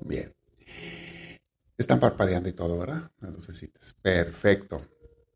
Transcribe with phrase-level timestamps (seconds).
[0.00, 0.32] Bien.
[1.76, 3.10] Están parpadeando y todo, ¿verdad?
[3.20, 3.94] Las lucecitas.
[4.00, 4.80] Perfecto.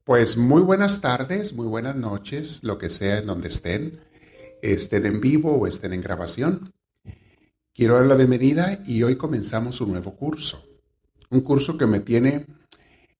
[0.04, 4.00] Pues muy buenas tardes, muy buenas noches, lo que sea en donde estén,
[4.62, 6.72] estén en vivo o estén en grabación.
[7.74, 10.66] Quiero dar la bienvenida y hoy comenzamos un nuevo curso.
[11.30, 12.46] Un curso que me tiene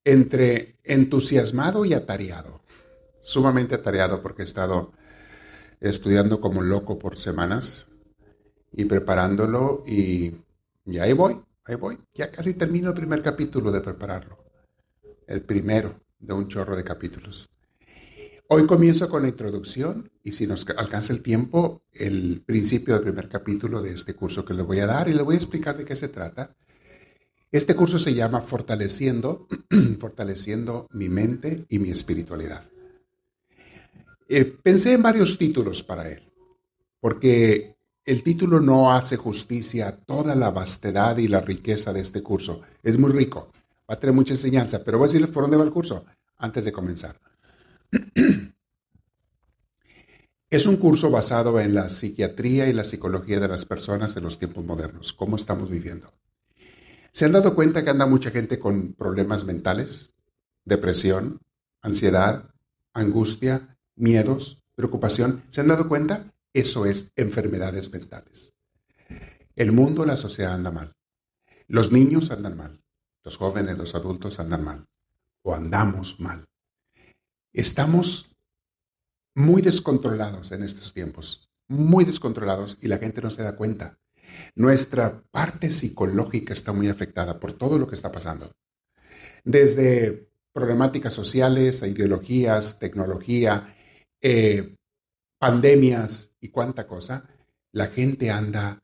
[0.05, 2.63] entre entusiasmado y atareado.
[3.21, 4.93] Sumamente atareado porque he estado
[5.81, 7.90] estudiando como loco por semanas
[8.73, 10.33] y preparándolo y,
[10.85, 11.99] y ahí voy, ahí voy.
[12.15, 14.39] Ya casi termino el primer capítulo de prepararlo.
[15.27, 17.49] El primero de un chorro de capítulos.
[18.53, 23.29] Hoy comienzo con la introducción y si nos alcanza el tiempo, el principio del primer
[23.29, 25.85] capítulo de este curso que le voy a dar y le voy a explicar de
[25.85, 26.57] qué se trata.
[27.53, 29.47] Este curso se llama Fortaleciendo,
[30.01, 32.69] fortaleciendo mi mente y mi espiritualidad.
[34.29, 36.29] Eh, pensé en varios títulos para él,
[36.99, 42.23] porque el título no hace justicia a toda la vastedad y la riqueza de este
[42.23, 42.63] curso.
[42.83, 43.53] Es muy rico,
[43.89, 46.05] va a tener mucha enseñanza, pero voy a decirles por dónde va el curso
[46.39, 47.21] antes de comenzar.
[50.51, 54.41] Es un curso basado en la psiquiatría y la psicología de las personas en los
[54.41, 56.13] tiempos modernos, cómo estamos viviendo.
[57.13, 60.11] ¿Se han dado cuenta que anda mucha gente con problemas mentales?
[60.65, 61.39] Depresión,
[61.83, 62.51] ansiedad,
[62.93, 65.45] angustia, miedos, preocupación.
[65.51, 66.33] ¿Se han dado cuenta?
[66.53, 68.53] Eso es enfermedades mentales.
[69.55, 70.97] El mundo, la sociedad anda mal.
[71.69, 72.83] Los niños andan mal.
[73.23, 74.87] Los jóvenes, los adultos andan mal.
[75.43, 76.49] O andamos mal.
[77.53, 78.37] Estamos
[79.35, 81.51] muy descontrolados en estos tiempos.
[81.69, 83.99] Muy descontrolados y la gente no se da cuenta.
[84.55, 88.53] Nuestra parte psicológica está muy afectada por todo lo que está pasando.
[89.45, 93.77] Desde problemáticas sociales, ideologías, tecnología,
[94.21, 94.77] eh,
[95.41, 97.25] pandemias y cuánta cosa,
[97.73, 98.83] la gente anda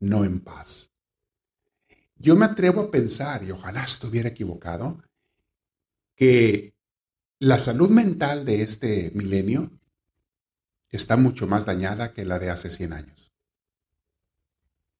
[0.00, 0.90] no en paz.
[2.16, 5.00] Yo me atrevo a pensar, y ojalá estuviera equivocado,
[6.16, 6.74] que
[7.38, 9.70] la salud mental de este milenio
[10.90, 13.32] está mucho más dañada que la de hace 100 años.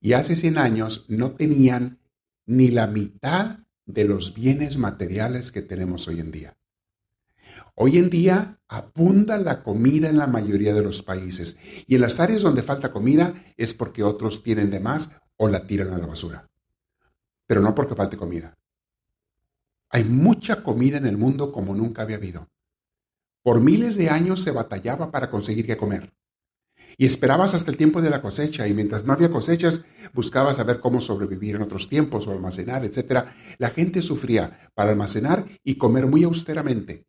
[0.00, 1.98] Y hace 100 años no tenían
[2.46, 6.56] ni la mitad de los bienes materiales que tenemos hoy en día.
[7.74, 11.56] Hoy en día abunda la comida en la mayoría de los países
[11.86, 15.66] y en las áreas donde falta comida es porque otros tienen de más o la
[15.66, 16.50] tiran a la basura.
[17.46, 18.58] Pero no porque falte comida.
[19.88, 22.48] Hay mucha comida en el mundo como nunca había habido.
[23.42, 26.12] Por miles de años se batallaba para conseguir qué comer.
[26.98, 30.78] Y esperabas hasta el tiempo de la cosecha y mientras no había cosechas buscabas saber
[30.78, 33.28] cómo sobrevivir en otros tiempos o almacenar, etc.
[33.56, 37.06] La gente sufría para almacenar y comer muy austeramente.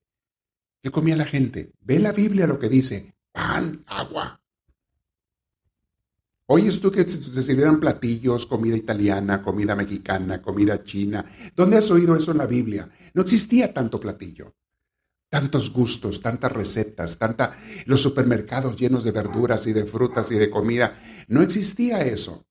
[0.84, 1.72] ¿Qué comía la gente?
[1.80, 4.42] Ve la Biblia lo que dice, pan, agua.
[6.46, 11.26] Oyes tú que se sirvieran platillos, comida italiana, comida mexicana, comida china.
[11.56, 12.92] ¿Dónde has oído eso en la Biblia?
[13.14, 14.54] No existía tanto platillo
[15.34, 17.58] tantos gustos, tantas recetas, tanta,
[17.88, 21.26] los supermercados llenos de verduras y de frutas y de comida.
[21.28, 22.46] No existía eso.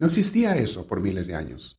[0.00, 1.78] No existía eso por miles de años.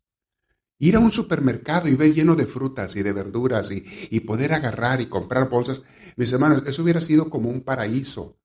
[0.80, 4.54] Ir a un supermercado y ver lleno de frutas y de verduras y, y poder
[4.54, 5.82] agarrar y comprar bolsas,
[6.16, 8.38] mis hermanos, eso hubiera sido como un paraíso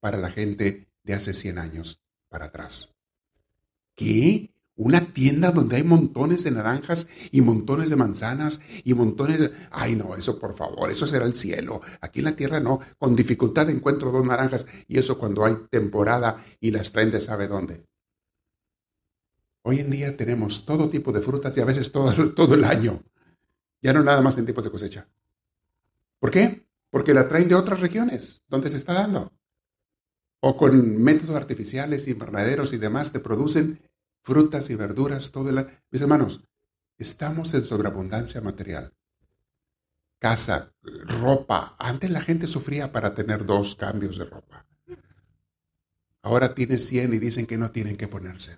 [0.00, 2.94] para la gente de hace 100 años para atrás.
[3.94, 4.54] ¿Qué?
[4.76, 9.50] Una tienda donde hay montones de naranjas y montones de manzanas y montones de...
[9.72, 11.80] Ay, no, eso por favor, eso será el cielo.
[12.00, 12.78] Aquí en la tierra no.
[12.96, 17.48] Con dificultad encuentro dos naranjas y eso cuando hay temporada y las traen de sabe
[17.48, 17.84] dónde.
[19.68, 23.04] Hoy en día tenemos todo tipo de frutas y a veces todo, todo el año.
[23.82, 25.06] Ya no nada más en tiempos de cosecha.
[26.18, 26.66] ¿Por qué?
[26.88, 29.30] Porque la traen de otras regiones donde se está dando.
[30.40, 33.82] O con métodos artificiales, invernaderos y demás te producen
[34.22, 36.40] frutas y verduras, todo el Mis hermanos,
[36.96, 38.94] estamos en sobreabundancia material.
[40.18, 41.76] Casa, ropa.
[41.78, 44.64] Antes la gente sufría para tener dos cambios de ropa.
[46.22, 48.56] Ahora tiene 100 y dicen que no tienen que ponerse.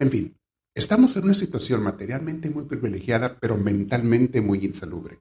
[0.00, 0.34] En fin,
[0.74, 5.20] estamos en una situación materialmente muy privilegiada, pero mentalmente muy insalubre.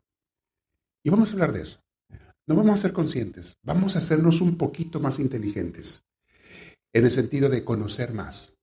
[1.04, 1.82] Y vamos a hablar de eso.
[2.48, 6.04] No vamos a ser conscientes, vamos a hacernos un poquito más inteligentes
[6.94, 8.58] en el sentido de conocer más.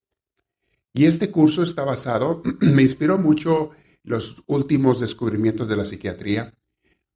[0.94, 3.72] Y este curso está basado, me inspiró mucho
[4.02, 6.54] los últimos descubrimientos de la psiquiatría.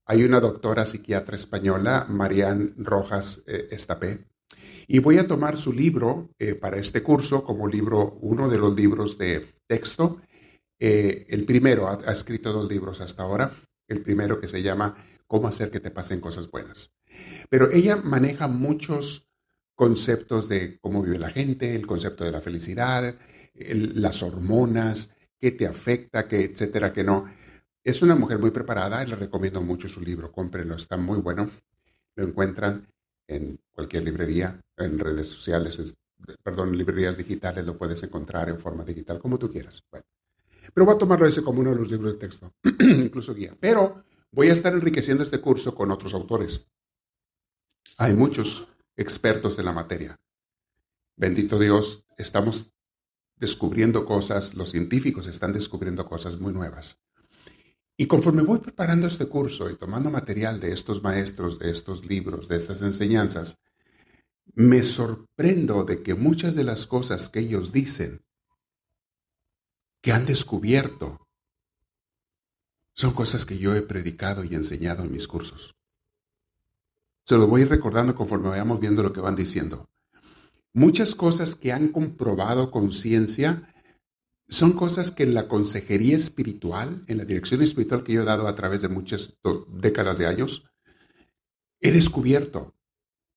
[0.05, 4.30] Hay una doctora psiquiatra española, Marianne Rojas eh, Estapé,
[4.93, 8.75] y voy a tomar su libro eh, para este curso como libro, uno de los
[8.75, 10.21] libros de texto.
[10.81, 13.55] Eh, el primero, ha, escrito dos libros hasta ahora.
[13.87, 14.97] El primero que se llama
[15.29, 16.91] Cómo hacer que te pasen cosas buenas.
[17.49, 19.31] Pero ella maneja muchos
[19.77, 23.17] conceptos de cómo vive la gente, el concepto de la felicidad,
[23.55, 27.33] las hormonas, qué te afecta, qué etcétera, que no.
[27.85, 30.33] Es una mujer muy preparada y le recomiendo mucho su libro.
[30.33, 31.49] Cómprenlo, está muy bueno.
[32.17, 32.89] Lo encuentran
[33.31, 35.95] en cualquier librería, en redes sociales,
[36.43, 39.85] perdón, en librerías digitales, lo puedes encontrar en forma digital, como tú quieras.
[40.75, 43.57] Pero voy a tomarlo ese como uno de los libros de texto, incluso guía.
[43.59, 46.67] Pero voy a estar enriqueciendo este curso con otros autores.
[47.99, 48.67] Hay muchos
[48.97, 50.19] expertos en la materia.
[51.17, 52.73] Bendito Dios, estamos
[53.37, 57.01] descubriendo cosas, los científicos están descubriendo cosas muy nuevas.
[58.01, 62.49] Y conforme voy preparando este curso y tomando material de estos maestros, de estos libros,
[62.49, 63.59] de estas enseñanzas,
[64.55, 68.25] me sorprendo de que muchas de las cosas que ellos dicen,
[70.01, 71.29] que han descubierto,
[72.95, 75.77] son cosas que yo he predicado y enseñado en mis cursos.
[77.27, 79.91] Se lo voy recordando conforme vayamos viendo lo que van diciendo.
[80.73, 83.75] Muchas cosas que han comprobado con ciencia
[84.51, 88.49] son cosas que en la consejería espiritual, en la dirección espiritual que yo he dado
[88.49, 89.39] a través de muchas
[89.69, 90.65] décadas de años,
[91.81, 92.75] he descubierto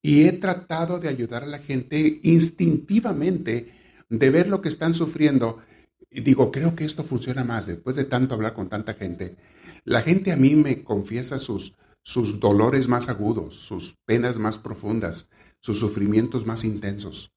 [0.02, 3.76] y he tratado de ayudar a la gente instintivamente
[4.10, 5.62] de ver lo que están sufriendo.
[6.10, 9.38] Y digo, creo que esto funciona más después de tanto hablar con tanta gente.
[9.86, 15.30] La gente a mí me confiesa sus, sus dolores más agudos, sus penas más profundas,
[15.60, 17.32] sus sufrimientos más intensos,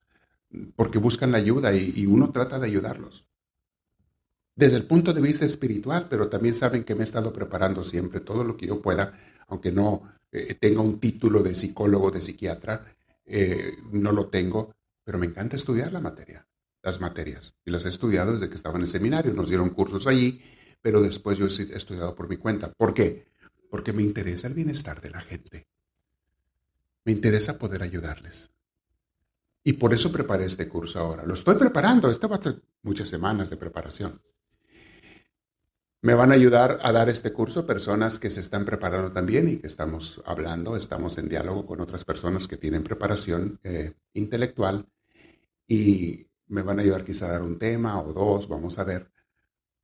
[0.77, 3.29] porque buscan la ayuda y uno trata de ayudarlos
[4.57, 8.21] desde el punto de vista espiritual, pero también saben que me he estado preparando siempre
[8.21, 9.13] todo lo que yo pueda,
[9.49, 12.87] aunque no eh, tenga un título de psicólogo, de psiquiatra,
[13.27, 14.75] eh, no lo tengo,
[15.05, 16.47] pero me encanta estudiar la materia,
[16.83, 17.55] las materias.
[17.67, 20.41] Y las he estudiado desde que estaba en el seminario, nos dieron cursos allí,
[20.81, 22.73] pero después yo he estudiado por mi cuenta.
[22.73, 23.29] ¿Por qué?
[23.71, 25.69] Porque me interesa el bienestar de la gente.
[27.05, 28.51] Me interesa poder ayudarles.
[29.63, 31.25] Y por eso preparé este curso ahora.
[31.27, 32.41] Lo estoy preparando, este va
[32.83, 34.21] muchas semanas de preparación.
[36.07, 39.57] Me van a ayudar a dar este curso personas que se están preparando también y
[39.57, 44.87] que estamos hablando, estamos en diálogo con otras personas que tienen preparación eh, intelectual
[45.67, 49.11] y me van a ayudar quizá a dar un tema o dos, vamos a ver,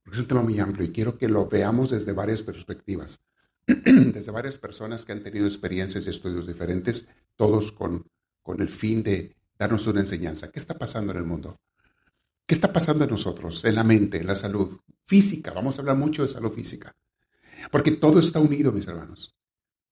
[0.01, 3.19] porque es un tema muy amplio y quiero que lo veamos desde varias perspectivas,
[3.67, 7.05] desde varias personas que han tenido experiencias y estudios diferentes,
[7.35, 8.09] todos con,
[8.41, 10.49] con el fin de darnos una enseñanza.
[10.49, 11.59] ¿Qué está pasando en el mundo?
[12.45, 15.51] ¿Qué está pasando en nosotros, en la mente, en la salud física?
[15.53, 16.95] Vamos a hablar mucho de salud física.
[17.71, 19.37] Porque todo está unido, mis hermanos.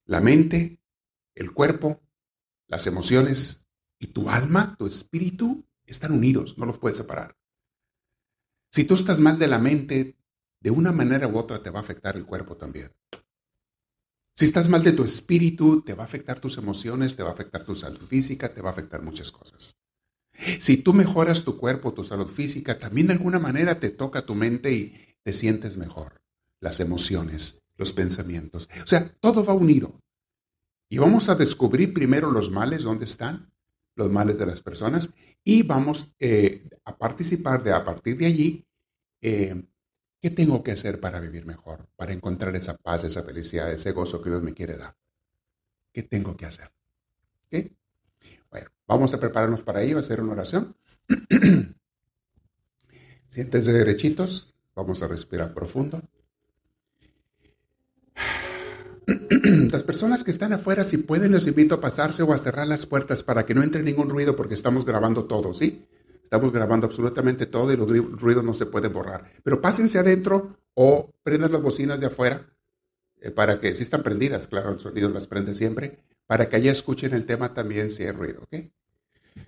[0.05, 0.81] La mente,
[1.33, 2.01] el cuerpo,
[2.67, 3.67] las emociones
[3.99, 7.37] y tu alma, tu espíritu, están unidos, no los puedes separar.
[8.71, 10.17] Si tú estás mal de la mente,
[10.59, 12.93] de una manera u otra te va a afectar el cuerpo también.
[14.35, 17.33] Si estás mal de tu espíritu, te va a afectar tus emociones, te va a
[17.33, 19.80] afectar tu salud física, te va a afectar muchas cosas.
[20.59, 24.35] Si tú mejoras tu cuerpo, tu salud física, también de alguna manera te toca tu
[24.35, 26.21] mente y te sientes mejor.
[26.59, 28.69] Las emociones, los pensamientos.
[28.83, 29.99] O sea, todo va unido.
[30.89, 33.51] Y vamos a descubrir primero los males, dónde están,
[33.95, 38.65] los males de las personas, y vamos eh, a participar de a partir de allí.
[39.21, 39.63] Eh,
[40.21, 41.87] ¿Qué tengo que hacer para vivir mejor?
[41.95, 44.95] Para encontrar esa paz, esa felicidad, ese gozo que Dios me quiere dar.
[45.91, 46.71] ¿Qué tengo que hacer?
[47.49, 47.75] ¿Qué?
[48.91, 50.75] Vamos a prepararnos para ello, a hacer una oración.
[53.29, 56.01] Siéntense derechitos, vamos a respirar profundo.
[59.71, 62.85] Las personas que están afuera, si pueden, les invito a pasarse o a cerrar las
[62.85, 65.87] puertas para que no entre ningún ruido porque estamos grabando todo, ¿sí?
[66.21, 67.87] Estamos grabando absolutamente todo y los
[68.19, 69.31] ruidos no se pueden borrar.
[69.41, 72.45] Pero pásense adentro o prendan las bocinas de afuera
[73.21, 76.73] eh, para que, si están prendidas, claro, el sonido las prende siempre, para que allá
[76.73, 78.69] escuchen el tema también si hay ruido, ¿ok?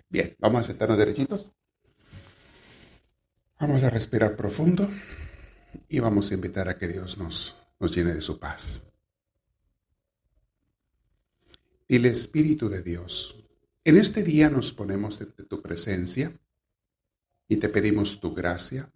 [0.10, 1.52] Bien, vamos a sentarnos derechitos.
[3.60, 4.90] Vamos a respirar profundo
[5.88, 8.84] y vamos a invitar a que Dios nos, nos llene de su paz.
[11.88, 13.44] Y el Espíritu de Dios,
[13.84, 16.38] en este día nos ponemos ante tu presencia
[17.48, 18.92] y te pedimos tu gracia,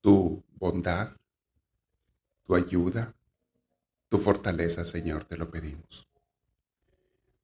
[0.00, 1.16] tu bondad,
[2.44, 3.14] tu ayuda,
[4.08, 6.08] tu fortaleza, Señor, te lo pedimos.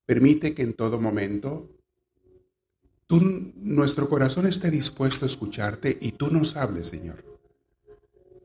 [0.07, 1.71] Permite que en todo momento
[3.19, 7.25] nuestro corazón esté dispuesto a escucharte y tú nos hables, Señor.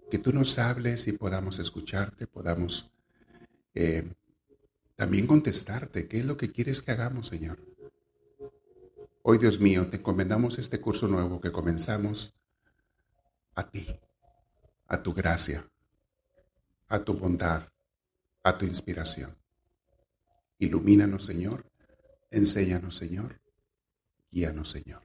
[0.10, 2.92] Que tú nos hables y podamos escucharte, podamos
[3.76, 4.12] eh,
[4.96, 6.08] también contestarte.
[6.08, 7.60] ¿Qué es lo que quieres que hagamos, Señor?
[9.22, 12.34] Hoy, Dios mío, te encomendamos este curso nuevo que comenzamos
[13.54, 13.88] a ti,
[14.88, 15.70] a tu gracia,
[16.88, 17.70] a tu bondad,
[18.44, 19.36] a tu inspiración.
[20.58, 21.66] Ilumínanos, Señor.
[22.32, 23.45] Enséñanos, Señor.
[24.36, 25.02] Guíanos, Señor.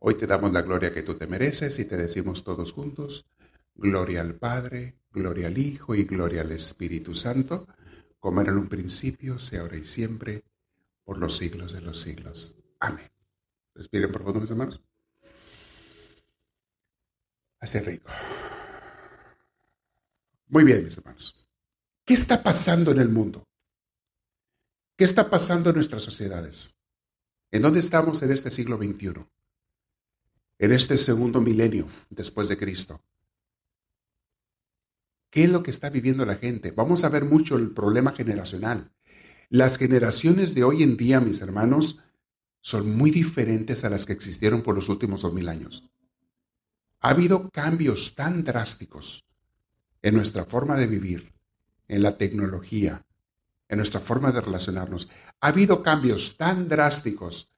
[0.00, 3.30] Hoy te damos la gloria que tú te mereces y te decimos todos juntos,
[3.76, 7.68] gloria al Padre, gloria al Hijo y gloria al Espíritu Santo,
[8.18, 10.42] como era en un principio, sea ahora y siempre,
[11.04, 12.56] por los siglos de los siglos.
[12.80, 13.08] Amén.
[13.76, 14.82] Respiren profundo, mis hermanos.
[17.60, 18.10] Hace rico.
[20.48, 21.46] Muy bien, mis hermanos.
[22.04, 23.44] ¿Qué está pasando en el mundo?
[24.96, 26.73] ¿Qué está pasando en nuestras sociedades?
[27.54, 29.26] ¿En dónde estamos en este siglo XXI?
[30.58, 33.00] En este segundo milenio después de Cristo.
[35.30, 36.72] ¿Qué es lo que está viviendo la gente?
[36.72, 38.90] Vamos a ver mucho el problema generacional.
[39.50, 42.00] Las generaciones de hoy en día, mis hermanos,
[42.60, 45.88] son muy diferentes a las que existieron por los últimos dos mil años.
[47.02, 49.28] Ha habido cambios tan drásticos
[50.02, 51.32] en nuestra forma de vivir,
[51.86, 53.03] en la tecnología,
[53.68, 55.08] en nuestra forma de relacionarnos.
[55.40, 57.50] Ha habido cambios tan drásticos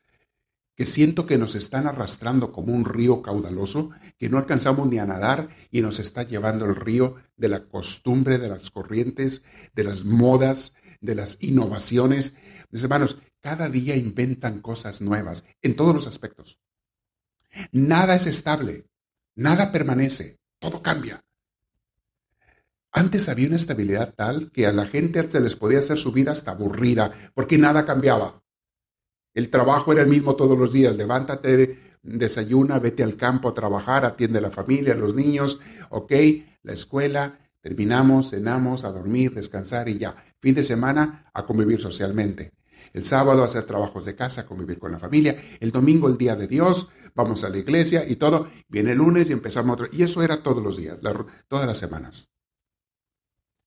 [0.77, 5.07] que siento que nos están arrastrando como un río caudaloso, que no alcanzamos ni a
[5.07, 9.43] nadar y nos está llevando el río de la costumbre, de las corrientes,
[9.75, 12.37] de las modas, de las innovaciones.
[12.71, 16.59] Mis hermanos, cada día inventan cosas nuevas en todos los aspectos.
[17.73, 18.87] Nada es estable,
[19.35, 21.26] nada permanece, todo cambia.
[22.97, 26.33] Antes había una estabilidad tal que a la gente se les podía hacer su vida
[26.33, 28.43] hasta aburrida, porque nada cambiaba.
[29.35, 30.97] El trabajo era el mismo todos los días.
[30.97, 35.61] Levántate, desayuna, vete al campo a trabajar, atiende a la familia, a los niños,
[35.91, 36.11] ok,
[36.63, 40.17] la escuela, terminamos, cenamos, a dormir, descansar y ya.
[40.41, 42.55] Fin de semana a convivir socialmente.
[42.95, 45.37] El sábado a hacer trabajos de casa, convivir con la familia.
[45.61, 48.49] El domingo el día de Dios, vamos a la iglesia y todo.
[48.69, 49.89] Viene el lunes y empezamos otro.
[49.93, 50.97] Y eso era todos los días,
[51.47, 52.31] todas las semanas.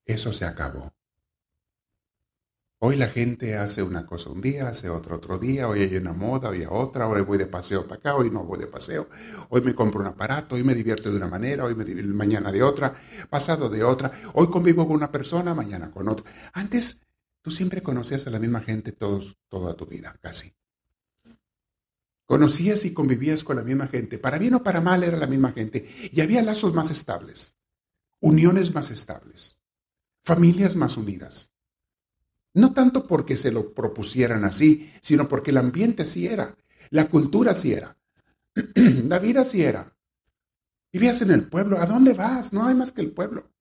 [0.09, 0.91] Eso se acabó.
[2.79, 6.13] Hoy la gente hace una cosa un día, hace otra otro día, hoy hay una
[6.13, 9.07] moda, hoy hay otra, hoy voy de paseo para acá, hoy no voy de paseo,
[9.49, 12.63] hoy me compro un aparato, hoy me divierto de una manera, hoy me mañana de
[12.63, 12.99] otra,
[13.29, 16.25] pasado de otra, hoy convivo con una persona, mañana con otra.
[16.53, 17.01] Antes
[17.43, 20.55] tú siempre conocías a la misma gente todos, toda tu vida, casi.
[22.25, 25.51] Conocías y convivías con la misma gente, para bien o para mal era la misma
[25.51, 27.53] gente, y había lazos más estables,
[28.19, 29.58] uniones más estables
[30.23, 31.51] familias más unidas.
[32.53, 36.57] No tanto porque se lo propusieran así, sino porque el ambiente sí era,
[36.89, 37.97] la cultura sí era,
[38.75, 39.95] la vida sí era.
[40.91, 42.51] Vivías en el pueblo, ¿a dónde vas?
[42.51, 43.51] No hay más que el pueblo.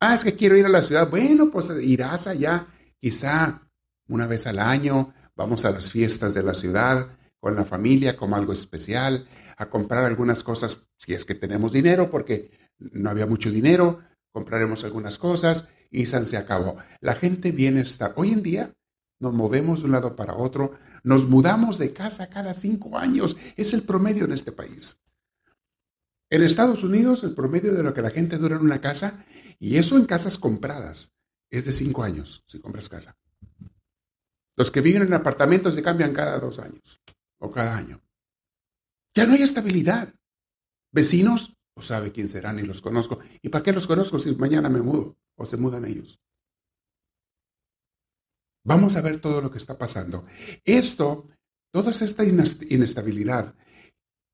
[0.00, 1.08] Ah, es que quiero ir a la ciudad.
[1.08, 2.66] Bueno, pues irás allá,
[3.00, 3.62] quizá
[4.08, 8.36] una vez al año, vamos a las fiestas de la ciudad con la familia como
[8.36, 13.50] algo especial, a comprar algunas cosas si es que tenemos dinero, porque no había mucho
[13.50, 14.00] dinero,
[14.34, 16.76] compraremos algunas cosas y San se acabó.
[17.00, 18.12] La gente viene estar.
[18.16, 18.74] Hoy en día
[19.20, 23.36] nos movemos de un lado para otro, nos mudamos de casa cada cinco años.
[23.56, 25.00] Es el promedio en este país.
[26.30, 29.24] En Estados Unidos, el promedio de lo que la gente dura en una casa,
[29.60, 31.14] y eso en casas compradas,
[31.48, 33.16] es de cinco años si compras casa.
[34.56, 37.00] Los que viven en apartamentos se cambian cada dos años
[37.38, 38.02] o cada año.
[39.14, 40.12] Ya no hay estabilidad.
[40.90, 43.18] Vecinos o sabe quién serán y los conozco.
[43.42, 46.20] ¿Y para qué los conozco si mañana me mudo o se mudan ellos?
[48.64, 50.24] Vamos a ver todo lo que está pasando.
[50.64, 51.28] Esto,
[51.70, 53.54] toda esta inestabilidad,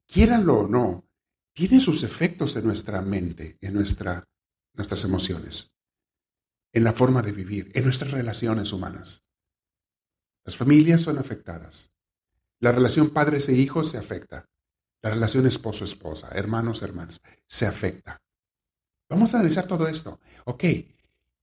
[0.07, 1.09] quieranlo o no,
[1.53, 4.25] tiene sus efectos en nuestra mente, en nuestra,
[4.75, 5.73] nuestras emociones,
[6.73, 9.25] en la forma de vivir, en nuestras relaciones humanas.
[10.45, 11.93] Las familias son afectadas.
[12.61, 14.47] La relación padres e hijos se afecta.
[15.03, 18.23] La relación esposo-esposa, hermanos-hermanas, se afecta.
[19.09, 20.21] Vamos a analizar todo esto.
[20.45, 20.65] Ok,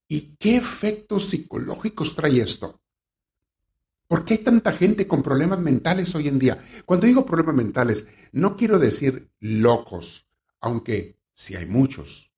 [0.08, 2.82] ¿y qué efectos psicológicos trae esto?
[4.08, 6.64] ¿Por qué hay tanta gente con problemas mentales hoy en día?
[6.86, 10.28] Cuando digo problemas mentales, no quiero decir locos,
[10.62, 12.32] aunque sí hay muchos.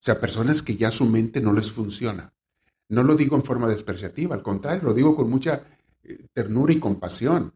[0.00, 2.34] O sea, personas que ya su mente no les funciona.
[2.88, 5.64] No lo digo en forma despreciativa, al contrario, lo digo con mucha
[6.02, 7.54] eh, ternura y compasión.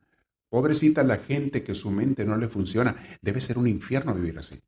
[0.48, 2.96] Pobrecita la gente que su mente no le funciona.
[3.20, 4.62] Debe ser un infierno vivir así.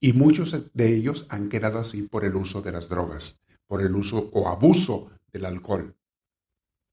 [0.00, 3.94] Y muchos de ellos han quedado así por el uso de las drogas, por el
[3.94, 5.96] uso o abuso del alcohol.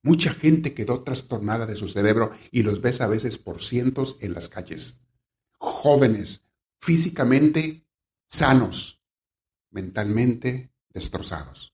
[0.02, 4.34] Mucha gente quedó trastornada de su cerebro y los ves a veces por cientos en
[4.34, 5.02] las calles.
[5.58, 6.46] Jóvenes,
[6.80, 7.86] físicamente
[8.28, 9.02] sanos,
[9.72, 11.74] mentalmente destrozados,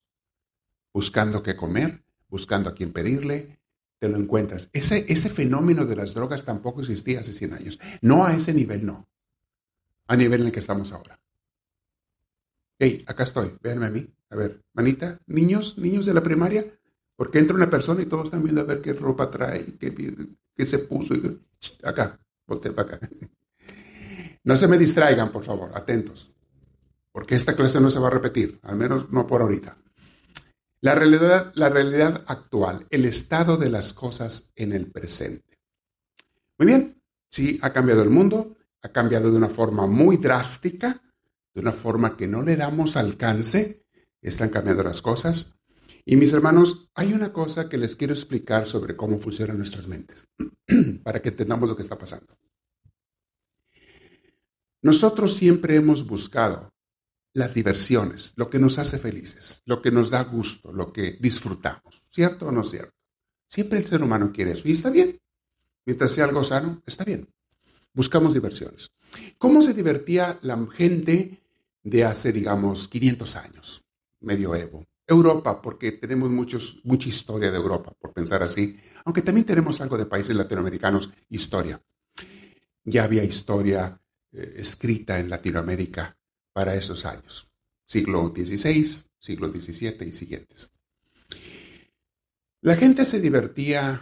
[0.93, 3.60] buscando qué comer, buscando a quién pedirle,
[4.00, 4.70] te lo encuentras.
[4.74, 7.80] Ese, ese fenómeno de las drogas tampoco existía hace 100 años.
[8.02, 9.08] No a ese nivel, no.
[10.08, 11.20] A nivel en el que estamos ahora.
[12.78, 14.08] Hey, acá estoy, véanme a mí.
[14.30, 16.66] A ver, manita, niños, niños de la primaria,
[17.16, 20.80] Porque entra una persona y todos están viendo a ver qué ropa trae, qué, se
[20.80, 21.16] puso.
[21.84, 23.10] acá, voltea para acá.
[24.44, 26.32] No se me distraigan, por favor, atentos.
[27.12, 29.75] Porque esta clase no se va a repetir, al menos no por ahorita.
[30.86, 35.58] La realidad, la realidad actual, el estado de las cosas en el presente.
[36.60, 41.01] Muy bien, sí, ha cambiado el mundo, ha cambiado de una forma muy drástica,
[41.56, 43.84] de una forma que no le damos alcance,
[44.22, 45.58] están cambiando las cosas.
[46.06, 50.27] Y mis hermanos, hay una cosa que les quiero explicar sobre cómo funcionan nuestras mentes,
[51.04, 52.38] para que entendamos lo que está pasando.
[54.84, 56.75] Nosotros siempre hemos buscado
[57.36, 62.06] las diversiones, lo que nos hace felices, lo que nos da gusto, lo que disfrutamos,
[62.10, 62.96] ¿cierto o no cierto?
[63.46, 65.20] Siempre el ser humano quiere eso y está bien.
[65.86, 67.27] Mientras sea algo sano, está bien.
[67.94, 68.94] Buscamos diversiones.
[69.38, 71.44] ¿Cómo se divertía la gente
[71.84, 73.84] de hace, digamos, 500 años,
[74.22, 74.86] medioevo?
[75.06, 79.98] Europa, porque tenemos muchos, mucha historia de Europa, por pensar así, aunque también tenemos algo
[79.98, 81.82] de países latinoamericanos, historia.
[82.86, 84.01] Ya había historia
[84.32, 86.18] eh, escrita en Latinoamérica
[86.55, 87.50] para esos años,
[87.85, 90.71] siglo XVI, siglo XVII y siguientes.
[92.62, 94.00] La gente se divertía,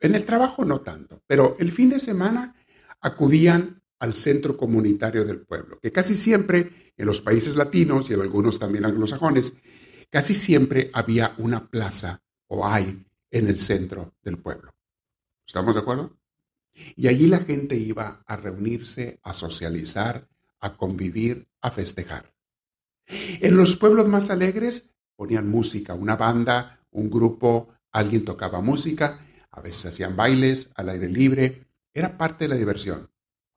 [0.00, 2.56] en el trabajo no tanto, pero el fin de semana
[3.00, 8.20] acudían al centro comunitario del pueblo, que casi siempre en los países latinos y en
[8.20, 9.54] algunos también anglosajones,
[10.10, 14.72] casi siempre había una plaza o hay en el centro del pueblo.
[15.46, 16.18] ¿Estamos de acuerdo?
[16.96, 20.26] Y allí la gente iba a reunirse, a socializar,
[20.60, 22.34] a convivir, a festejar.
[23.06, 29.60] En los pueblos más alegres ponían música, una banda, un grupo, alguien tocaba música, a
[29.60, 33.10] veces hacían bailes al aire libre, era parte de la diversión.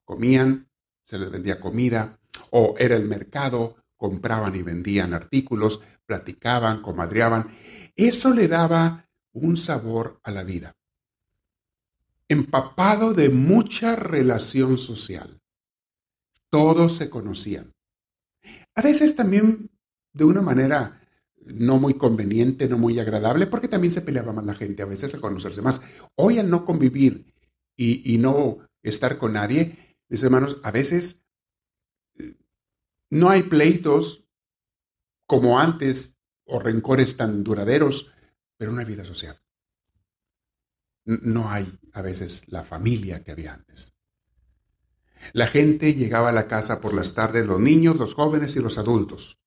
[0.04, 0.70] Comían,
[1.04, 2.20] se les vendía comida,
[2.50, 7.56] o era el mercado, compraban y vendían artículos, platicaban, comadreaban.
[7.96, 10.76] Eso le daba un sabor a la vida
[12.34, 15.42] empapado de mucha relación social.
[16.54, 17.74] Todos se conocían.
[18.76, 19.72] A veces también
[20.14, 21.02] de una manera
[21.48, 25.16] no muy conveniente, no muy agradable, porque también se peleaba más la gente a veces
[25.16, 25.82] al conocerse más.
[26.14, 27.34] Hoy al no convivir
[27.76, 31.26] y, no estar con nadie, mis hermanos, a veces
[32.20, 32.36] eh,
[33.10, 34.30] no hay pleitos
[35.26, 38.14] como antes o rencores tan duraderos,
[38.58, 39.42] pero una vida social
[41.04, 43.93] no hay a veces la familia que había antes.
[45.32, 48.78] La gente llegaba a la casa por las tardes, los niños, los jóvenes y los
[48.78, 49.40] adultos,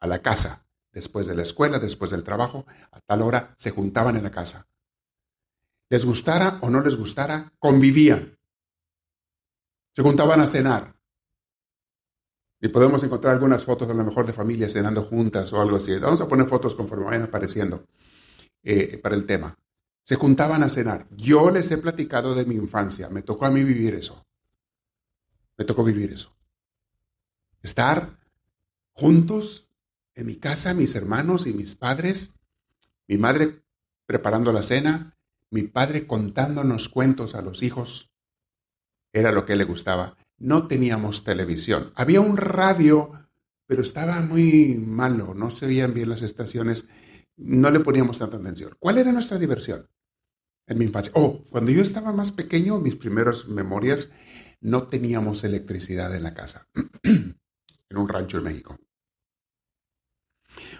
[0.00, 4.16] a la casa, después de la escuela, después del trabajo, a tal hora se juntaban
[4.16, 4.68] en la casa.
[5.90, 8.38] Les gustara o no les gustara, convivían.
[9.96, 10.94] Se juntaban a cenar.
[12.60, 15.96] Y podemos encontrar algunas fotos a lo mejor de familias cenando juntas o algo así.
[15.98, 17.84] Vamos a poner fotos conforme vayan apareciendo
[18.62, 19.56] eh, para el tema
[20.08, 21.06] se juntaban a cenar.
[21.10, 24.26] Yo les he platicado de mi infancia, me tocó a mí vivir eso.
[25.58, 26.34] Me tocó vivir eso.
[27.62, 28.16] Estar
[28.92, 29.68] juntos
[30.14, 32.32] en mi casa, mis hermanos y mis padres,
[33.08, 33.62] mi madre
[34.06, 35.16] preparando la cena,
[35.50, 38.10] mi padre contándonos cuentos a los hijos.
[39.12, 40.16] Era lo que le gustaba.
[40.38, 41.92] No teníamos televisión.
[41.96, 43.28] Había un radio,
[43.66, 46.88] pero estaba muy malo, no se veían bien las estaciones,
[47.36, 48.76] no le poníamos tanta atención.
[48.78, 49.88] ¿Cuál era nuestra diversión?
[50.68, 51.12] en mi infancia.
[51.16, 54.12] Oh, cuando yo estaba más pequeño, mis primeras memorias,
[54.60, 56.66] no teníamos electricidad en la casa,
[57.02, 58.78] en un rancho en México.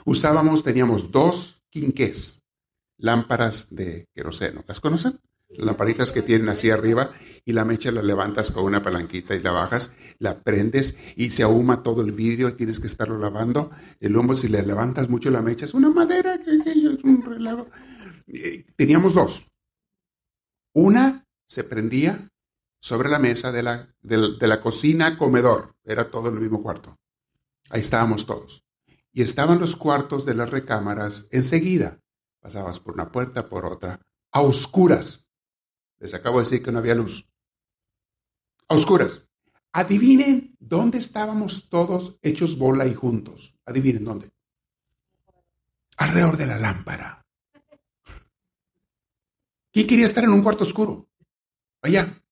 [0.04, 2.40] Usábamos, teníamos dos quinqués,
[2.96, 4.64] lámparas de queroseno.
[4.66, 5.20] ¿Las conocen?
[5.50, 7.12] Lamparitas que tienen así arriba
[7.44, 11.42] y la mecha la levantas con una palanquita y la bajas, la prendes y se
[11.42, 13.70] ahuma todo el vidrio y tienes que estarlo lavando.
[13.98, 17.66] El humo, si le levantas mucho la mecha, es una madera, que, es un relajo.
[18.26, 19.48] Eh, teníamos dos.
[20.74, 22.28] Una se prendía
[22.80, 25.76] sobre la mesa de la, de, la cocina comedor.
[25.84, 26.98] Era todo en el mismo cuarto.
[27.70, 28.64] Ahí estábamos todos.
[29.12, 32.00] Y estaban los cuartos de las recámaras enseguida.
[32.40, 35.26] Pasabas por una puerta, por otra, a oscuras.
[35.98, 37.28] Les acabo de decir que no había luz.
[38.68, 39.28] A oscuras.
[39.72, 43.56] Adivinen dónde estábamos todos hechos bola y juntos.
[43.66, 44.30] Adivinen dónde.
[45.96, 47.26] Alrededor de la lámpara.
[49.72, 51.08] ¿Quién quería estar en un cuarto oscuro?
[51.82, 52.22] Allá.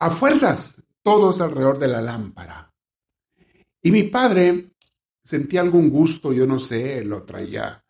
[0.00, 2.72] A fuerzas, todos alrededor de la lámpara.
[3.82, 4.72] Y mi padre
[5.24, 7.84] sentía algún gusto, yo no sé, lo traía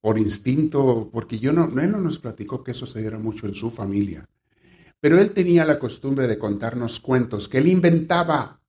[0.00, 3.54] por instinto, porque yo no, él no nos platicó que eso se diera mucho en
[3.54, 4.28] su familia.
[5.00, 8.60] Pero él tenía la costumbre de contarnos cuentos que él inventaba,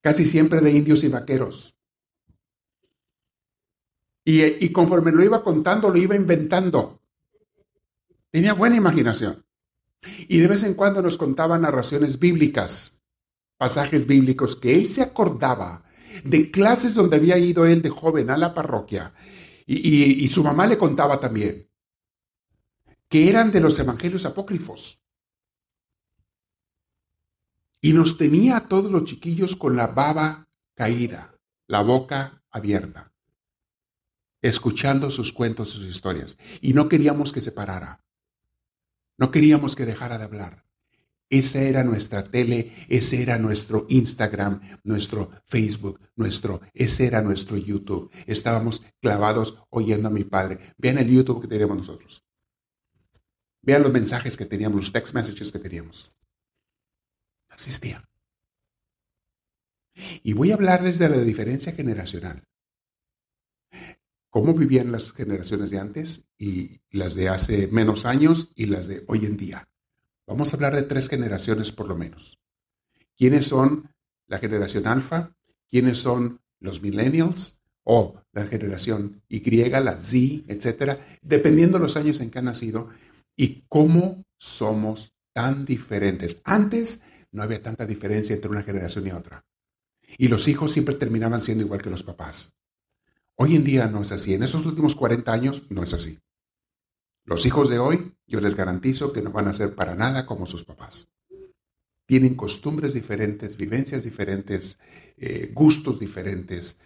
[0.00, 1.76] casi siempre de indios y vaqueros.
[4.24, 7.00] Y, y conforme lo iba contando, lo iba inventando.
[8.30, 9.47] Tenía buena imaginación.
[10.02, 13.00] Y de vez en cuando nos contaba narraciones bíblicas,
[13.56, 15.84] pasajes bíblicos que él se acordaba
[16.24, 19.14] de clases donde había ido él de joven a la parroquia.
[19.66, 21.68] Y, su mamá le contaba también
[23.08, 25.02] que eran de los evangelios apócrifos.
[27.80, 33.12] Y nos tenía a todos los chiquillos con la baba caída, la boca abierta,
[34.42, 36.38] escuchando sus cuentos, sus historias.
[36.60, 38.02] Y no queríamos que se parara.
[39.18, 40.64] No queríamos que dejara de hablar.
[41.30, 48.10] Esa era nuestra tele, ese era nuestro Instagram, nuestro Facebook, nuestro, ese era nuestro YouTube.
[48.26, 50.72] Estábamos clavados oyendo a mi padre.
[50.78, 52.24] Vean el YouTube que teníamos nosotros.
[53.60, 56.14] Vean los mensajes que teníamos, los text messages que teníamos.
[57.50, 58.08] No existía.
[60.22, 62.47] Y voy a hablarles de la diferencia generacional
[64.30, 69.04] cómo vivían las generaciones de antes y las de hace menos años y las de
[69.08, 69.68] hoy en día.
[70.26, 72.38] Vamos a hablar de tres generaciones por lo menos.
[73.16, 73.90] ¿Quiénes son
[74.26, 75.34] la generación alfa?
[75.68, 77.60] ¿Quiénes son los millennials?
[77.90, 82.90] O la generación Y, la Z, etcétera, dependiendo de los años en que han nacido
[83.34, 86.42] y cómo somos tan diferentes.
[86.44, 89.46] Antes no había tanta diferencia entre una generación y otra.
[90.18, 92.54] Y los hijos siempre terminaban siendo igual que los papás.
[93.40, 94.34] Hoy en día no es así.
[94.34, 96.18] En esos últimos 40 años no es así.
[97.24, 100.44] Los hijos de hoy, yo les garantizo que no van a ser para nada como
[100.44, 101.08] sus papás.
[102.04, 104.78] Tienen costumbres diferentes, vivencias diferentes,
[105.16, 106.78] eh, gustos diferentes,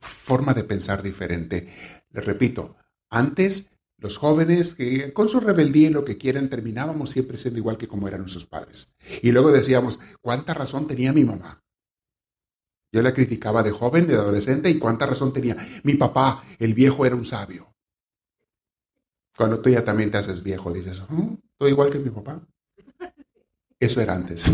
[0.00, 1.72] forma de pensar diferente.
[2.10, 2.74] Les repito,
[3.08, 4.76] antes los jóvenes
[5.14, 8.46] con su rebeldía y lo que quieran terminábamos siempre siendo igual que como eran nuestros
[8.46, 8.96] padres.
[9.22, 11.62] Y luego decíamos, ¿cuánta razón tenía mi mamá?
[12.92, 15.80] Yo la criticaba de joven, de adolescente, y cuánta razón tenía.
[15.84, 17.72] Mi papá, el viejo, era un sabio.
[19.36, 22.42] Cuando tú ya también te haces viejo, dices, oh, estoy igual que mi papá.
[23.78, 24.48] Eso era antes.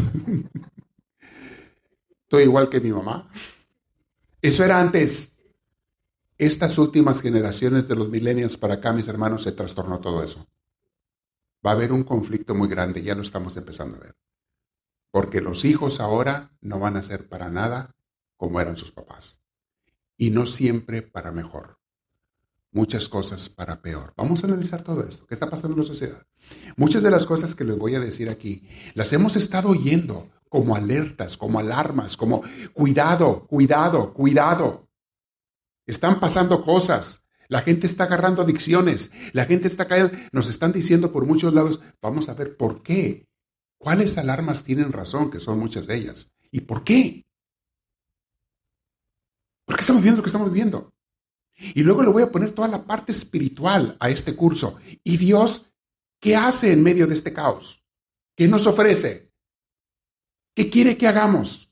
[2.22, 3.30] estoy igual que mi mamá.
[4.42, 5.40] Eso era antes.
[6.38, 10.46] Estas últimas generaciones de los millennials para acá, mis hermanos, se trastornó todo eso.
[11.66, 14.16] Va a haber un conflicto muy grande, ya lo estamos empezando a ver.
[15.10, 17.95] Porque los hijos ahora no van a ser para nada
[18.36, 19.40] como eran sus papás.
[20.16, 21.78] Y no siempre para mejor.
[22.70, 24.12] Muchas cosas para peor.
[24.16, 25.26] Vamos a analizar todo esto.
[25.26, 26.26] ¿Qué está pasando en la sociedad?
[26.76, 30.76] Muchas de las cosas que les voy a decir aquí las hemos estado oyendo como
[30.76, 34.88] alertas, como alarmas, como cuidado, cuidado, cuidado.
[35.86, 37.24] Están pasando cosas.
[37.48, 39.12] La gente está agarrando adicciones.
[39.32, 40.12] La gente está cayendo.
[40.32, 43.28] Nos están diciendo por muchos lados, vamos a ver por qué.
[43.78, 45.30] ¿Cuáles alarmas tienen razón?
[45.30, 46.32] Que son muchas de ellas.
[46.50, 47.25] ¿Y por qué?
[49.66, 50.94] Porque estamos viendo lo que estamos viviendo.
[51.56, 54.76] Y luego le voy a poner toda la parte espiritual a este curso.
[55.04, 55.72] ¿Y Dios
[56.20, 57.84] qué hace en medio de este caos?
[58.34, 59.32] ¿Qué nos ofrece?
[60.54, 61.70] ¿Qué quiere que hagamos?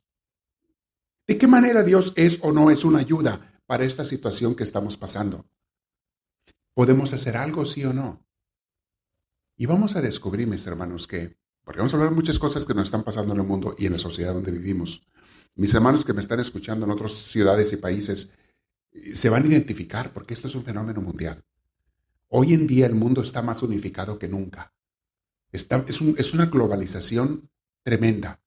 [1.27, 4.97] ¿De qué manera Dios es o no es una ayuda para esta situación que estamos
[4.97, 5.47] pasando?
[6.75, 8.27] ¿Podemos hacer algo, sí o no?
[9.57, 12.75] Y vamos a descubrir, mis hermanos, que, porque vamos a hablar de muchas cosas que
[12.75, 15.07] nos están pasando en el mundo y en la sociedad donde vivimos.
[15.57, 18.33] Mis hermanos que me están escuchando en otras ciudades y países
[18.93, 21.45] eh, se van a identificar porque esto es un fenómeno mundial.
[22.29, 24.73] Hoy en día el mundo está más unificado que nunca.
[25.53, 25.69] es,
[26.17, 27.49] es una globalización
[27.85, 28.41] tremenda.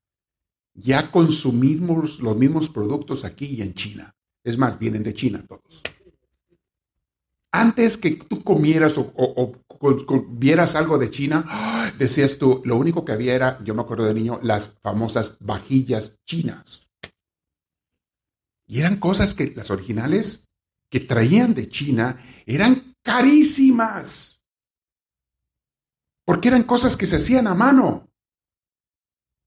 [0.73, 4.15] Ya consumimos los mismos productos aquí y en China.
[4.43, 5.81] Es más, vienen de China todos.
[7.51, 9.53] Antes que tú comieras o,
[10.29, 14.13] vieras algo de China, decías tú, lo único que había era, yo me acuerdo de
[14.13, 16.86] niño, las famosas vajillas chinas.
[18.67, 20.45] Y eran cosas que las originales
[20.91, 24.43] que traían de China eran carísimas.
[26.25, 28.09] Porque eran cosas que se hacían a mano.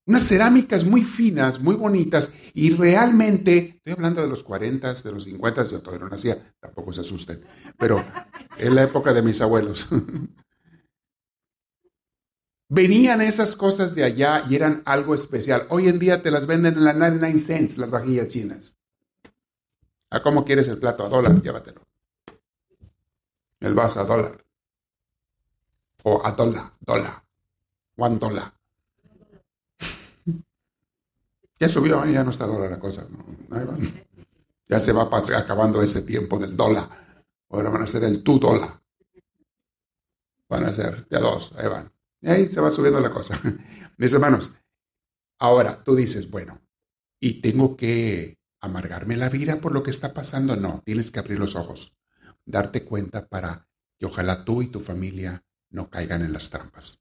[0.06, 5.24] Unas cerámicas muy finas, muy bonitas, y realmente, estoy hablando de los 40, de los
[5.24, 7.44] 50, yo todavía no nacía, tampoco se asusten,
[7.78, 8.04] pero
[8.58, 9.88] en la época de mis abuelos.
[12.68, 15.66] Venían esas cosas de allá y eran algo especial.
[15.70, 18.79] Hoy en día te las venden en la 99 cents, las vajillas chinas.
[20.10, 21.04] ¿A cómo quieres el plato?
[21.04, 21.82] A dólar, llévatelo.
[23.60, 24.44] El vaso a dólar.
[26.02, 27.22] O a dólar, dólar.
[27.96, 28.52] One dólar.
[31.60, 32.12] Ya subió, ¿eh?
[32.12, 33.06] ya no está dólar la cosa.
[34.66, 36.88] Ya se va acabando ese tiempo del dólar.
[37.50, 38.80] Ahora van a ser el tu dólar.
[40.48, 41.92] Van a ser de dos, ahí van.
[42.22, 43.38] Y ahí se va subiendo la cosa.
[43.98, 44.52] Mis hermanos,
[45.38, 46.60] ahora tú dices, bueno,
[47.20, 50.56] y tengo que amargarme la vida por lo que está pasando.
[50.56, 51.96] No, tienes que abrir los ojos.
[52.46, 53.68] darte cuenta para
[53.98, 57.00] que ojalá tú y tu familia no caigan en las trampas.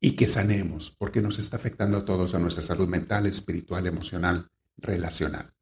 [0.00, 4.50] Y que sanemos, porque nos está afectando a todos a nuestra salud mental, espiritual, emocional,
[4.76, 5.54] relacional.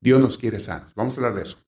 [0.00, 0.94] Dios nos quiere sanos.
[0.94, 1.58] Vamos a hablar de eso.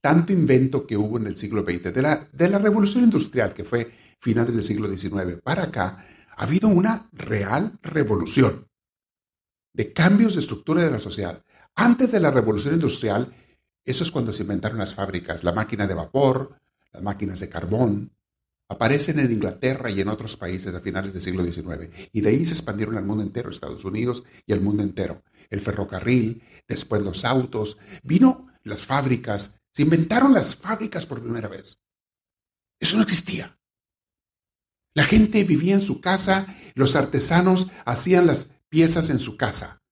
[0.00, 3.64] Tanto invento que hubo en el siglo XX, de la, de la revolución industrial, que
[3.64, 6.04] fue finales del siglo XIX, para acá,
[6.36, 8.71] ha habido una real revolución
[9.72, 11.42] de cambios de estructura de la sociedad.
[11.74, 13.34] Antes de la revolución industrial,
[13.84, 16.56] eso es cuando se inventaron las fábricas, la máquina de vapor,
[16.92, 18.12] las máquinas de carbón,
[18.68, 21.90] aparecen en Inglaterra y en otros países a finales del siglo XIX.
[22.12, 25.22] Y de ahí se expandieron al mundo entero, Estados Unidos y al mundo entero.
[25.50, 31.80] El ferrocarril, después los autos, vino las fábricas, se inventaron las fábricas por primera vez.
[32.80, 33.58] Eso no existía.
[34.94, 39.82] La gente vivía en su casa, los artesanos hacían las piezas en su casa.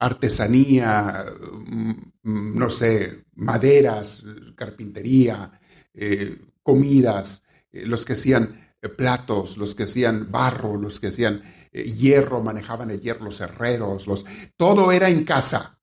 [0.00, 1.26] Artesanía,
[1.66, 4.24] mm, no sé, maderas,
[4.56, 5.60] carpintería,
[5.92, 11.42] eh, comidas, eh, los que hacían eh, platos, los que hacían barro, los que hacían
[11.72, 14.24] hierro, manejaban el hierro, los herreros, los,
[14.56, 15.78] todo era en casa.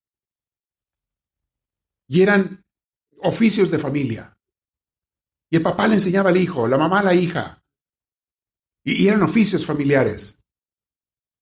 [2.07, 2.65] Y eran
[3.19, 4.35] oficios de familia.
[5.51, 7.63] Y el papá le enseñaba al hijo, la mamá a la hija.
[8.83, 10.40] Y, eran oficios familiares.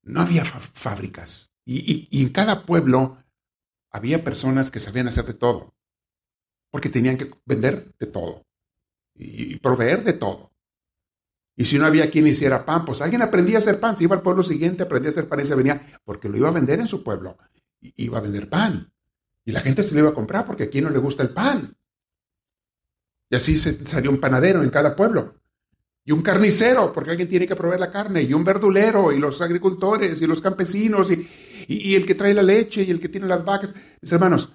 [0.04, 1.52] No había fábricas.
[1.66, 3.18] Y, en cada pueblo
[3.92, 5.76] había personas que sabían hacer de todo.
[6.72, 8.46] Porque tenían que vender de todo
[9.16, 10.54] y proveer de todo.
[11.60, 13.98] Y si no había quien hiciera pan, pues alguien aprendía a hacer pan.
[13.98, 16.48] Se iba al pueblo siguiente, aprendía a hacer pan y se venía, porque lo iba
[16.48, 17.38] a vender en su pueblo.
[17.82, 18.94] Iba a vender pan.
[19.44, 21.34] Y la gente se lo iba a comprar porque a quien no le gusta el
[21.34, 21.76] pan.
[23.30, 25.39] Y así se, salió un panadero en cada pueblo.
[26.10, 28.24] Y un carnicero, porque alguien tiene que proveer la carne.
[28.24, 31.30] Y un verdulero, y los agricultores, y los campesinos, y,
[31.68, 33.76] y el que trae la leche, y el que tiene las vacas.
[34.02, 34.50] Mis hermanos,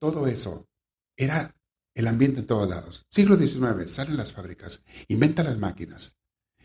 [0.00, 0.66] todo eso
[1.14, 1.54] era
[1.94, 3.04] el ambiente en todos lados.
[3.10, 6.16] Siglo XIX, salen las fábricas, inventan las máquinas,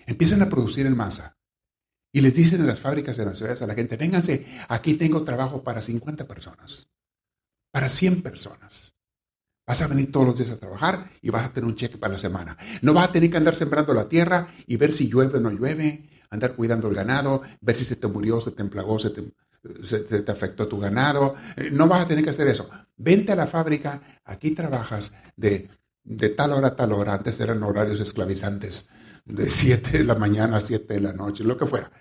[0.06, 1.38] empiezan a producir en masa.
[2.14, 5.26] Y les dicen en las fábricas de las ciudades a la gente, vénganse, aquí tengo
[5.26, 6.88] trabajo para 50 personas,
[7.74, 8.96] para 100 personas.
[9.70, 12.14] Vas a venir todos los días a trabajar y vas a tener un cheque para
[12.14, 12.58] la semana.
[12.82, 15.52] No vas a tener que andar sembrando la tierra y ver si llueve o no
[15.52, 20.32] llueve, andar cuidando el ganado, ver si se te murió, se te emplagó, se te,
[20.32, 21.36] afectó tu ganado.
[21.56, 22.68] Eh, no vas a tener que hacer eso.
[22.98, 25.70] Vente a la fábrica, aquí trabajas de,
[26.36, 27.14] tal hora a tal hora.
[27.14, 28.90] Antes eran horarios esclavizantes,
[29.24, 31.92] de 7 de la mañana a 7 de la noche, lo que fuera.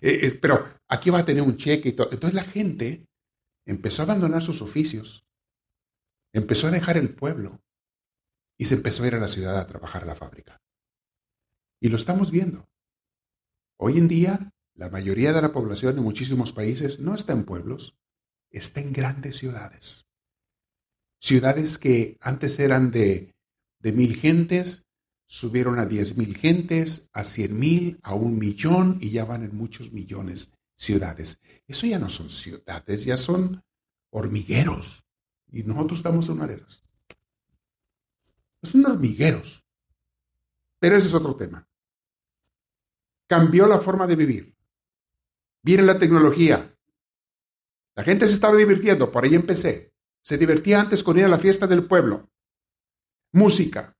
[0.00, 2.08] Eh, eh, pero aquí va a tener un cheque y todo.
[2.10, 3.06] Entonces la gente
[3.66, 5.27] empezó a abandonar sus oficios,
[6.38, 7.60] empezó a dejar el pueblo
[8.58, 10.60] y se empezó a ir a la ciudad a trabajar a la fábrica.
[11.80, 12.68] Y lo estamos viendo.
[13.78, 17.98] Hoy en día la mayoría de la población en muchísimos países no está en pueblos,
[18.50, 20.06] está en grandes ciudades.
[21.20, 23.34] Ciudades que antes eran de,
[23.80, 24.86] de mil gentes,
[25.26, 29.56] subieron a diez mil gentes, a cien mil, a un millón y ya van en
[29.56, 31.40] muchos millones ciudades.
[31.66, 33.64] Eso ya no son ciudades, ya son
[34.10, 35.04] hormigueros.
[35.50, 36.84] Y nosotros estamos en una de esas.
[38.62, 39.64] Son hormigueros.
[40.78, 41.68] Pero ese es otro tema.
[43.26, 44.56] Cambió la forma de vivir.
[45.62, 46.74] Viene la tecnología.
[47.94, 49.92] La gente se estaba divirtiendo, por ahí empecé.
[50.22, 52.30] Se divertía antes con ir a la fiesta del pueblo.
[53.32, 53.96] Música.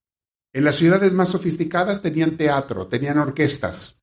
[0.52, 4.02] En las ciudades más sofisticadas tenían teatro, tenían orquestas.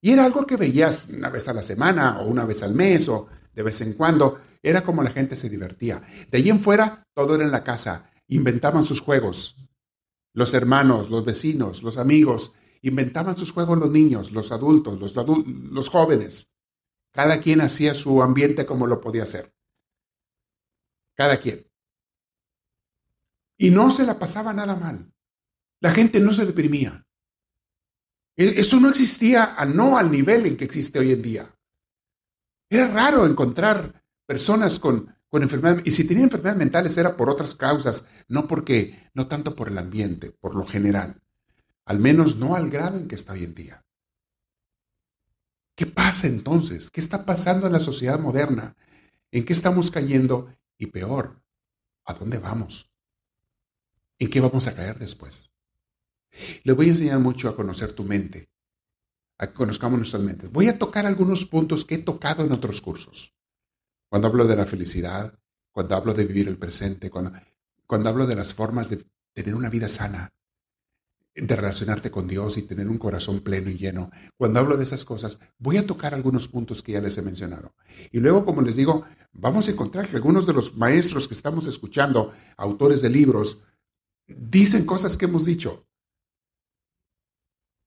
[0.00, 3.08] Y era algo que veías una vez a la semana o una vez al mes
[3.08, 4.40] o de vez en cuando.
[4.62, 6.02] Era como la gente se divertía.
[6.30, 8.10] De allí en fuera, todo era en la casa.
[8.28, 9.56] Inventaban sus juegos.
[10.32, 15.88] Los hermanos, los vecinos, los amigos, inventaban sus juegos los niños, los adultos, los, los
[15.88, 16.48] jóvenes.
[17.10, 19.52] Cada quien hacía su ambiente como lo podía hacer.
[21.14, 21.70] Cada quien.
[23.58, 25.12] Y no se la pasaba nada mal.
[25.80, 27.06] La gente no se deprimía.
[28.36, 31.58] E, eso no existía, no al nivel en que existe hoy en día.
[32.70, 37.54] Era raro encontrar personas con, con enfermedades, y si tenían enfermedades mentales era por otras
[37.54, 41.22] causas, no porque, no tanto por el ambiente, por lo general.
[41.84, 43.84] Al menos no al grado en que está hoy en día.
[45.74, 46.90] ¿Qué pasa entonces?
[46.90, 48.76] ¿Qué está pasando en la sociedad moderna?
[49.30, 50.54] ¿En qué estamos cayendo?
[50.78, 51.42] Y peor,
[52.04, 52.90] ¿a dónde vamos?
[54.18, 55.50] ¿En qué vamos a caer después?
[56.62, 58.50] Le voy a enseñar mucho a conocer tu mente,
[59.38, 60.50] a que conozcamos nuestras mentes.
[60.50, 63.34] Voy a tocar algunos puntos que he tocado en otros cursos.
[64.12, 65.38] Cuando hablo de la felicidad,
[65.70, 67.32] cuando hablo de vivir el presente, cuando,
[67.86, 70.34] cuando hablo de las formas de tener una vida sana,
[71.34, 74.10] de relacionarte con Dios y tener un corazón pleno y lleno.
[74.36, 77.74] Cuando hablo de esas cosas, voy a tocar algunos puntos que ya les he mencionado.
[78.10, 81.66] Y luego, como les digo, vamos a encontrar que algunos de los maestros que estamos
[81.66, 83.64] escuchando, autores de libros,
[84.26, 85.86] dicen cosas que hemos dicho.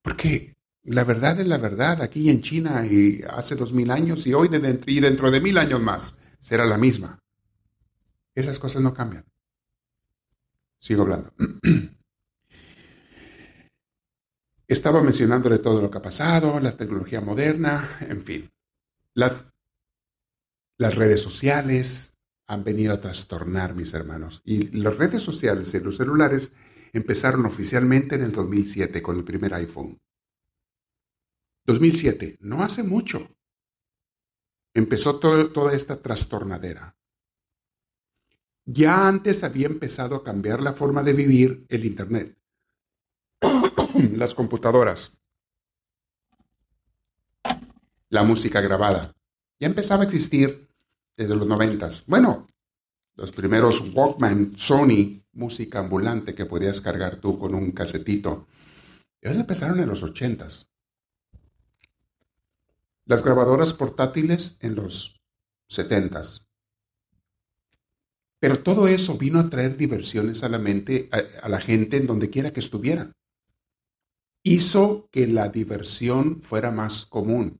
[0.01, 4.33] Porque la verdad es la verdad aquí en China y hace dos mil años y
[4.33, 7.23] hoy y dentro de mil años más será la misma.
[8.35, 9.25] Esas cosas no cambian.
[10.79, 11.33] Sigo hablando.
[14.67, 18.51] Estaba mencionándole todo lo que ha pasado, la tecnología moderna, en fin.
[19.13, 19.45] Las,
[20.77, 22.13] las redes sociales
[22.47, 24.41] han venido a trastornar, mis hermanos.
[24.43, 26.51] Y las redes sociales y los celulares
[26.93, 29.99] empezaron oficialmente en el 2007 con el primer iPhone.
[31.65, 33.29] 2007, no hace mucho.
[34.73, 36.95] Empezó toda esta trastornadera.
[38.65, 42.37] Ya antes había empezado a cambiar la forma de vivir el Internet.
[44.15, 45.13] las computadoras,
[48.09, 49.13] la música grabada.
[49.59, 50.67] Ya empezaba a existir
[51.15, 52.03] desde los noventas.
[52.07, 52.47] Bueno,
[53.15, 58.47] los primeros Walkman, Sony, música ambulante que podías cargar tú con un casetito.
[59.21, 60.74] Ellos empezaron en los ochentas.
[63.05, 65.21] Las grabadoras portátiles en los
[65.67, 66.45] setentas.
[68.39, 72.29] Pero todo eso vino a traer diversiones a la mente, a, la gente en donde
[72.29, 73.13] quiera que estuvieran
[74.43, 77.59] hizo que la diversión fuera más común.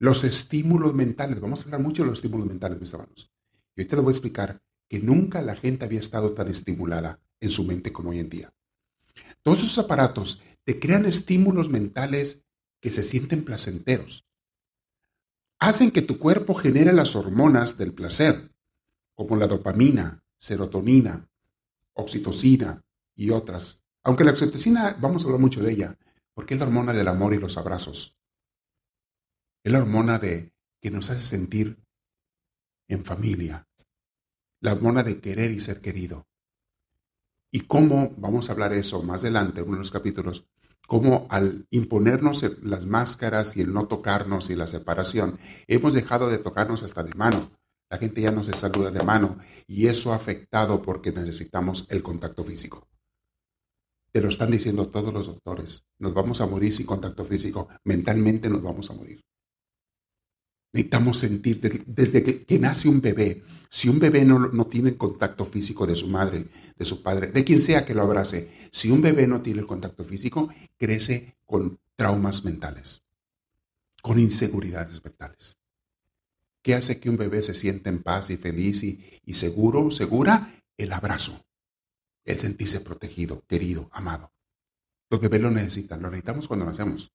[0.00, 3.30] Los estímulos mentales, vamos a hablar mucho de los estímulos mentales, mis hermanos.
[3.76, 7.20] Y hoy te lo voy a explicar que nunca la gente había estado tan estimulada
[7.40, 8.52] en su mente como hoy en día.
[9.42, 12.44] Todos esos aparatos te crean estímulos mentales
[12.80, 14.26] que se sienten placenteros.
[15.62, 18.52] Hacen que tu cuerpo genere las hormonas del placer,
[19.14, 21.28] como la dopamina, serotonina,
[21.94, 22.82] oxitocina
[23.14, 25.98] y otras aunque la oxitocina, vamos a hablar mucho de ella,
[26.34, 28.16] porque es la hormona del amor y los abrazos.
[29.62, 31.78] Es la hormona de que nos hace sentir
[32.88, 33.68] en familia.
[34.60, 36.26] La hormona de querer y ser querido.
[37.52, 40.48] Y cómo, vamos a hablar eso más adelante, en uno de los capítulos,
[40.86, 46.38] cómo al imponernos las máscaras y el no tocarnos y la separación, hemos dejado de
[46.38, 47.50] tocarnos hasta de mano.
[47.90, 52.02] La gente ya no se saluda de mano y eso ha afectado porque necesitamos el
[52.02, 52.88] contacto físico.
[54.12, 55.84] Te lo están diciendo todos los doctores.
[55.98, 57.68] Nos vamos a morir sin contacto físico.
[57.84, 59.22] Mentalmente nos vamos a morir.
[60.72, 63.42] Necesitamos sentir desde que, nace un bebé.
[63.68, 67.44] Si un bebé no, no tiene contacto físico de su madre, de su padre, de
[67.44, 71.78] quien sea que lo abrace, si un bebé no tiene el contacto físico, crece con
[71.96, 73.02] traumas mentales,
[74.02, 75.58] con inseguridades mentales.
[76.62, 80.62] ¿Qué hace que un bebé se sienta en paz y feliz y, y seguro, segura?
[80.76, 81.44] El abrazo
[82.24, 84.32] el sentirse protegido, querido, amado.
[85.10, 87.12] Los bebés lo necesitan, lo necesitamos cuando nacemos.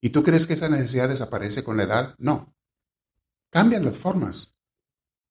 [0.00, 2.14] ¿Y tú crees que esa necesidad desaparece con la edad?
[2.18, 2.54] No.
[3.50, 4.54] Cambian las formas.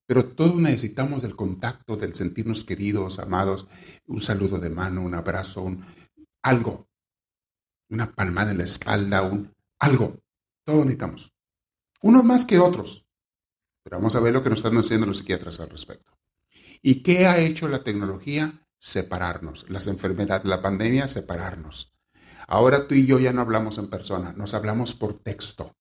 [0.07, 3.67] Pero todos necesitamos del contacto, del sentirnos queridos, amados,
[4.05, 5.83] un saludo de mano, un abrazo, un
[6.43, 6.87] algo,
[7.89, 10.19] una palmada en la espalda, un algo.
[10.63, 11.33] Todos necesitamos.
[12.01, 13.07] Unos más que otros.
[13.83, 16.11] Pero vamos a ver lo que nos están diciendo los psiquiatras al respecto.
[16.81, 18.65] ¿Y qué ha hecho la tecnología?
[18.85, 19.67] separarnos.
[19.67, 21.91] Las enfermedades, la pandemia, separarnos.
[22.47, 25.75] Ahora tú y yo ya no hablamos en persona, nos hablamos por texto.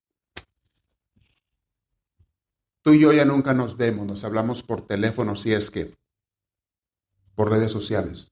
[2.85, 5.97] Tú y yo ya nunca nos vemos, nos hablamos por teléfono si es que,
[7.35, 8.31] por redes sociales.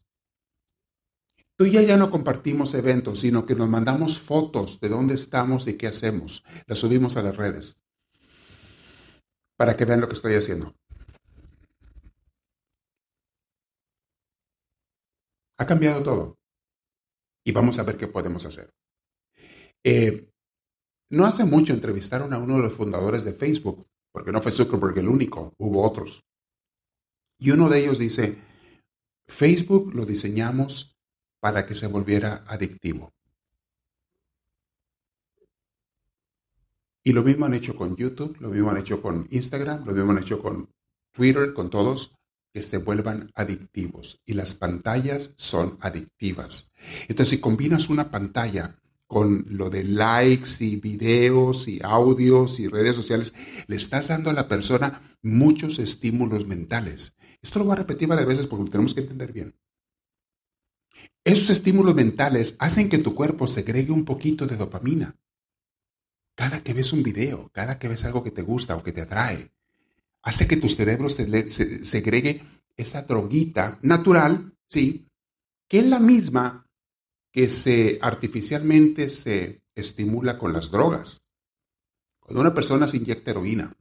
[1.56, 5.66] Tú y yo ya no compartimos eventos, sino que nos mandamos fotos de dónde estamos
[5.68, 6.44] y qué hacemos.
[6.66, 7.80] Las subimos a las redes
[9.56, 10.74] para que vean lo que estoy haciendo.
[15.56, 16.38] Ha cambiado todo.
[17.42, 18.70] Y vamos a ver qué podemos hacer.
[19.82, 20.30] Eh,
[21.08, 24.98] no hace mucho entrevistaron a uno de los fundadores de Facebook, porque no fue Zuckerberg
[24.98, 26.24] el único, hubo otros.
[27.38, 28.38] Y uno de ellos dice,
[29.26, 30.96] Facebook lo diseñamos
[31.40, 33.12] para que se volviera adictivo.
[37.04, 40.12] Y lo mismo han hecho con YouTube, lo mismo han hecho con Instagram, lo mismo
[40.12, 40.70] han hecho con
[41.12, 42.14] Twitter, con todos
[42.52, 46.70] que se vuelvan adictivos y las pantallas son adictivas.
[47.08, 48.78] Entonces, si combinas una pantalla
[49.12, 53.34] con lo de likes y videos y audios y redes sociales,
[53.66, 57.14] le estás dando a la persona muchos estímulos mentales.
[57.42, 59.54] Esto lo voy a repetir varias veces porque lo tenemos que entender bien.
[61.24, 65.14] Esos estímulos mentales hacen que tu cuerpo segregue un poquito de dopamina.
[66.34, 69.02] Cada que ves un video, cada que ves algo que te gusta o que te
[69.02, 69.52] atrae,
[70.22, 72.42] hace que tu cerebro se, segregue
[72.78, 75.06] esa droguita natural, ¿sí?
[75.68, 76.61] Que es la misma
[77.32, 81.22] que se artificialmente se estimula con las drogas.
[82.20, 83.74] Cuando una persona se inyecta heroína,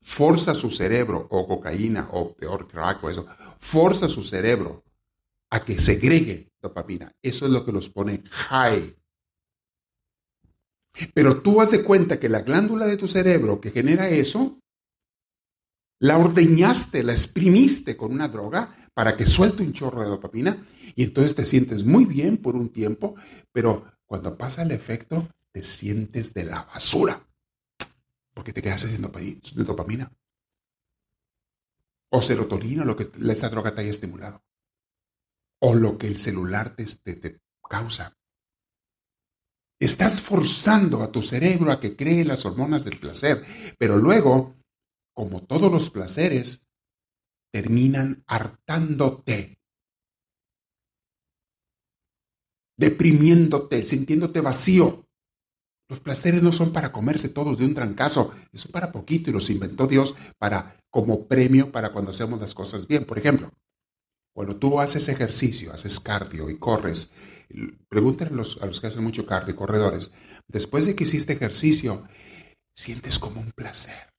[0.00, 3.26] forza su cerebro, o cocaína, o peor crack o eso,
[3.58, 4.84] forza su cerebro
[5.50, 7.12] a que segregue dopamina.
[7.22, 8.96] Eso es lo que los pone high.
[11.14, 14.60] Pero tú has de cuenta que la glándula de tu cerebro que genera eso,
[15.98, 21.04] la ordeñaste, la exprimiste con una droga para que suelte un chorro de dopamina y
[21.04, 23.14] entonces te sientes muy bien por un tiempo,
[23.52, 27.26] pero cuando pasa el efecto te sientes de la basura
[28.34, 29.12] porque te quedas haciendo
[29.54, 30.10] dopamina
[32.10, 34.42] o serotonina, lo que esa droga te haya estimulado
[35.60, 38.18] o lo que el celular te, te causa.
[39.78, 43.44] Estás forzando a tu cerebro a que cree las hormonas del placer,
[43.78, 44.56] pero luego,
[45.14, 46.66] como todos los placeres,
[47.52, 49.58] terminan hartándote,
[52.76, 55.06] deprimiéndote, sintiéndote vacío.
[55.88, 59.50] Los placeres no son para comerse todos de un trancazo, son para poquito y los
[59.50, 63.04] inventó Dios para como premio para cuando hacemos las cosas bien.
[63.04, 63.52] Por ejemplo,
[64.34, 67.12] cuando tú haces ejercicio, haces cardio y corres,
[67.88, 70.12] pregúntale a los, que hacen mucho cardio, corredores,
[70.48, 72.08] después de que hiciste ejercicio,
[72.74, 74.14] sientes como un placer.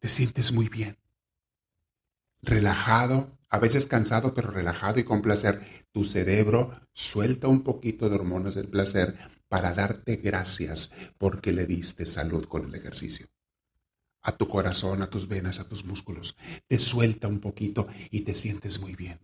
[0.00, 0.96] Te sientes muy bien.
[2.42, 5.86] Relajado, a veces cansado, pero relajado y con placer.
[5.92, 9.18] Tu cerebro suelta un poquito de hormonas del placer
[9.48, 13.28] para darte gracias porque le diste salud con el ejercicio
[14.22, 16.36] a tu corazón, a tus venas, a tus músculos.
[16.66, 19.20] Te suelta un poquito y te sientes muy bien.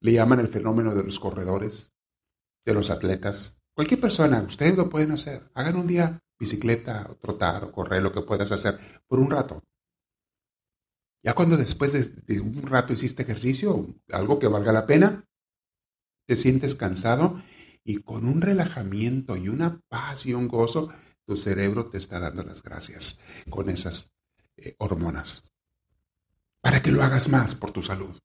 [0.00, 1.90] Le llaman el fenómeno de los corredores,
[2.64, 3.62] de los atletas.
[3.74, 5.50] Cualquier persona, ustedes lo pueden hacer.
[5.54, 9.62] Hagan un día bicicleta, o trotar, o correr, lo que puedas hacer, por un rato.
[11.22, 15.24] Ya cuando después de, un rato hiciste ejercicio, algo que valga la pena,
[16.26, 17.42] te sientes cansado
[17.84, 20.90] y con un relajamiento y una paz y un gozo,
[21.26, 24.12] tu cerebro te está dando las gracias con esas
[24.56, 25.52] eh, hormonas.
[26.62, 28.18] Para que lo hagas más por tu salud.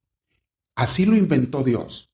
[0.75, 2.11] Así lo inventó Dios.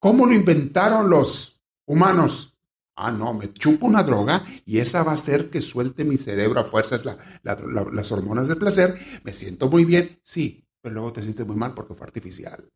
[0.00, 2.53] ¿Cómo lo inventaron los humanos?
[2.96, 6.60] Ah, no, me chupo una droga y esa va a hacer que suelte mi cerebro
[6.60, 8.98] a fuerzas las hormonas del placer.
[9.24, 12.70] Me siento muy bien, sí, pero luego te sientes muy mal porque fue artificial.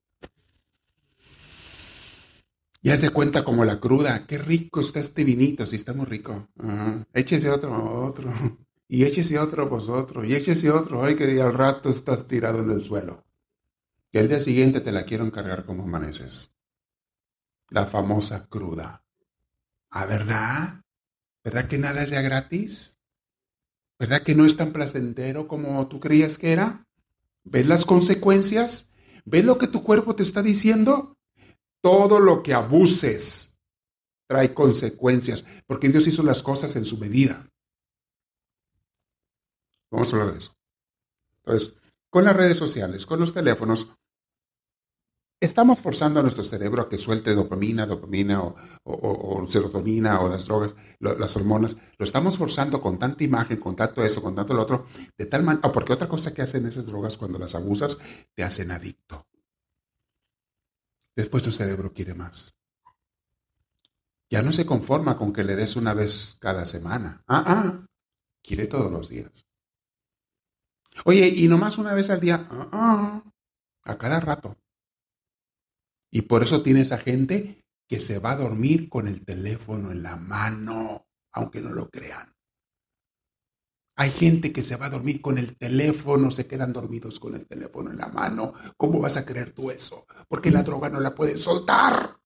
[2.83, 4.27] Ya se cuenta como la cruda.
[4.27, 6.49] Qué rico está este vinito, sí está muy rico.
[7.13, 8.33] Échese otro, otro.
[8.91, 10.27] Y échese otro vosotros.
[10.27, 11.05] Y échese otro.
[11.05, 13.27] Ay, que al rato estás tirado en el suelo.
[14.11, 16.55] Y el día siguiente te la quiero encargar como amaneces.
[17.69, 19.05] La famosa cruda.
[19.91, 20.83] ¿Ah, verdad?
[21.45, 22.97] ¿Verdad que nada es ya gratis?
[23.99, 26.87] ¿Verdad que no es tan placentero como tú creías que era?
[27.45, 28.91] ¿Ves las consecuencias?
[29.25, 31.17] ¿Ves lo que tu cuerpo te está diciendo?
[31.83, 33.57] Todo lo que abuses
[34.29, 37.49] trae consecuencias, porque Dios hizo las cosas en su medida.
[39.91, 40.55] Vamos a hablar de eso.
[41.39, 41.79] Entonces,
[42.11, 43.97] con las redes sociales, con los teléfonos,
[45.41, 50.75] estamos forzando a nuestro cerebro a que suelte dopamina, dopamina o, serotonina o las drogas,
[50.99, 51.77] las hormonas.
[51.97, 54.87] Lo estamos forzando con tanta imagen, con tanto eso, con tanto lo otro,
[55.17, 57.99] de tal manera, porque otra cosa que hacen esas drogas cuando las abusas,
[58.35, 59.27] te hacen adicto.
[61.15, 62.55] Después tu cerebro quiere más.
[64.31, 67.23] Ya no se conforma con que le des una vez cada semana.
[67.27, 67.87] Ah, ah,
[68.43, 69.47] quiere todos los días.
[71.05, 72.47] Oye, y nomás una vez al día.
[72.51, 73.23] Ah, ah,
[73.85, 74.57] a cada rato.
[76.11, 80.03] Y por eso tienes a gente que se va a dormir con el teléfono en
[80.03, 82.35] la mano, aunque no lo crean.
[83.97, 87.47] Hay gente que se va a dormir con el teléfono, se quedan dormidos con el
[87.47, 88.55] teléfono en la mano.
[88.77, 90.07] ¿Cómo vas a creer tú eso?
[90.29, 92.17] Porque la droga no la pueden soltar.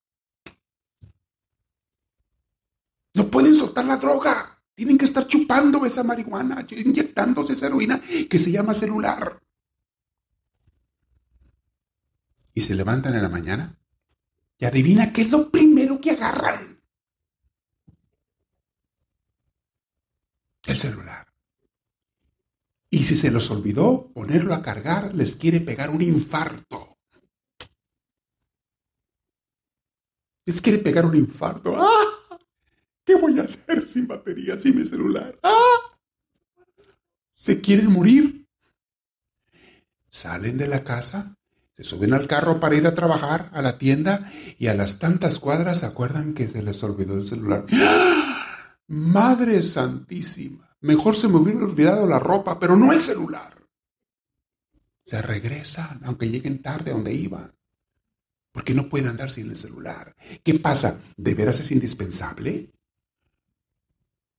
[3.15, 4.63] No pueden soltar la droga.
[4.75, 9.41] Tienen que estar chupando esa marihuana, inyectándose esa heroína que se llama celular.
[12.55, 13.79] Y se levantan en la mañana
[14.59, 16.81] y adivina qué es lo primero que agarran.
[20.67, 21.27] El celular.
[22.91, 26.99] Y si se los olvidó ponerlo a cargar, les quiere pegar un infarto.
[30.45, 31.75] Les quiere pegar un infarto.
[31.77, 32.39] ¡Ah!
[33.05, 35.39] ¿Qué voy a hacer sin batería, sin mi celular?
[35.43, 35.99] ¡Ah!
[37.35, 38.47] Se quieren morir.
[40.09, 41.37] Salen de la casa,
[41.83, 45.39] se suben al carro para ir a trabajar a la tienda y a las tantas
[45.41, 47.67] cuadras se acuerdan que se les olvidó el celular.
[47.73, 48.77] ¡Ah!
[48.87, 50.77] Madre Santísima.
[50.81, 53.55] Mejor se me hubiera olvidado la ropa, pero no el celular.
[55.05, 57.53] Se regresan, aunque lleguen tarde a donde iban.
[58.53, 60.15] Porque no puede andar sin el celular.
[60.45, 61.01] ¿Qué pasa?
[61.17, 62.71] ¿De veras es indispensable?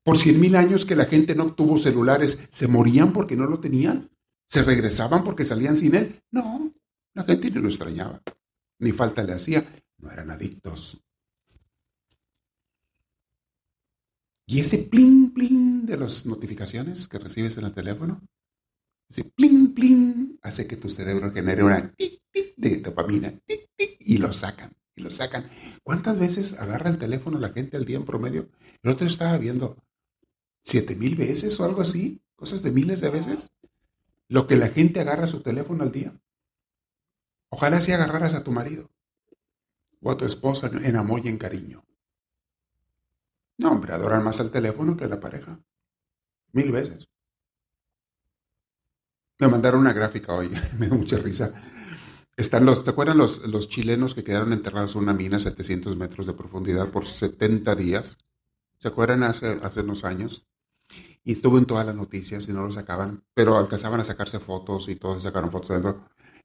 [0.03, 3.59] Por cien mil años que la gente no tuvo celulares, ¿se morían porque no lo
[3.59, 4.11] tenían?
[4.47, 6.21] ¿Se regresaban porque salían sin él?
[6.29, 6.73] No,
[7.13, 8.21] la gente ni lo extrañaba.
[8.79, 9.65] Ni falta le hacía.
[9.97, 10.99] No eran adictos.
[14.45, 18.21] Y ese pling, pling de las notificaciones que recibes en el teléfono,
[19.09, 23.95] ese pling, pling, hace que tu cerebro genere una tic, tic de dopamina, tic, tic,
[23.99, 25.49] y lo sacan, y lo sacan.
[25.81, 28.49] ¿Cuántas veces agarra el teléfono la gente al día en promedio?
[28.81, 29.77] El otro estaba viendo
[30.61, 33.51] siete mil veces o algo así, cosas de miles de veces,
[34.27, 36.19] lo que la gente agarra su teléfono al día.
[37.53, 38.89] Ojalá si agarraras a tu marido
[40.01, 41.85] o a tu esposa en amor y en cariño.
[43.59, 45.59] No, hombre, adoran más al teléfono que a la pareja.
[46.51, 47.07] Mil veces.
[49.39, 50.49] Me mandaron una gráfica hoy,
[50.79, 51.53] me dio mucha risa.
[52.35, 55.95] Están los, ¿te acuerdan los, los chilenos que quedaron enterrados en una mina a 700
[55.95, 58.17] metros de profundidad por 70 días?
[58.79, 60.49] ¿Se acuerdan hace, unos años?
[61.23, 64.89] Y estuvo en todas las noticias y no lo sacaban, pero alcanzaban a sacarse fotos
[64.89, 65.83] y todos sacaron fotos.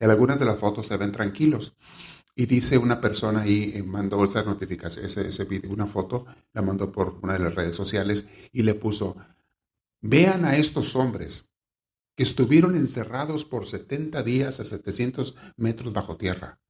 [0.00, 1.76] En algunas de las fotos se ven tranquilos.
[2.34, 6.92] Y dice una persona ahí, eh, mandó esa notificación, ese, video, una foto, la mandó
[6.92, 9.16] por una de las redes sociales y le puso,
[10.00, 11.50] vean a estos hombres
[12.16, 16.60] que estuvieron encerrados por 70 días a 700 metros bajo tierra,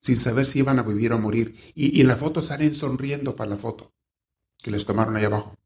[0.00, 1.56] sin saber si iban a vivir o morir.
[1.74, 3.92] Y, y en la foto salen sonriendo para la foto
[4.62, 5.58] que les tomaron ahí abajo.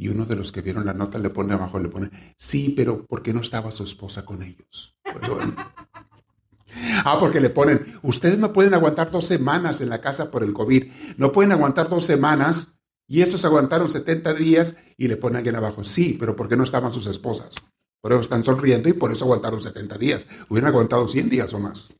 [0.00, 3.04] Y uno de los que vieron la nota le pone abajo, le pone, sí, pero
[3.04, 4.96] ¿por qué no estaba su esposa con ellos?
[7.04, 10.54] ah, porque le ponen, ustedes no pueden aguantar dos semanas en la casa por el
[10.54, 15.56] COVID, no pueden aguantar dos semanas y estos aguantaron 70 días y le ponen alguien
[15.56, 17.56] abajo, sí, pero ¿por qué no estaban sus esposas?
[18.00, 20.26] Por eso están sonriendo y por eso aguantaron 70 días.
[20.48, 21.92] Hubieran aguantado 100 días o más.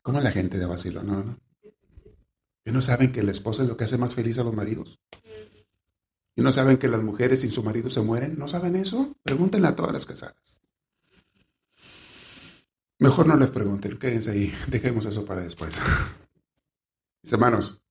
[0.00, 1.02] ¿Cómo es la gente de vacilo?
[1.02, 1.38] No, no.
[2.64, 4.98] ¿Que no saben que la esposa es lo que hace más feliz a los maridos?
[6.40, 8.38] ¿Y no saben que las mujeres sin su marido se mueren?
[8.38, 9.14] ¿No saben eso?
[9.22, 10.62] Pregúntenle a todas las casadas.
[12.98, 15.82] Mejor no les pregunten, quédense ahí, dejemos eso para después.
[17.22, 17.82] Mis hermanos,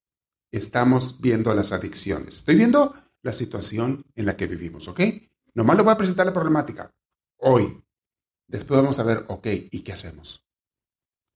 [0.52, 2.38] estamos viendo las adicciones.
[2.38, 5.00] Estoy viendo la situación en la que vivimos, ¿ok?
[5.54, 6.92] Nomás les voy a presentar la problemática
[7.38, 7.80] hoy.
[8.48, 10.44] Después vamos a ver, ok, ¿y qué hacemos?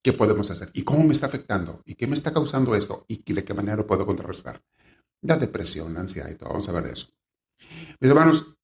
[0.02, 0.72] ¿Qué podemos hacer?
[0.74, 1.84] ¿Y cómo me está afectando?
[1.86, 3.06] ¿Y qué me está causando esto?
[3.08, 4.64] ¿Y de qué manera lo puedo contrarrestar?
[5.24, 6.50] La depresión, la ansiedad y todo.
[6.50, 7.08] Vamos a ver eso.
[8.00, 8.56] Mis hermanos,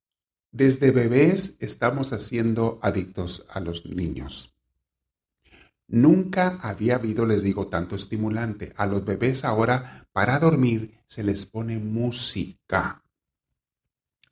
[0.51, 4.53] desde bebés estamos haciendo adictos a los niños.
[5.87, 8.73] Nunca había habido, les digo, tanto estimulante.
[8.75, 13.03] A los bebés ahora, para dormir, se les pone música.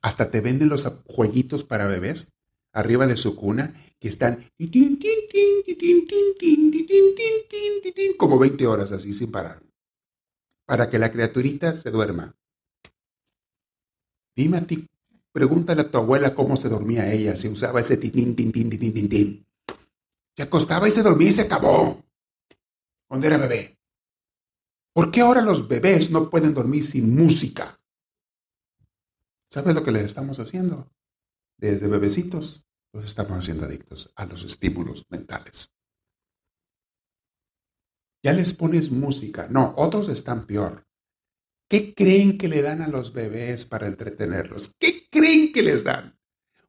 [0.00, 2.32] Hasta te venden los jueguitos para bebés
[2.72, 4.44] arriba de su cuna que están
[8.16, 9.67] como 20 horas así sin parar
[10.68, 12.36] para que la criaturita se duerma.
[14.36, 14.86] Dime a ti,
[15.32, 18.92] pregúntale a tu abuela cómo se dormía ella, si usaba ese tin, tin, tin, tin,
[18.92, 19.46] tin, tin.
[20.36, 22.04] Se acostaba y se dormía y se acabó.
[23.08, 23.78] Cuando era bebé.
[24.92, 27.80] ¿Por qué ahora los bebés no pueden dormir sin música?
[29.50, 30.92] ¿Sabes lo que les estamos haciendo?
[31.56, 35.72] Desde bebecitos los estamos haciendo adictos a los estímulos mentales.
[38.28, 39.46] Ya les pones música.
[39.48, 40.84] No, otros están peor.
[41.66, 44.74] ¿Qué creen que le dan a los bebés para entretenerlos?
[44.78, 46.14] ¿Qué creen que les dan?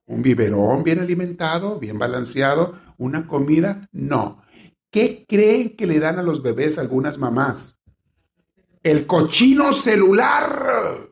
[0.06, 2.80] ¿Un biberón bien alimentado, bien balanceado?
[2.98, 3.90] ¿Una comida?
[3.92, 4.42] No.
[4.90, 7.78] ¿Qué creen que le dan a los bebés algunas mamás?
[8.82, 11.10] El cochino celular.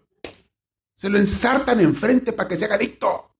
[0.95, 3.35] Se lo ensartan enfrente para que se haga adicto.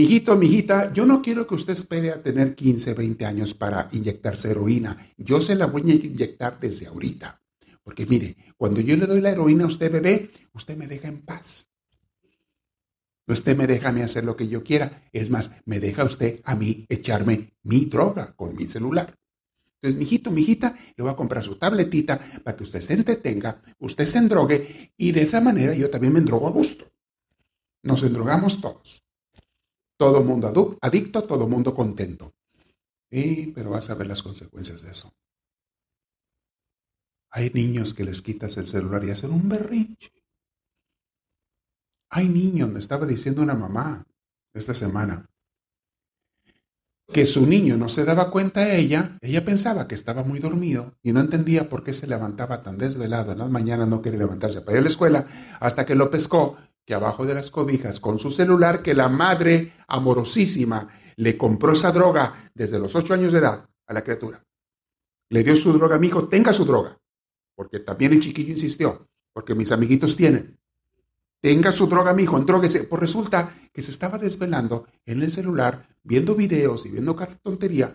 [0.00, 4.50] Mijito, mijita, yo no quiero que usted espere a tener 15, 20 años para inyectarse
[4.50, 5.12] heroína.
[5.18, 7.42] Yo se la voy a inyectar desde ahorita.
[7.82, 11.20] Porque mire, cuando yo le doy la heroína a usted, bebé, usted me deja en
[11.20, 11.70] paz.
[13.26, 15.02] Usted me deja hacer lo que yo quiera.
[15.12, 19.14] Es más, me deja usted a mí echarme mi droga con mi celular.
[19.74, 24.06] Entonces, mijito, mijita, le voy a comprar su tabletita para que usted se entretenga, usted
[24.06, 26.90] se endrogue y de esa manera yo también me endrogo a gusto.
[27.82, 29.04] Nos endrogamos todos.
[30.00, 32.32] Todo mundo adicto, todo mundo contento.
[33.10, 35.12] Y, pero vas a ver las consecuencias de eso.
[37.30, 40.10] Hay niños que les quitas el celular y hacen un berrinche.
[42.08, 44.06] Hay niños, me estaba diciendo una mamá
[44.54, 45.26] esta semana,
[47.12, 50.94] que su niño no se daba cuenta de ella, ella pensaba que estaba muy dormido
[51.02, 54.62] y no entendía por qué se levantaba tan desvelado en las mañanas, no quería levantarse
[54.62, 55.26] para ir a la escuela,
[55.60, 56.56] hasta que lo pescó
[56.94, 62.50] abajo de las cobijas con su celular que la madre amorosísima le compró esa droga
[62.54, 64.44] desde los ocho años de edad a la criatura.
[65.28, 66.98] Le dio su droga a mi hijo, tenga su droga.
[67.54, 70.58] Porque también el chiquillo insistió, porque mis amiguitos tienen.
[71.40, 72.84] Tenga su droga, mi hijo, entróguese.
[72.84, 77.94] Pues resulta que se estaba desvelando en el celular, viendo videos y viendo cada tontería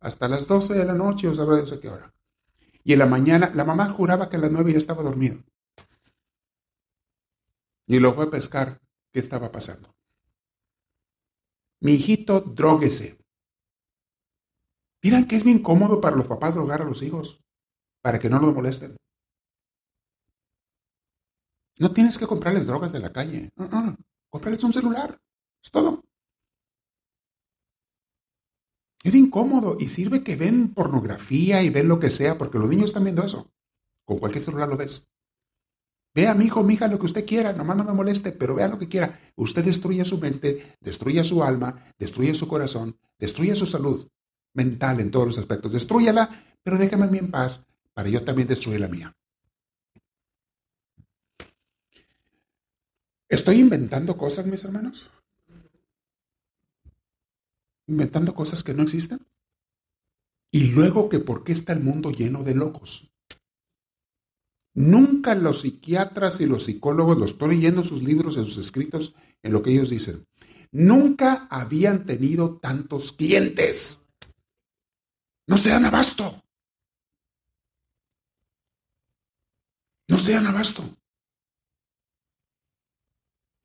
[0.00, 2.14] hasta las 12 de la noche o sabrá Dios a qué hora.
[2.84, 5.38] Y en la mañana, la mamá juraba que a las 9 ya estaba dormido.
[7.86, 8.80] Y lo fue a pescar.
[9.12, 9.94] ¿Qué estaba pasando?
[11.80, 13.18] Mi hijito, dróguese.
[15.02, 17.40] Miran que es bien cómodo para los papás drogar a los hijos,
[18.02, 18.96] para que no los molesten.
[21.78, 23.50] No tienes que comprarles drogas de la calle.
[23.56, 23.94] Uh
[24.32, 25.18] un celular.
[25.62, 26.02] Es todo.
[29.04, 32.86] Es incómodo y sirve que ven pornografía y ven lo que sea, porque los niños
[32.86, 33.52] están viendo eso.
[34.04, 35.08] Con cualquier celular lo ves.
[36.16, 38.68] Vea, mi hijo, mi hija, lo que usted quiera, nomás no me moleste, pero vea
[38.68, 39.20] lo que quiera.
[39.36, 44.08] Usted destruye su mente, destruye su alma, destruye su corazón, destruye su salud
[44.54, 45.74] mental en todos los aspectos.
[45.74, 47.62] Destruyala, pero déjame a mí en paz
[47.92, 49.14] para yo también destruir la mía.
[53.28, 55.10] ¿Estoy inventando cosas, mis hermanos?
[57.86, 59.20] ¿Inventando cosas que no existen?
[60.50, 63.12] Y luego que por qué está el mundo lleno de locos.
[64.76, 69.52] Nunca los psiquiatras y los psicólogos, los estoy leyendo sus libros, en sus escritos, en
[69.52, 70.24] lo que ellos dicen,
[70.70, 74.02] nunca habían tenido tantos clientes.
[75.48, 76.44] No sean abasto.
[80.08, 80.96] No sean abasto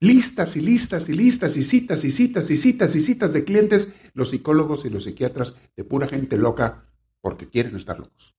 [0.01, 3.93] listas y listas y listas y citas y citas y citas y citas de clientes,
[4.14, 6.91] los psicólogos y los psiquiatras de pura gente loca
[7.22, 8.36] porque quieren estar locos.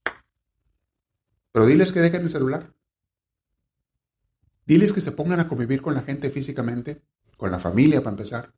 [1.53, 2.75] Pero diles que dejen el celular.
[4.67, 7.03] Diles que se pongan a convivir con la gente físicamente,
[7.37, 8.55] con la familia para empezar.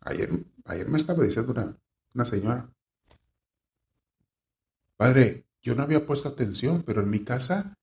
[0.00, 0.30] Ayer,
[0.64, 1.76] ayer me estaba diciendo una,
[2.14, 2.72] una señora,
[4.96, 7.78] padre, yo no había puesto atención, pero en mi casa,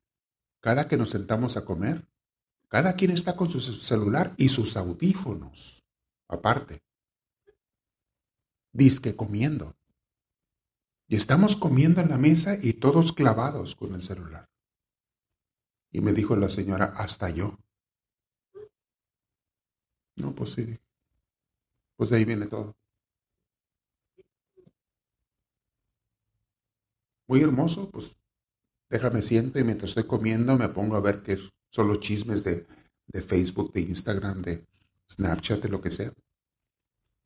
[0.59, 2.07] cada que nos sentamos a comer,
[2.69, 5.83] cada quien está con su celular y sus audífonos,
[6.27, 6.83] aparte.
[8.73, 9.76] Disque comiendo.
[11.07, 14.49] Y estamos comiendo en la mesa y todos clavados con el celular.
[15.91, 17.57] Y me dijo la señora, hasta yo.
[20.17, 20.79] No, pues sí.
[21.95, 22.75] Pues de ahí viene todo.
[27.27, 28.15] Muy hermoso, pues
[28.89, 31.37] déjame siento y mientras estoy comiendo me pongo a ver qué
[31.69, 32.65] son los chismes de,
[33.21, 34.65] Facebook, de Instagram, de
[35.11, 36.13] Snapchat, de lo que sea.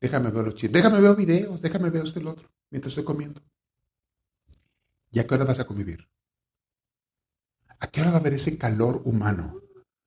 [0.00, 3.40] Déjame ver los chismes, déjame ver videos, déjame ver esto y otro, mientras estoy comiendo.
[5.12, 6.08] ¿Y a qué hora vas a convivir?
[7.78, 9.60] ¿A qué hora va a haber ese calor humano?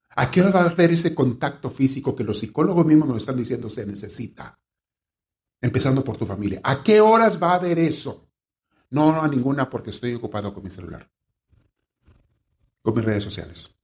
[0.10, 3.38] ¿A qué hora va a haber ese contacto físico que los psicólogos mismos nos están
[3.38, 4.60] diciendo se necesita?
[5.62, 6.60] Empezando por tu familia.
[6.64, 8.30] ¿A qué horas va a haber eso?
[8.90, 11.12] No, no a ninguna porque estoy ocupado con mi celular,
[12.82, 13.78] con mis redes sociales.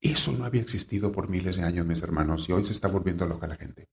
[0.00, 3.26] Eso no había existido por miles de años, mis hermanos, y hoy se está volviendo
[3.26, 3.88] loca la gente.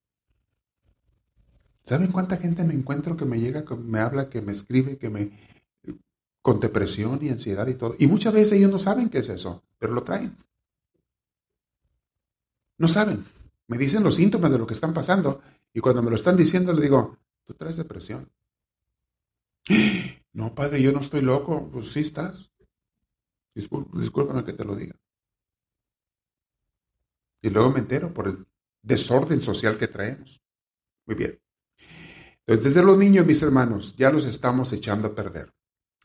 [1.85, 5.09] ¿Saben cuánta gente me encuentro que me llega, que me habla, que me escribe, que
[5.09, 5.31] me
[6.41, 7.95] con depresión y ansiedad y todo?
[7.99, 10.35] Y muchas veces ellos no saben qué es eso, pero lo traen.
[12.77, 13.25] No saben.
[13.67, 15.41] Me dicen los síntomas de lo que están pasando
[15.73, 18.31] y cuando me lo están diciendo le digo, tú traes depresión.
[20.35, 21.69] No, padre, yo no estoy loco.
[21.71, 22.51] Pues sí estás.
[23.53, 24.99] Discúlpame que te lo diga.
[27.41, 28.45] Y luego me entero por el
[28.81, 30.41] desorden social que traemos.
[31.05, 31.44] Muy bien.
[32.47, 35.53] Entonces, desde los niños, mis hermanos, ya los estamos echando a perder.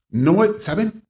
[0.09, 1.07] No, ¿saben?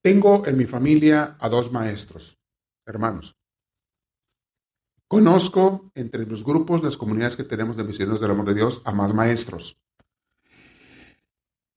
[0.00, 2.38] Tengo en mi familia a dos maestros,
[2.86, 3.36] hermanos.
[5.08, 8.92] Conozco entre los grupos, las comunidades que tenemos de misioneros del amor de Dios, a
[8.92, 9.76] más maestros.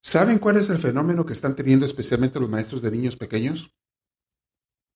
[0.01, 3.73] ¿Saben cuál es el fenómeno que están teniendo especialmente los maestros de niños pequeños?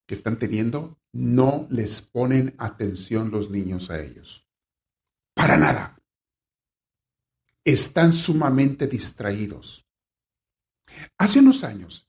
[0.05, 4.44] que están teniendo, no les ponen atención los niños a ellos.
[5.35, 5.99] Para nada.
[7.63, 9.85] Están sumamente distraídos.
[11.17, 12.07] Hace unos años,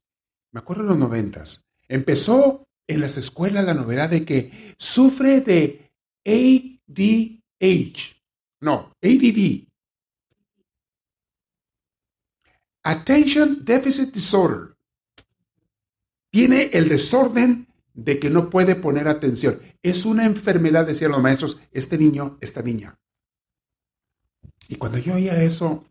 [0.53, 5.91] me acuerdo en los noventas, empezó en las escuelas la novedad de que sufre de
[6.25, 8.17] ADH.
[8.61, 9.67] No, ADD.
[12.85, 14.77] Attention Deficit Disorder.
[16.31, 19.61] Tiene el desorden de que no puede poner atención.
[19.83, 22.97] Es una enfermedad, decían los maestros, este niño, esta niña.
[24.69, 25.85] Y cuando yo oía eso,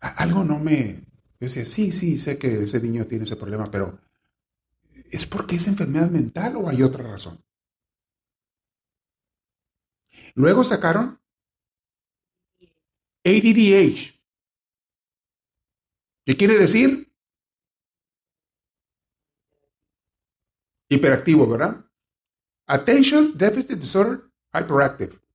[0.00, 1.04] algo no me...
[1.38, 3.98] Yo decía, sí, sí, sé que ese niño tiene ese problema, pero
[5.10, 7.42] ¿es porque es enfermedad mental o hay otra razón?
[10.34, 11.20] Luego sacaron
[13.24, 14.14] ADDH.
[16.24, 17.12] ¿Qué quiere decir?
[20.88, 21.84] Hiperactivo, ¿verdad?
[22.66, 25.25] Attention Deficit Disorder Hyperactive.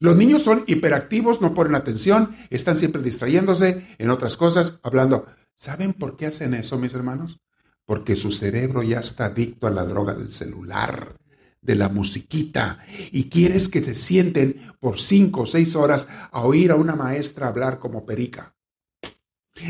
[0.00, 5.26] Los niños son hiperactivos, no ponen atención, están siempre distrayéndose en otras cosas, hablando.
[5.56, 7.40] ¿Saben por qué hacen eso, mis hermanos?
[7.84, 11.16] Porque su cerebro ya está adicto a la droga del celular,
[11.60, 12.78] de la musiquita,
[13.10, 17.48] y quieres que se sienten por cinco o seis horas a oír a una maestra
[17.48, 18.54] hablar como perica,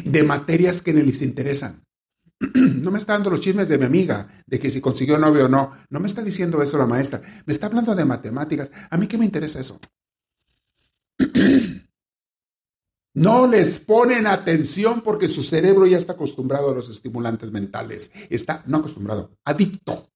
[0.05, 1.85] de materias que no les interesan.
[2.83, 5.49] No me está dando los chismes de mi amiga, de que si consiguió novio o
[5.49, 5.73] no.
[5.91, 7.21] No me está diciendo eso la maestra.
[7.45, 8.71] Me está hablando de matemáticas.
[8.91, 9.81] ¿A mí qué me interesa eso?
[13.19, 18.13] No les ponen atención porque su cerebro ya está acostumbrado a los estimulantes mentales.
[18.31, 20.13] Está, no acostumbrado, adicto.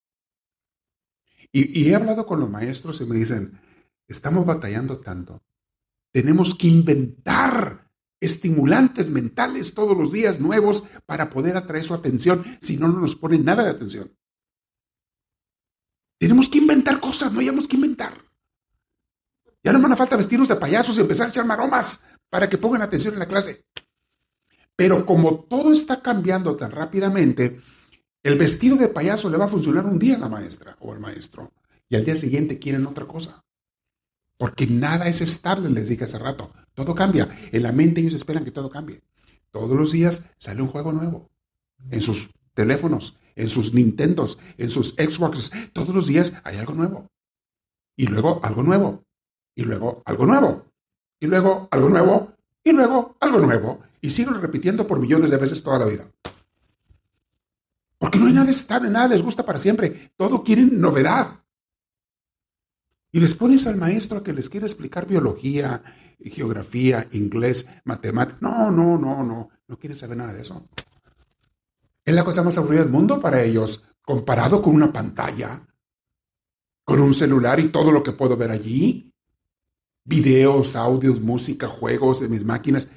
[1.51, 3.59] Y, he hablado con los maestros y me dicen,
[4.07, 5.43] estamos batallando tanto.
[6.13, 7.91] Tenemos que inventar
[8.21, 13.17] estimulantes mentales todos los días nuevos para poder atraer su atención, si no, no nos
[13.17, 14.17] ponen nada de atención.
[16.21, 18.32] Tenemos que inventar cosas, no hayamos que inventar.
[19.65, 22.83] Ya no me falta vestirnos de payasos y empezar a echar maromas para que pongan
[22.83, 23.65] atención en la clase.
[24.75, 27.61] Pero como todo está cambiando tan rápidamente,
[28.23, 31.01] el vestido de payaso le va a funcionar un día a la maestra o al
[31.01, 31.53] maestro
[31.89, 33.45] y al día siguiente quieren otra cosa.
[34.37, 36.53] Porque nada es estable, les dije hace rato.
[36.75, 37.29] Todo cambia.
[37.53, 39.03] En la mente ellos esperan que todo cambie.
[39.51, 41.31] Todos los días sale un juego nuevo.
[41.91, 45.53] En sus teléfonos, en sus Nintendos, en sus Xboxes.
[45.73, 47.09] Todos los días hay algo nuevo.
[47.95, 49.05] Y luego algo nuevo
[49.55, 50.67] y luego algo nuevo,
[51.21, 52.33] y luego algo nuevo,
[52.65, 56.11] y luego algo nuevo, y siguen repitiendo por millones de veces toda la vida.
[57.99, 61.41] Porque no hay nada estable, nada les gusta para siempre, todo quieren novedad.
[63.13, 65.83] Y les pones al maestro que les quiera explicar biología,
[66.19, 68.41] geografía, inglés, matemáticas.
[68.41, 70.65] No, no, no, no, no quieren saber nada de eso.
[72.05, 75.65] Es la cosa más aburrida del mundo para ellos, comparado con una pantalla,
[76.85, 79.12] con un celular y todo lo que puedo ver allí
[80.05, 82.89] videos, audios, música, juegos de mis máquinas.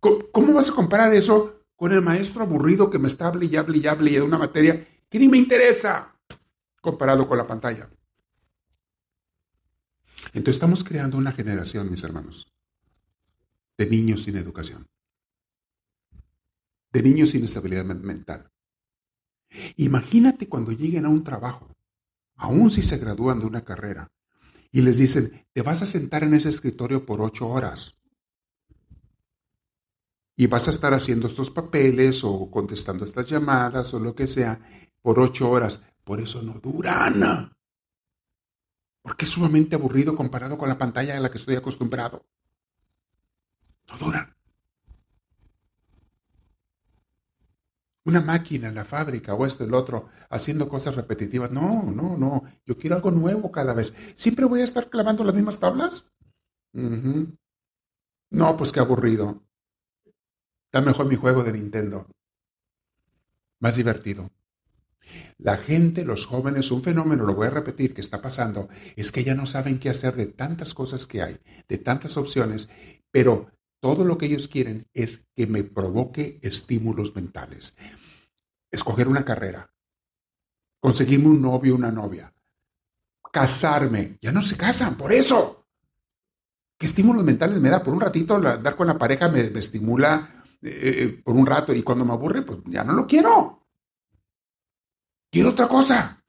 [0.00, 3.78] ¿Cómo, vas a comparar eso con el maestro aburrido que me está hable y hable
[3.78, 6.16] y hable de una materia que ni me interesa
[6.80, 7.88] comparado con la pantalla?
[10.26, 12.52] Entonces estamos creando una generación, mis hermanos,
[13.76, 14.88] de niños sin educación,
[16.92, 18.50] de niños sin estabilidad mental.
[19.76, 21.76] Imagínate cuando lleguen a un trabajo,
[22.36, 24.10] aun si se gradúan de una carrera,
[24.72, 27.98] y les dicen, te vas a sentar en ese escritorio por ocho horas.
[30.34, 34.58] Y vas a estar haciendo estos papeles o contestando estas llamadas o lo que sea
[35.02, 35.82] por ocho horas.
[36.02, 37.52] Por eso no duran.
[39.02, 42.24] Porque es sumamente aburrido comparado con la pantalla a la que estoy acostumbrado.
[43.88, 44.34] No duran.
[48.04, 51.50] Una máquina en la fábrica o esto, el otro, haciendo cosas repetitivas.
[51.50, 52.44] No, no, no.
[52.66, 53.94] Yo quiero algo nuevo cada vez.
[54.16, 56.10] ¿Siempre voy a estar clavando las mismas tablas?
[56.72, 59.42] No, pues qué aburrido.
[60.66, 62.06] Está mejor mi juego de Nintendo.
[63.60, 64.30] Más divertido.
[65.38, 69.24] La gente, los jóvenes, un fenómeno, lo voy a repetir, que está pasando, es que
[69.24, 72.70] ya no saben qué hacer de tantas cosas que hay, de tantas opciones,
[73.10, 73.50] pero
[73.82, 77.74] todo lo que ellos quieren es que me provoque estímulos mentales.
[78.70, 79.74] Escoger una carrera,
[80.78, 82.32] conseguirme un novio, una novia,
[83.32, 84.18] casarme.
[84.22, 85.66] Ya no se casan, por eso.
[86.78, 87.82] ¿Qué estímulos mentales me da?
[87.82, 91.82] Por un ratito, dar con la pareja me, estimula eh, eh, por un rato y
[91.82, 93.66] cuando me aburre, pues ya no lo quiero.
[95.28, 96.24] Quiero otra cosa.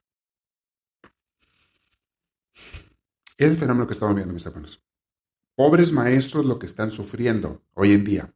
[3.36, 4.83] Es el fenómeno que estamos viendo, mis hermanos.
[5.56, 8.34] Pobres maestros lo que están sufriendo hoy en día.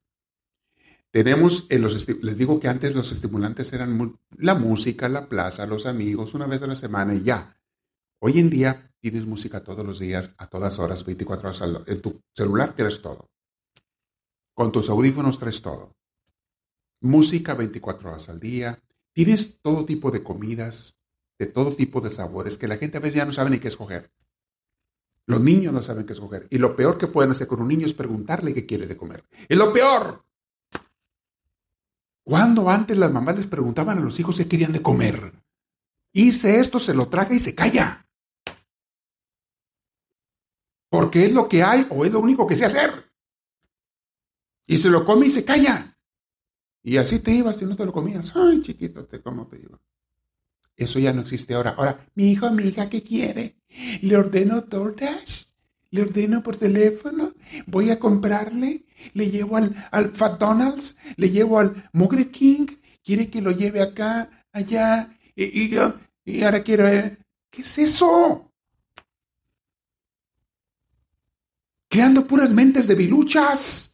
[1.11, 5.87] Tenemos, en los, les digo que antes los estimulantes eran la música, la plaza, los
[5.87, 7.59] amigos, una vez a la semana y ya.
[8.21, 11.63] Hoy en día tienes música todos los días, a todas horas, 24 horas.
[11.63, 13.31] Al, en tu celular tienes todo.
[14.55, 15.97] Con tus audífonos traes todo.
[17.01, 18.83] Música 24 horas al día.
[19.13, 20.99] Tienes todo tipo de comidas,
[21.39, 23.69] de todo tipo de sabores, que la gente a veces ya no sabe ni qué
[23.69, 24.13] escoger.
[25.29, 26.47] Los niños no saben qué escoger.
[26.49, 29.23] Y lo peor que pueden hacer con un niño es preguntarle qué quiere de comer.
[29.47, 30.25] Es lo peor.
[32.25, 35.35] Cuando antes las mamás les preguntaban a los hijos qué querían de comer.
[36.15, 38.09] Hice esto, se lo traga y se calla.
[40.89, 42.91] Porque es lo que hay o es lo único que sé hacer.
[44.67, 45.95] Y se lo come y se calla.
[46.83, 48.35] Y así te ibas si no te lo comías.
[48.35, 49.79] Ay, chiquito, ¿cómo te iba?
[50.79, 51.75] Eso ya no existe ahora.
[51.77, 53.57] Ahora, mi hijo, mi hija, ¿qué quiere?
[54.01, 55.43] ¿Le ordeno DoorDash?
[55.91, 57.35] ¿Le ordeno por teléfono?
[57.67, 58.85] ¿Voy a comprarle?
[59.13, 60.97] ¿Le llevo al, al Fat Donald's?
[61.17, 62.67] ¿Le llevo al Mugre King?
[63.03, 65.19] ¿Quiere que lo lleve acá, allá?
[65.35, 65.75] Y,
[66.25, 66.87] y, ahora quiero...
[66.87, 67.19] Eh,
[67.51, 68.53] ¿Qué es eso?
[71.89, 73.88] Creando puras mentes de biluchas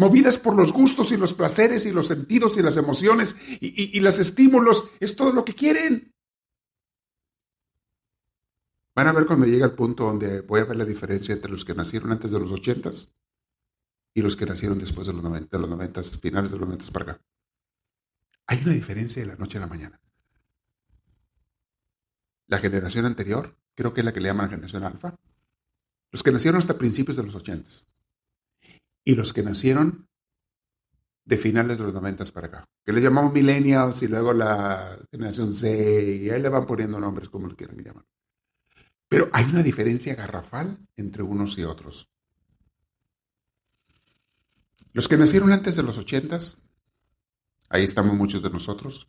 [0.00, 4.00] movidas por los gustos y los placeres y los sentidos y las emociones y, y,
[4.00, 6.14] los estímulos, es todo lo que quieren.
[8.96, 11.66] Van a ver cuando llega el punto donde voy a ver la diferencia entre los
[11.66, 13.14] que nacieron antes de los ochentas
[14.14, 16.92] y los que nacieron después de los 90, de los 90, finales de los 90
[16.92, 17.22] para acá.
[18.46, 20.00] Hay una diferencia de la noche a la mañana.
[22.46, 25.14] La generación anterior, creo que es la que le llaman generación alfa,
[26.10, 27.86] los que nacieron hasta principios de los ochentas
[29.04, 30.08] y los que nacieron
[31.24, 35.52] de finales de los noventas para acá, que le llamamos millennials y luego la generación
[35.52, 38.04] Z y ahí le van poniendo nombres como lo quieran llamar.
[39.08, 42.08] Pero hay una diferencia garrafal entre unos y otros.
[44.92, 46.58] Los que nacieron antes de los ochentas,
[47.68, 49.08] ahí estamos muchos de nosotros,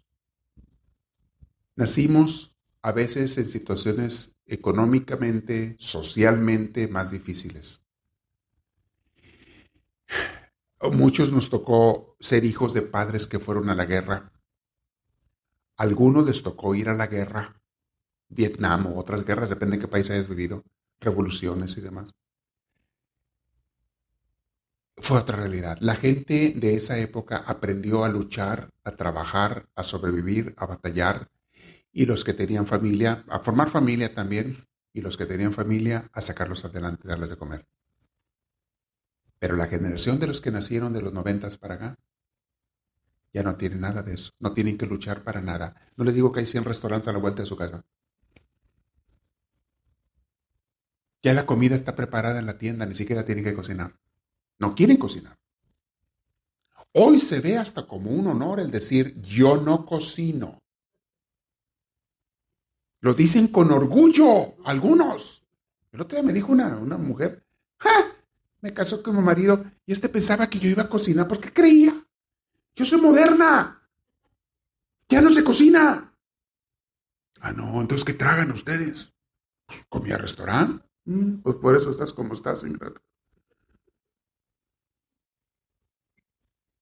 [1.75, 7.80] nacimos a veces en situaciones económicamente, socialmente más difíciles.
[10.91, 14.32] Muchos nos tocó ser hijos de padres que fueron a la guerra.
[15.78, 17.62] algunos les tocó ir a la guerra,
[18.30, 20.64] Vietnam o otras guerras, depende de qué país hayas vivido,
[20.99, 22.14] revoluciones y demás.
[24.97, 25.78] Fue otra realidad.
[25.82, 31.32] La gente de esa época aprendió a luchar, a trabajar, a sobrevivir, a batallar,
[31.91, 36.22] y los que tenían familia, a formar familia también, y los que tenían familia, a
[36.22, 37.66] sacarlos adelante, darles de comer.
[39.41, 41.95] Pero la generación de los que nacieron de los noventas para acá
[43.33, 44.33] ya no tiene nada de eso.
[44.39, 45.75] No tienen que luchar para nada.
[45.97, 47.83] No les digo que hay 100 restaurantes a la vuelta de su casa.
[51.23, 53.99] Ya la comida está preparada en la tienda, ni siquiera tienen que cocinar.
[54.59, 55.39] No quieren cocinar.
[56.93, 60.61] Hoy se ve hasta como un honor el decir yo no cocino.
[62.99, 65.43] Lo dicen con orgullo algunos.
[65.91, 67.43] El otro día me dijo una, una mujer,
[67.77, 68.11] ¡ja!
[68.62, 72.07] Me casó con mi marido y este pensaba que yo iba a cocinar porque creía.
[72.76, 73.89] Yo soy moderna.
[75.09, 76.16] Ya no se cocina.
[77.41, 79.12] Ah, no, entonces ¿qué tragan ustedes?
[79.66, 80.88] Pues comía restaurante.
[81.05, 83.01] Mm, pues por eso estás como estás, ingrato.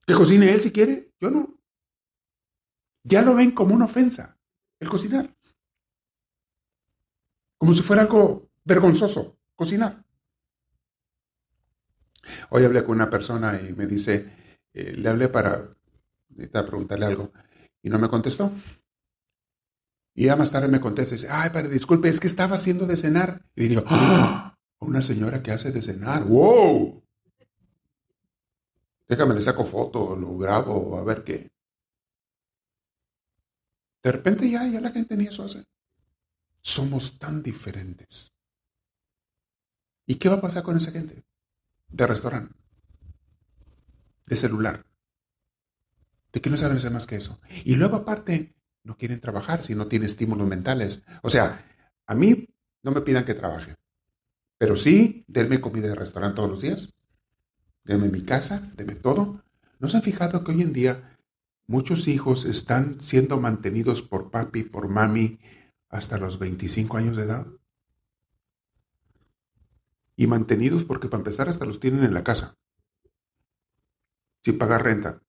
[0.05, 1.59] Que cocine él si quiere, yo no.
[3.03, 4.37] Ya lo ven como una ofensa,
[4.79, 5.33] el cocinar.
[7.57, 10.03] Como si fuera algo vergonzoso, cocinar.
[12.49, 14.29] Hoy hablé con una persona y me dice,
[14.73, 15.69] eh, le hablé para,
[16.51, 17.31] preguntarle algo
[17.81, 18.51] y no me contestó.
[20.13, 22.85] Y ya más tarde me contesta y dice, ay, padre, disculpe, es que estaba haciendo
[22.85, 23.45] de cenar.
[23.55, 24.57] Y digo, ¡Ah!
[24.79, 27.03] Una señora que hace de cenar, wow.
[29.07, 31.51] Déjame, le saco foto, lo grabo, a ver qué.
[34.01, 35.65] De repente ya, ya la gente ni eso hace.
[36.61, 38.31] Somos tan diferentes.
[40.05, 41.23] ¿Y qué va a pasar con esa gente?
[41.89, 42.55] De restaurante,
[44.27, 44.85] de celular,
[46.31, 47.39] de que no saben hacer más que eso.
[47.63, 51.03] Y luego aparte, no quieren trabajar si no tienen estímulos mentales.
[51.21, 51.65] O sea,
[52.05, 52.47] a mí
[52.83, 53.75] no me pidan que trabaje,
[54.57, 56.93] pero sí, denme comida de restaurante todos los días,
[57.83, 59.41] denme mi casa, denme todo.
[59.79, 61.17] ¿No se han fijado que hoy en día
[61.65, 65.39] muchos hijos están siendo mantenidos por papi, por mami,
[65.87, 67.47] hasta los 25 años de edad?
[70.19, 72.57] Y mantenidos porque para empezar hasta los tienen en la casa,
[74.43, 75.23] sin pagar renta.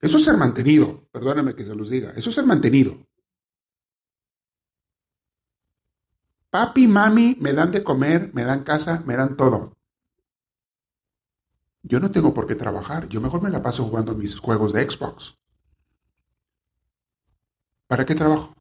[0.00, 3.06] Eso es ser mantenido, perdóname que se los diga, eso es ser mantenido.
[6.48, 9.76] Papi, mami, me dan de comer, me dan casa, me dan todo.
[11.82, 14.90] Yo no tengo por qué trabajar, yo mejor me la paso jugando mis juegos de
[14.90, 15.36] Xbox.
[17.86, 18.55] ¿Para qué trabajo?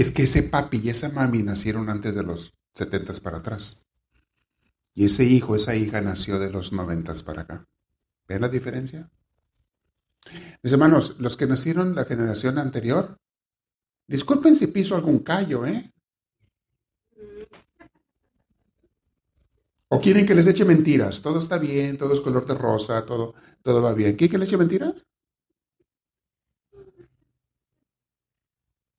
[0.00, 3.82] Es que ese papi y esa mami nacieron antes de los setentas para atrás.
[4.94, 7.66] Y ese hijo, esa hija nació de los noventas para acá.
[8.28, 9.10] ¿Ven la diferencia?
[10.62, 13.16] Mis hermanos, los que nacieron la generación anterior,
[14.06, 15.92] disculpen si piso algún callo, ¿eh?
[19.88, 21.22] ¿O quieren que les eche mentiras?
[21.22, 24.14] Todo está bien, todo es color de rosa, todo, todo va bien.
[24.14, 25.04] ¿Quieren que les eche mentiras?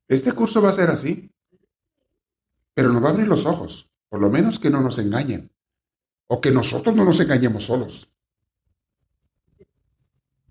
[0.10, 1.32] Este curso va a ser así,
[2.74, 5.52] pero nos va a abrir los ojos, por lo menos que no nos engañen,
[6.28, 8.12] o que nosotros no nos engañemos solos.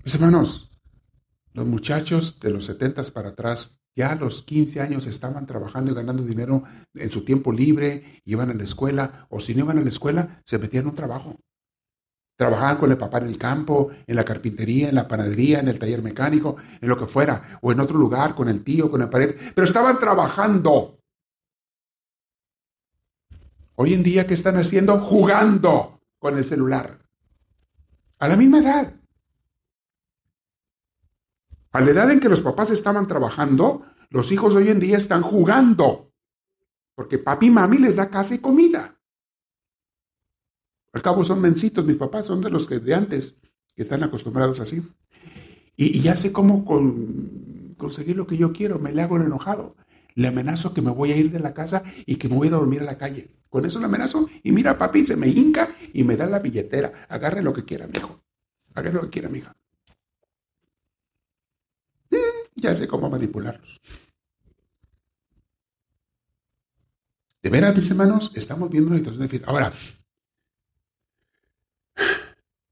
[0.04, 0.64] Mis hermanos,
[1.52, 5.94] Los muchachos de los 70 para atrás, ya a los 15 años estaban trabajando y
[5.94, 6.62] ganando dinero
[6.94, 10.40] en su tiempo libre, iban a la escuela, o si no iban a la escuela,
[10.44, 11.36] se metían en un trabajo.
[12.38, 15.76] Trabajaban con el papá en el campo, en la carpintería, en la panadería, en el
[15.76, 19.08] taller mecánico, en lo que fuera, o en otro lugar, con el tío, con el
[19.08, 21.00] padre, pero estaban trabajando.
[23.74, 25.00] Hoy en día, ¿qué están haciendo?
[25.00, 27.00] Jugando con el celular.
[28.20, 28.94] A la misma edad.
[31.72, 35.22] A la edad en que los papás estaban trabajando, los hijos hoy en día están
[35.22, 36.12] jugando.
[36.94, 38.97] Porque papi y mami les da casa y comida.
[40.92, 43.38] Al cabo son mencitos, mis papás son de los que de antes,
[43.74, 44.82] que están acostumbrados así.
[45.76, 46.64] Y, ya sé cómo
[47.76, 49.76] conseguir lo que yo quiero, me le hago el enojado.
[50.14, 52.52] Le amenazo que me voy a ir de la casa y que me voy a
[52.52, 53.30] dormir a la calle.
[53.48, 57.06] Con eso le amenazo y mira, papi, se me hinca y me da la billetera.
[57.08, 58.20] Agarre lo que quiera, mijo.
[58.74, 59.56] Agarre lo que quiera, mija.
[62.10, 62.16] Mm,
[62.56, 63.80] ya sé cómo manipularlos.
[67.40, 69.46] De veras, mis hermanos, estamos viendo una situación difícil.
[69.48, 69.72] Ahora,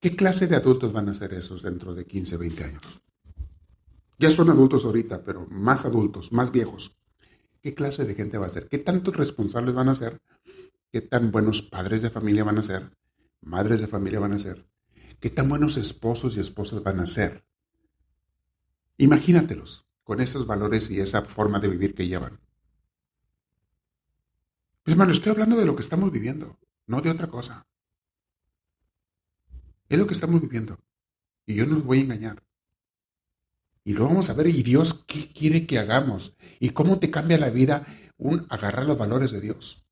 [0.01, 3.03] ¿Qué clase de adultos van a ser esos dentro de 15, 20 años?
[4.19, 6.97] Ya son adultos ahorita, pero más adultos, más viejos.
[7.63, 8.69] ¿Qué clase de gente va a ser?
[8.69, 10.21] ¿Qué tantos responsables van a ser?
[10.93, 12.91] ¿Qué tan buenos padres de familia van a ser?
[13.41, 14.67] ¿Madres de familia van a ser?
[15.21, 17.45] ¿Qué tan buenos esposos y esposas van a ser?
[18.99, 22.39] Imagínatelos con esos valores y esa forma de vivir que llevan.
[24.83, 27.67] Pues, hermano, estoy hablando de lo que estamos viviendo, no de otra cosa.
[29.89, 30.78] Es lo que estamos viviendo.
[31.47, 32.43] Y yo no os voy a engañar.
[33.84, 34.49] Y lo vamos a ver.
[34.49, 36.37] ¿Y Dios qué quiere que hagamos?
[36.59, 39.84] ¿Y cómo te cambia la vida un agarrar los valores de Dios?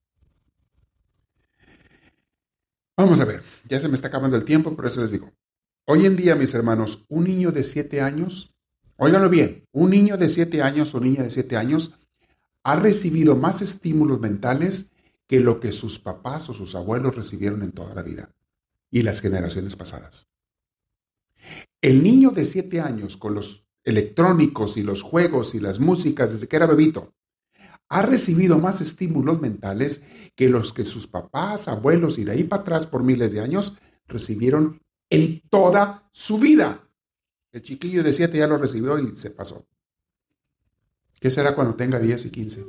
[2.97, 3.43] Vamos a ver.
[3.69, 5.33] Ya se me está acabando el tiempo, por eso les digo.
[5.87, 8.55] Hoy en día, mis hermanos, un niño de siete años,
[8.97, 11.95] óiganlo bien, un niño de siete años o niña de siete años
[12.63, 14.93] ha recibido más estímulos mentales
[15.27, 18.31] que lo que sus papás o sus abuelos recibieron en toda la vida
[18.95, 20.29] y las generaciones pasadas.
[21.81, 26.47] El niño de siete años con los electrónicos y los juegos y las músicas desde
[26.47, 27.13] que era bebito
[27.89, 32.63] ha recibido más estímulos mentales que los que sus papás, abuelos y de ahí para
[32.63, 33.77] atrás por miles de años
[34.07, 34.81] recibieron
[35.11, 36.89] en toda su vida.
[37.51, 39.67] El chiquillo de siete ya lo recibió y se pasó.
[41.19, 42.65] ¿Qué será cuando tenga 10 y 15?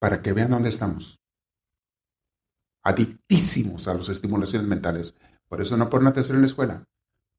[0.00, 1.21] Para que vean dónde estamos
[2.82, 5.14] adictísimos a las estimulaciones mentales.
[5.48, 6.84] Por eso no ponen atención en la escuela.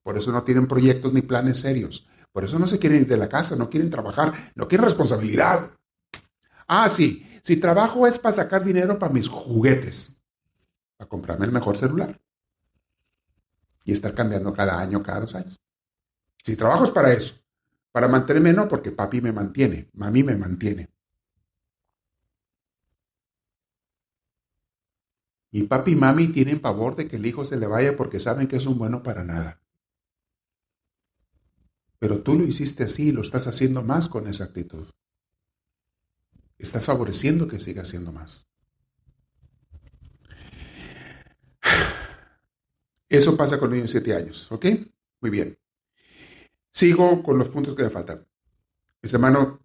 [0.04, 2.08] Por eso no tienen proyectos ni planes serios.
[2.32, 5.72] Por eso no se quieren ir de la casa, no quieren trabajar, no quieren responsabilidad.
[6.68, 10.18] Ah, sí, si trabajo es para sacar dinero para mis juguetes,
[10.98, 12.20] para comprarme el mejor celular
[13.84, 15.60] y estar cambiando cada año, cada dos años.
[16.44, 17.36] Si trabajo es para eso,
[17.92, 20.93] para mantenerme no, porque papi me mantiene, mami me mantiene.
[25.56, 28.48] Y papi y mami tienen pavor de que el hijo se le vaya porque saben
[28.48, 29.62] que es un bueno para nada.
[32.00, 34.88] Pero tú lo hiciste así y lo estás haciendo más con esa actitud.
[36.58, 38.48] Estás favoreciendo que siga haciendo más.
[43.08, 44.66] Eso pasa con niños de 7 años, ¿ok?
[45.22, 45.56] Muy bien.
[46.72, 48.26] Sigo con los puntos que me faltan.
[49.04, 49.62] Mis hermano,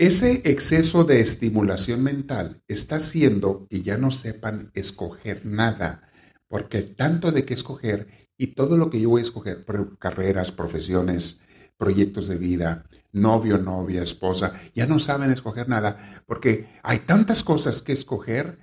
[0.00, 6.10] ese exceso de estimulación mental está haciendo que ya no sepan escoger nada,
[6.48, 9.66] porque tanto de qué escoger y todo lo que yo voy a escoger,
[9.98, 11.42] carreras, profesiones,
[11.76, 17.82] proyectos de vida, novio, novia, esposa, ya no saben escoger nada, porque hay tantas cosas
[17.82, 18.58] que escoger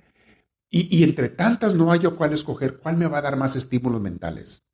[0.68, 3.54] y, y entre tantas no hay yo cuál escoger, cuál me va a dar más
[3.54, 4.64] estímulos mentales.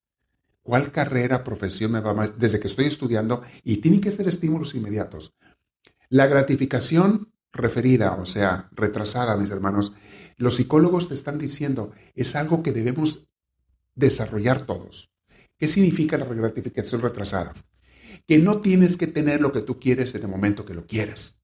[0.63, 2.39] ¿Cuál carrera, profesión me va más?
[2.39, 5.35] Desde que estoy estudiando, y tienen que ser estímulos inmediatos.
[6.15, 9.95] La gratificación referida, o sea, retrasada, mis hermanos,
[10.37, 13.27] los psicólogos te están diciendo, es algo que debemos
[13.97, 15.11] desarrollar todos.
[15.59, 17.53] ¿Qué significa la gratificación retrasada?
[18.29, 21.43] Que no tienes que tener lo que tú quieres en el momento que lo quieres.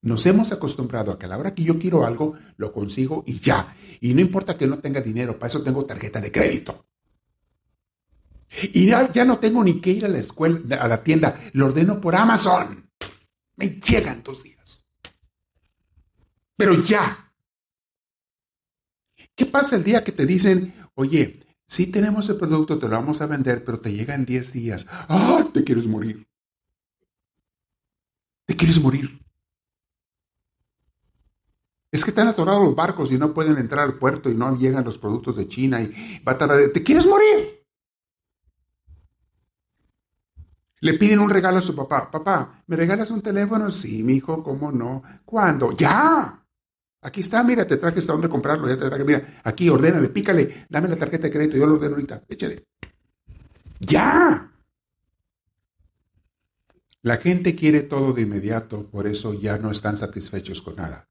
[0.00, 3.40] Nos hemos acostumbrado a que a la hora que yo quiero algo, lo consigo y
[3.40, 3.76] ya.
[4.00, 6.86] Y no importa que no tenga dinero, para eso tengo tarjeta de crédito.
[8.72, 11.66] Y ya, ya no tengo ni que ir a la escuela, a la tienda, lo
[11.66, 12.85] ordeno por Amazon.
[13.56, 14.84] Me llegan dos días.
[16.56, 17.32] Pero ya.
[19.34, 23.20] ¿Qué pasa el día que te dicen, oye, sí tenemos el producto, te lo vamos
[23.20, 24.86] a vender, pero te llega en 10 días?
[24.88, 25.46] ¡Ah!
[25.52, 26.26] Te quieres morir.
[28.46, 29.20] Te quieres morir.
[31.90, 34.84] Es que están atorados los barcos y no pueden entrar al puerto y no llegan
[34.84, 36.68] los productos de China y va a tardar.
[36.68, 37.55] ¡Te quieres morir!
[40.80, 42.10] Le piden un regalo a su papá.
[42.10, 43.70] Papá, ¿me regalas un teléfono?
[43.70, 45.02] Sí, mi hijo, ¿cómo no?
[45.24, 45.72] ¿Cuándo?
[45.72, 46.42] ¡Ya!
[47.02, 50.66] Aquí está, mira, te traje hasta dónde comprarlo, ya te traje, mira, aquí, ordénale, pícale,
[50.68, 52.66] dame la tarjeta de crédito, yo lo ordeno ahorita, échale.
[53.78, 54.50] ¡Ya!
[57.02, 61.08] La gente quiere todo de inmediato, por eso ya no están satisfechos con nada.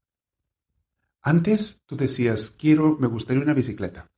[1.22, 4.10] Antes tú decías, quiero, me gustaría una bicicleta.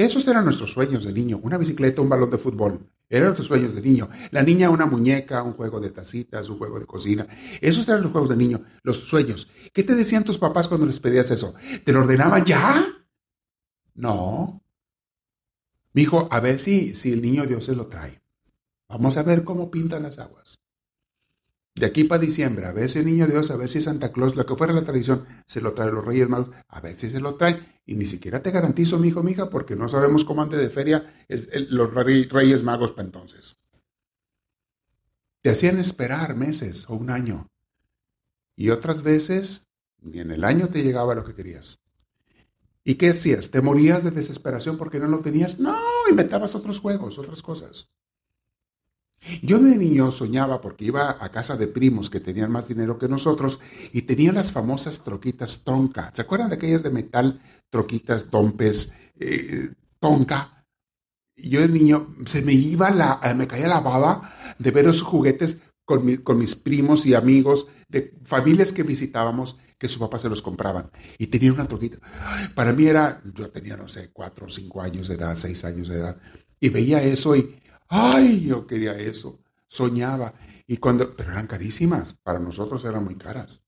[0.00, 2.88] Esos eran nuestros sueños de niño, una bicicleta, un balón de fútbol.
[3.10, 4.08] Eran nuestros sueños de niño.
[4.30, 7.26] La niña, una muñeca, un juego de tacitas, un juego de cocina.
[7.60, 9.50] Esos eran los juegos de niño, los sueños.
[9.74, 11.52] ¿Qué te decían tus papás cuando les pedías eso?
[11.84, 12.82] ¿Te lo ordenaban ya?
[13.92, 14.62] No.
[15.92, 18.22] Mi hijo, a ver si, si el niño Dios se lo trae.
[18.88, 20.49] Vamos a ver cómo pintan las aguas.
[21.80, 24.44] De aquí para diciembre, a ver si niño Dios, a ver si Santa Claus, lo
[24.44, 27.36] que fuera la tradición, se lo trae los Reyes Magos, a ver si se lo
[27.36, 27.80] trae.
[27.86, 30.68] Y ni siquiera te garantizo, mi hijo, mi hija, porque no sabemos cómo antes de
[30.68, 31.24] feria
[31.70, 33.56] los Reyes Magos para entonces.
[35.40, 37.48] Te hacían esperar meses o un año.
[38.56, 39.66] Y otras veces,
[40.02, 41.80] ni en el año te llegaba lo que querías.
[42.84, 43.50] ¿Y qué hacías?
[43.50, 45.58] ¿Te morías de desesperación porque no lo tenías?
[45.58, 45.78] No,
[46.10, 47.90] inventabas otros juegos, otras cosas.
[49.42, 53.08] Yo de niño soñaba porque iba a casa de primos que tenían más dinero que
[53.08, 53.60] nosotros
[53.92, 56.10] y tenían las famosas troquitas tonka.
[56.14, 60.64] ¿Se acuerdan de aquellas de metal, troquitas, dompes, eh, tonka?
[61.36, 65.02] Yo de niño se me iba la, eh, me caía la baba de ver esos
[65.02, 70.40] juguetes con, mis primos y amigos de familias que visitábamos que su papá se los
[70.40, 70.90] compraban.
[71.18, 71.98] Y tenía una troquita.
[72.54, 75.88] Para mí era, yo tenía, no sé, cuatro o cinco años de edad, seis años
[75.88, 76.16] de edad.
[76.60, 77.56] Y veía eso y
[77.90, 79.40] Ay, yo quería eso.
[79.66, 80.32] Soñaba.
[80.66, 82.14] Y cuando, pero eran carísimas.
[82.14, 83.62] Para nosotros eran muy caras.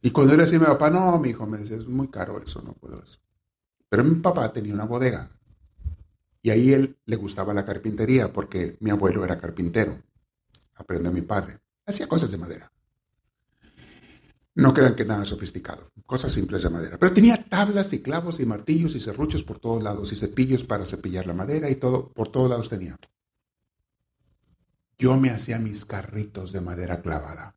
[0.00, 2.40] Y cuando él decía a mi papá, no, mi hijo, me decía, es muy caro
[2.42, 3.20] eso, no puedo eso.
[3.88, 5.30] Pero mi papá tenía una bodega.
[6.42, 10.02] Y ahí él le gustaba la carpintería porque mi abuelo era carpintero.
[10.74, 11.60] Aprendió a mi padre.
[11.86, 12.73] Hacía cosas de madera.
[14.56, 16.98] No crean que nada sofisticado, cosas simples de madera.
[16.98, 20.86] Pero tenía tablas y clavos y martillos y serruchos por todos lados y cepillos para
[20.86, 22.96] cepillar la madera y todo, por todos lados tenía.
[24.96, 27.56] Yo me hacía mis carritos de madera clavada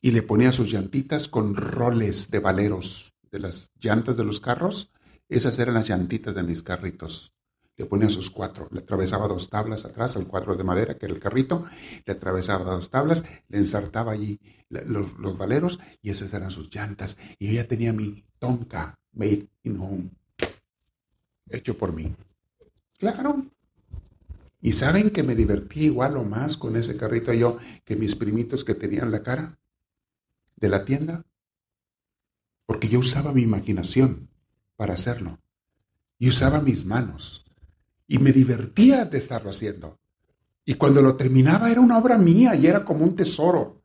[0.00, 4.90] y le ponía sus llantitas con roles de valeros de las llantas de los carros.
[5.28, 7.35] Esas eran las llantitas de mis carritos
[7.76, 11.14] le ponía sus cuatro, le atravesaba dos tablas atrás, al cuadro de madera, que era
[11.14, 11.66] el carrito,
[12.04, 17.18] le atravesaba dos tablas, le ensartaba allí los, valeros y esas eran sus llantas.
[17.38, 20.10] Y yo ya tenía mi Tonka made in home,
[21.50, 22.14] hecho por mí.
[22.98, 23.44] Claro.
[24.60, 28.64] Y saben que me divertí igual o más con ese carrito yo que mis primitos
[28.64, 29.58] que tenían la cara
[30.56, 31.24] de la tienda.
[32.64, 34.28] Porque yo usaba mi imaginación
[34.76, 35.38] para hacerlo.
[36.18, 37.45] Y usaba mis manos
[38.08, 39.98] y me divertía de estarlo haciendo.
[40.64, 43.82] Y cuando lo terminaba era una obra mía y era como un tesoro.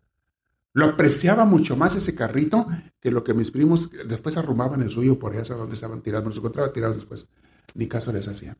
[0.73, 2.67] Lo apreciaba mucho más ese carrito
[2.99, 6.27] que lo que mis primos después arrumaban el suyo por allá donde estaban tirados.
[6.27, 7.27] Nos encontraba tirados después.
[7.73, 8.57] Ni caso les hacía.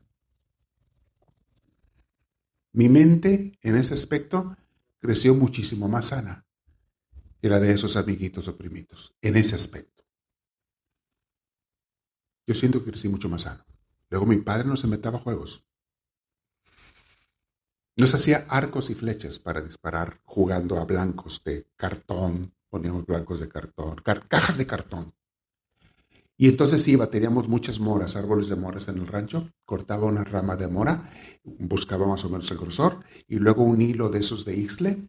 [2.72, 4.56] Mi mente en ese aspecto
[4.98, 6.46] creció muchísimo más sana
[7.40, 9.14] que la de esos amiguitos o primitos.
[9.20, 10.04] En ese aspecto.
[12.46, 13.64] Yo siento que crecí mucho más sano.
[14.12, 15.64] Luego mi padre nos inventaba juegos.
[17.96, 22.52] Nos hacía arcos y flechas para disparar jugando a blancos de cartón.
[22.68, 23.96] Poníamos blancos de cartón,
[24.28, 25.14] cajas de cartón.
[26.36, 29.50] Y entonces iba, teníamos muchas moras, árboles de moras en el rancho.
[29.64, 31.10] Cortaba una rama de mora,
[31.42, 35.08] buscaba más o menos el grosor, y luego un hilo de esos de isle,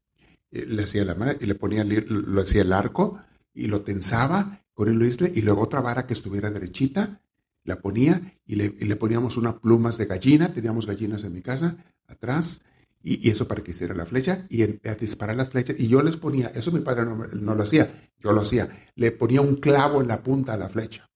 [0.49, 3.19] eh, le hacía la y le ponía, lo hacía el arco,
[3.53, 7.19] y lo tensaba con el isle, y luego otra vara que estuviera derechita,
[7.64, 11.77] la ponía y le, poníamos unas plumas de gallina, teníamos gallinas en mi casa,
[12.07, 12.61] atrás,
[13.02, 16.18] y, eso para que hiciera la flecha, y a disparar las flechas, y yo les
[16.18, 20.07] ponía, eso mi padre no, lo hacía, yo lo hacía, le ponía un clavo en
[20.07, 21.10] la punta de la flecha.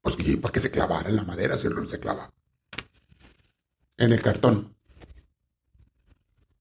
[0.00, 2.30] Pues que, para que se clavara en la madera, si no se clava.
[3.96, 4.74] En el cartón.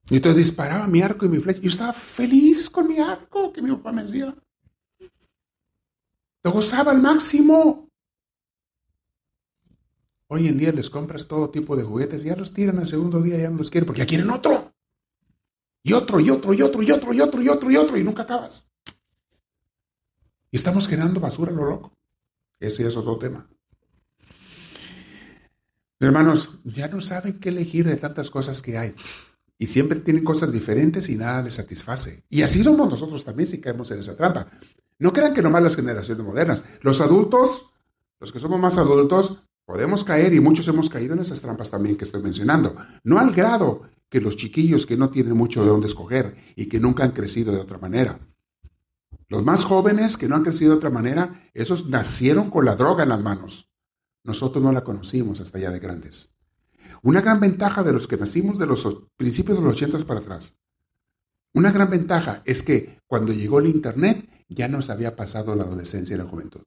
[0.10, 1.61] Y entonces disparaba mi arco y mi flecha.
[1.61, 4.34] Yo estaba feliz con mi arco, que mi papá me decía.
[6.43, 7.89] Lo gozaba al máximo.
[10.35, 13.38] Hoy en día les compras todo tipo de juguetes ya los tiran al segundo día,
[13.38, 14.73] ya no los quieren porque ya quieren otro.
[15.84, 18.03] Y otro, y otro, y otro, y otro, y otro, y otro, y otro, y
[18.03, 18.68] nunca acabas.
[20.49, 21.95] Y estamos generando basura lo loco.
[22.60, 23.47] Ese es otro tema.
[25.99, 28.95] Hermanos, ya no saben qué elegir de tantas cosas que hay.
[29.60, 32.23] Y siempre tienen cosas diferentes y nada les satisface.
[32.27, 34.47] Y así somos nosotros también si caemos en esa trampa.
[34.97, 36.64] No crean que nomás las generaciones modernas.
[36.81, 37.68] Los adultos,
[38.19, 41.95] los que somos más adultos, Podemos caer y muchos hemos caído en esas trampas también
[41.95, 42.76] que estoy mencionando.
[43.03, 46.80] No al grado que los chiquillos que no tienen mucho de dónde escoger y que
[46.80, 48.19] nunca han crecido de otra manera.
[49.27, 53.03] Los más jóvenes que no han crecido de otra manera, esos nacieron con la droga
[53.03, 53.72] en las manos.
[54.23, 56.34] Nosotros no la conocimos hasta ya de grandes.
[57.02, 58.88] Una gran ventaja de los que nacimos de los
[59.18, 60.60] principios de los ochentas para atrás.
[61.53, 66.15] Una gran ventaja es que cuando llegó el Internet ya nos había pasado la adolescencia
[66.15, 66.61] y la juventud.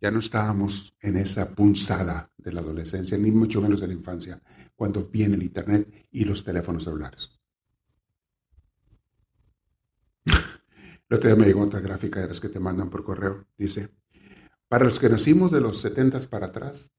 [0.00, 4.40] Ya no estábamos en esa punzada de la adolescencia, ni mucho menos de la infancia,
[4.74, 7.38] cuando viene el Internet y los teléfonos celulares.
[11.08, 13.44] El otro día me llegó gráfica de las que te mandan por correo.
[13.58, 13.90] Dice,
[14.68, 16.92] para los que nacimos de los 70 para atrás,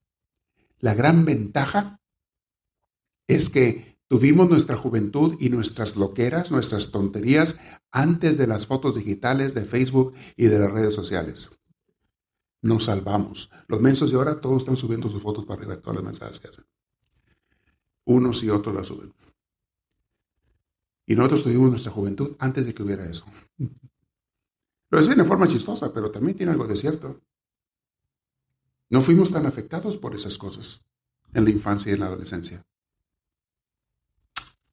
[0.80, 2.02] la gran ventaja
[3.26, 7.58] es que tuvimos nuestra juventud y nuestras loqueras, nuestras tonterías
[7.90, 11.50] antes de las fotos digitales de Facebook y de las redes sociales
[12.62, 13.50] nos salvamos.
[13.68, 16.48] Los mensos de ahora todos están subiendo sus fotos para arriba, todas las mensajes que
[16.48, 16.66] hacen.
[18.06, 19.14] Unos y otros las suben.
[21.06, 23.26] Y nosotros tuvimos nuestra juventud antes de que hubiera eso.
[24.90, 27.22] Lo decía de forma chistosa, pero también tiene algo de cierto.
[28.90, 30.86] No fuimos tan afectados por esas cosas
[31.34, 32.66] en la infancia y en la adolescencia.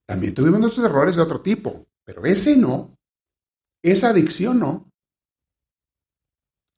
[0.05, 2.98] También tuvimos nuestros errores de otro tipo, pero ese no.
[3.81, 4.90] Esa adicción no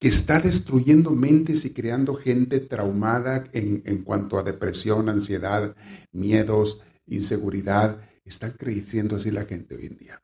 [0.01, 5.77] que está destruyendo mentes y creando gente traumada en, cuanto a depresión, ansiedad,
[6.10, 8.01] miedos, inseguridad.
[8.24, 10.22] Están creciendo así la gente hoy en día.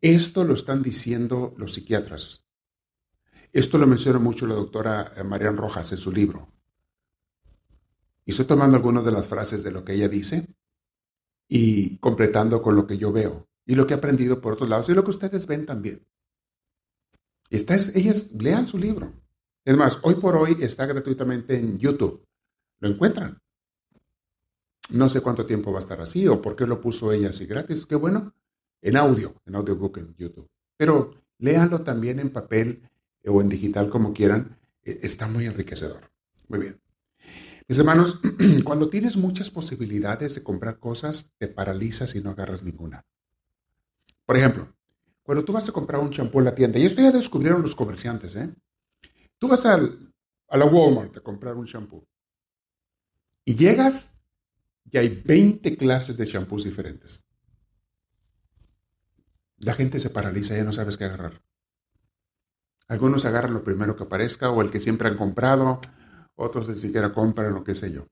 [0.00, 2.46] Esto lo están diciendo los psiquiatras.
[3.52, 6.48] Esto lo menciona mucho la doctora eh, Marian Rojas en su libro.
[8.24, 10.46] Y estoy tomando algunas de las frases de lo que ella dice
[11.48, 14.88] y completando con lo que yo veo y lo que he aprendido por otros lados
[14.88, 16.06] y lo que ustedes ven también.
[17.54, 19.12] Está, ellas lean su libro.
[19.64, 22.26] Es más, hoy por hoy está gratuitamente en YouTube.
[22.80, 23.40] Lo encuentran.
[24.90, 27.46] No sé cuánto tiempo va a estar así o por qué lo puso ella así
[27.46, 27.86] gratis.
[27.86, 28.34] Qué bueno.
[28.82, 30.50] En audio, en audiobook en YouTube.
[30.76, 32.90] Pero léanlo también en papel
[33.24, 34.58] o en digital como quieran.
[34.82, 36.10] E, está muy enriquecedor.
[36.48, 36.80] Muy bien.
[37.68, 38.20] Mis hermanos,
[38.64, 43.06] cuando tienes muchas posibilidades de comprar cosas, te paralizas y no agarras ninguna.
[44.26, 44.74] Por ejemplo,
[45.24, 47.74] cuando tú vas a comprar un champú en la tienda, y esto ya descubrieron los
[47.74, 48.54] comerciantes, ¿eh?
[49.38, 50.12] Tú vas al,
[50.48, 52.06] a la Walmart a comprar un champú
[53.44, 54.14] y llegas
[54.90, 57.24] y hay 20 clases de champús diferentes.
[59.58, 61.42] La gente se paraliza, ya no sabes qué agarrar.
[62.86, 65.80] Algunos agarran lo primero que aparezca o el que siempre han comprado,
[66.34, 68.06] otros ni siquiera compran lo que sé yo.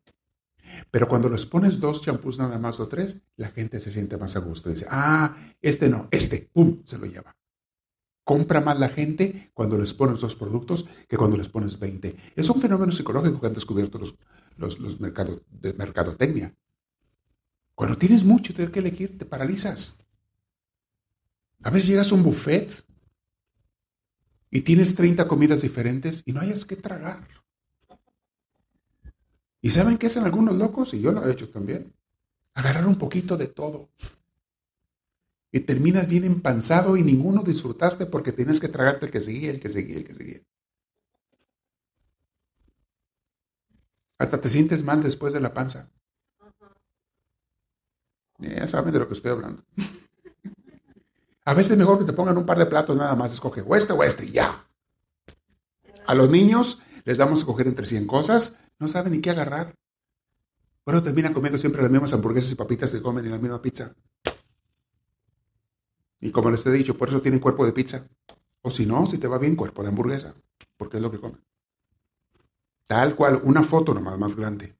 [0.90, 4.36] Pero cuando les pones dos champús nada más o tres, la gente se siente más
[4.36, 4.70] a gusto.
[4.70, 6.82] Dice, ah, este no, este, ¡pum!
[6.84, 7.36] Se lo lleva.
[8.24, 12.16] Compra más la gente cuando les pones dos productos que cuando les pones 20.
[12.36, 14.14] Es un fenómeno psicológico que han descubierto los,
[14.78, 16.54] los, mercados de mercadotecnia.
[17.74, 19.96] Cuando tienes mucho tener que elegir, te paralizas.
[21.62, 22.84] A veces llegas a un buffet
[24.50, 27.26] y tienes 30 comidas diferentes y no hayas que tragar.
[29.62, 30.92] ¿Y saben qué hacen algunos locos?
[30.92, 31.94] Y yo lo he hecho también.
[32.52, 33.88] Agarrar un poquito de todo.
[35.52, 39.60] Y terminas bien empanzado y ninguno disfrutaste porque tienes que tragarte el que seguía, el
[39.60, 40.40] que seguía, el que seguía.
[44.18, 45.88] Hasta te sientes mal después de la panza.
[48.38, 49.64] Ya saben de lo que estoy hablando.
[51.44, 53.76] A veces es mejor que te pongan un par de platos nada más, escoge o
[53.76, 54.64] este o este y ya.
[56.06, 59.74] A los niños les damos a escoger entre 100 cosas, no saben ni qué agarrar.
[60.84, 63.94] Pero terminan comiendo siempre las mismas hamburguesas y papitas que comen en la misma pizza.
[66.20, 68.06] Y como les he dicho, por eso tienen cuerpo de pizza.
[68.60, 70.34] O si no, si te va bien, cuerpo de hamburguesa.
[70.76, 71.40] Porque es lo que comen.
[72.86, 74.76] Tal cual, una foto nomás más grande.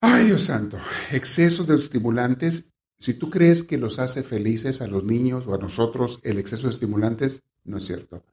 [0.00, 0.78] Ay, Dios santo,
[1.12, 2.72] exceso de estimulantes.
[2.98, 6.64] Si tú crees que los hace felices a los niños o a nosotros el exceso
[6.64, 8.24] de estimulantes, no es cierto.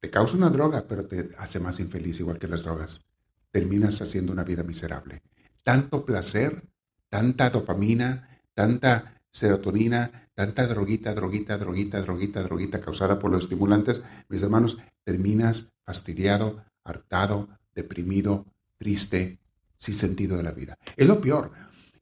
[0.00, 3.04] Te causa una droga, pero te hace más infeliz, igual que las drogas.
[3.50, 5.22] Terminas haciendo una vida miserable.
[5.62, 6.62] Tanto placer,
[7.08, 14.42] tanta dopamina, tanta serotonina, tanta droguita, droguita, droguita, droguita, droguita causada por los estimulantes, mis
[14.42, 18.46] hermanos, terminas fastidiado, hartado, deprimido,
[18.78, 19.38] triste,
[19.76, 20.78] sin sentido de la vida.
[20.96, 21.52] Es lo peor,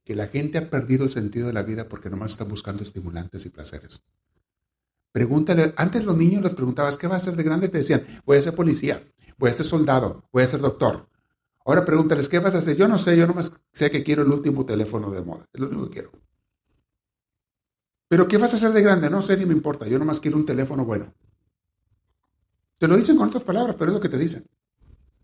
[0.03, 3.45] que la gente ha perdido el sentido de la vida porque nomás están buscando estimulantes
[3.45, 4.03] y placeres.
[5.15, 7.69] Pregúntale, antes los niños les preguntabas, ¿qué vas a hacer de grande?
[7.69, 9.01] Te decían, voy a ser policía,
[9.37, 11.07] voy a ser soldado, voy a ser doctor.
[11.65, 12.75] Ahora pregúntales, ¿qué vas a hacer?
[12.75, 15.69] Yo no sé, yo nomás sé que quiero el último teléfono de moda, es lo
[15.69, 16.11] único que quiero.
[18.09, 19.09] Pero ¿qué vas a hacer de grande?
[19.09, 21.13] No sé, ni me importa, yo nomás quiero un teléfono bueno.
[22.77, 24.45] Te lo dicen con otras palabras, pero es lo que te dicen.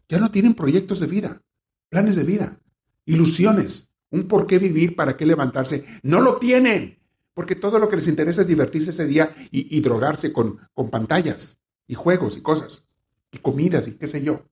[0.07, 1.41] Ya no tienen proyectos de vida,
[1.89, 2.61] planes de vida,
[3.03, 5.83] ilusiones, un por qué vivir, para qué levantarse.
[6.01, 7.00] No lo tienen,
[7.33, 11.57] porque todo lo que les interesa es divertirse ese día y, drogarse con, con pantallas
[11.87, 12.87] y juegos y cosas,
[13.31, 14.45] y comidas y qué sé yo.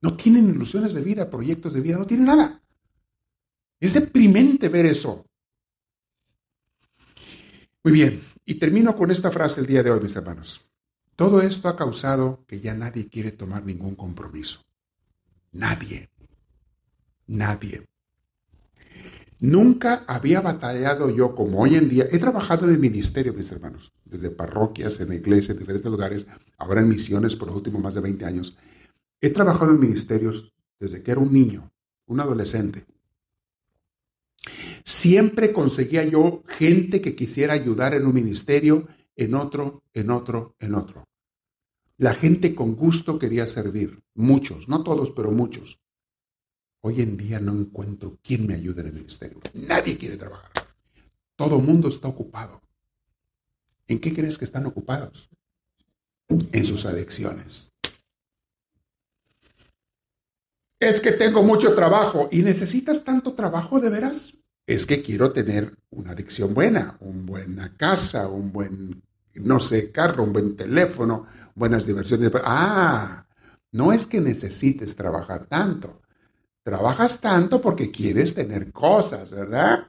[0.00, 2.62] No tienen ilusiones de vida, proyectos de vida, no tienen nada.
[3.80, 5.26] Es deprimente ver eso.
[7.82, 10.62] Muy bien, y termino con esta frase el día de hoy, mis hermanos.
[11.16, 14.60] Todo esto ha causado que ya nadie quiere tomar ningún compromiso.
[15.52, 16.10] Nadie.
[17.26, 17.84] Nadie.
[19.40, 22.06] Nunca había batallado yo como hoy en día.
[22.10, 26.80] He trabajado en el ministerio, mis hermanos, desde parroquias, en iglesias, en diferentes lugares, ahora
[26.80, 28.56] en misiones por los últimos más de 20 años.
[29.20, 31.72] He trabajado en ministerios desde que era un niño,
[32.06, 32.84] un adolescente.
[34.84, 38.86] Siempre conseguía yo gente que quisiera ayudar en un ministerio,
[39.16, 41.04] en otro, en otro, en otro.
[41.96, 45.80] La gente con gusto quería servir, muchos, no todos, pero muchos.
[46.86, 49.40] Hoy en día no encuentro quién me ayude en el ministerio.
[49.54, 50.50] Nadie quiere trabajar.
[51.34, 52.60] Todo mundo está ocupado.
[53.88, 55.30] ¿En qué crees que están ocupados?
[56.28, 57.72] En sus adicciones.
[60.78, 64.34] Es que tengo mucho trabajo y necesitas tanto trabajo de veras
[64.66, 69.02] es que quiero tener una adicción buena, una buena casa, un buen,
[69.36, 72.30] no sé, carro, un buen teléfono, buenas diversiones.
[72.44, 73.26] Ah,
[73.72, 76.03] no es que necesites trabajar tanto.
[76.64, 79.86] Trabajas tanto porque quieres tener cosas, ¿verdad?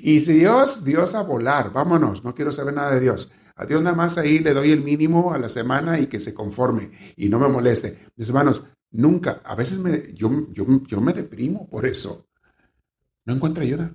[0.00, 3.32] Y si Dios, Dios a volar, vámonos, no quiero saber nada de Dios.
[3.56, 6.32] A Dios nada más ahí le doy el mínimo a la semana y que se
[6.32, 7.98] conforme y no me moleste.
[8.14, 8.62] Mis hermanos,
[8.92, 12.28] nunca, a veces me, yo, yo, yo me deprimo por eso.
[13.24, 13.92] No encuentro ayuda.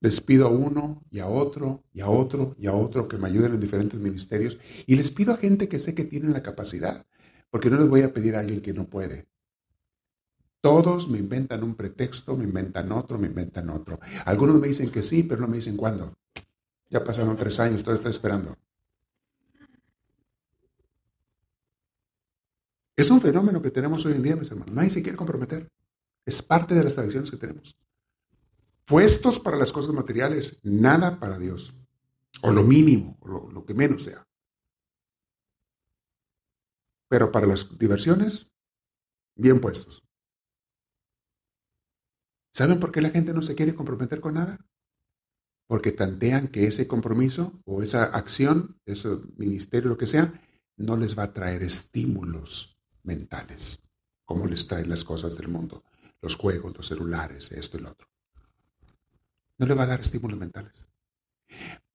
[0.00, 3.28] Les pido a uno y a otro y a otro y a otro que me
[3.28, 7.06] ayuden en diferentes ministerios y les pido a gente que sé que tienen la capacidad,
[7.50, 9.28] porque no les voy a pedir a alguien que no puede.
[10.60, 14.00] Todos me inventan un pretexto, me inventan otro, me inventan otro.
[14.24, 16.14] Algunos me dicen que sí, pero no me dicen cuándo.
[16.90, 18.56] Ya pasaron tres años, todavía estoy esperando.
[22.96, 24.74] Es un fenómeno que tenemos hoy en día, mis hermanos.
[24.74, 25.70] Nadie se quiere comprometer.
[26.26, 27.76] Es parte de las tradiciones que tenemos
[28.88, 31.74] puestos para las cosas materiales, nada para Dios,
[32.42, 34.26] o lo mínimo, lo, que menos sea.
[37.08, 38.50] Pero para las diversiones,
[39.36, 40.07] bien puestos.
[42.58, 44.58] ¿Saben por qué la gente no se quiere comprometer con nada?
[45.68, 50.32] Porque tantean que ese compromiso o esa acción, ese ministerio, lo que sea,
[50.76, 53.78] no les va a traer estímulos mentales,
[54.24, 55.84] como les traen las cosas del mundo,
[56.20, 58.08] los juegos, los celulares, esto y lo otro
[59.58, 60.86] no le va a dar estímulos mentales.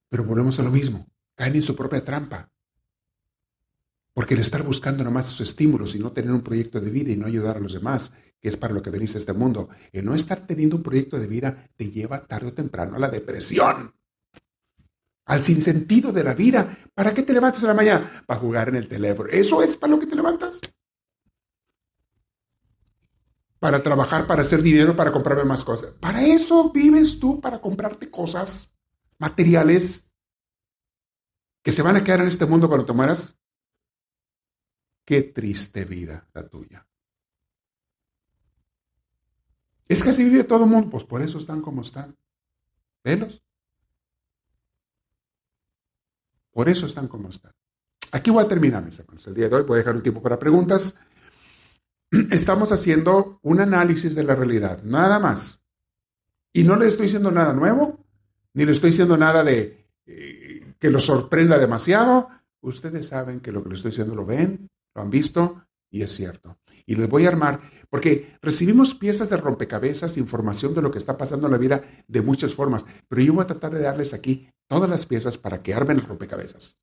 [0.09, 2.51] Pero volvemos a lo mismo, caen en su propia trampa.
[4.13, 7.17] Porque el estar buscando nomás sus estímulos y no tener un proyecto de vida y
[7.17, 8.13] no ayudar a los demás,
[8.43, 11.17] que es para lo que venís a este mundo, el no estar teniendo un proyecto
[11.17, 13.95] de vida te lleva tarde o temprano a la depresión,
[15.25, 16.77] al sinsentido de la vida.
[16.93, 18.23] ¿Para qué te levantas a la mañana?
[18.27, 19.29] Para jugar en el teléfono.
[19.29, 20.59] ¿Eso es para lo que te levantas?
[23.59, 25.93] para trabajar, para hacer dinero, para comprarme más cosas.
[25.93, 28.75] Para eso vives tú, para comprarte cosas
[29.19, 30.11] materiales
[31.63, 33.39] que se van a quedar en este mundo cuando te mueras.
[35.05, 36.85] Qué triste vida la tuya.
[39.87, 42.15] Es que así vive todo el mundo, pues por eso están como están.
[43.03, 43.43] Velos.
[46.51, 47.51] Por eso están como están.
[48.11, 49.25] Aquí voy a terminar, mis hermanos.
[49.27, 50.95] El día de hoy voy a dejar un tiempo para preguntas
[52.31, 55.61] estamos haciendo un análisis de la realidad, nada más.
[56.53, 58.05] Y no le estoy diciendo nada nuevo,
[58.53, 62.29] ni le estoy diciendo nada de eh, que lo sorprenda demasiado.
[62.61, 66.11] Ustedes saben que lo que le estoy diciendo lo ven, lo han visto y es
[66.11, 66.59] cierto.
[66.85, 67.61] Y les voy a armar,
[67.93, 72.23] porque recibimos piezas de rompecabezas, información de lo que está pasando en la vida de
[72.23, 75.75] muchas formas, pero yo voy a tratar de darles aquí todas las piezas para que
[75.75, 76.79] armen el rompecabezas.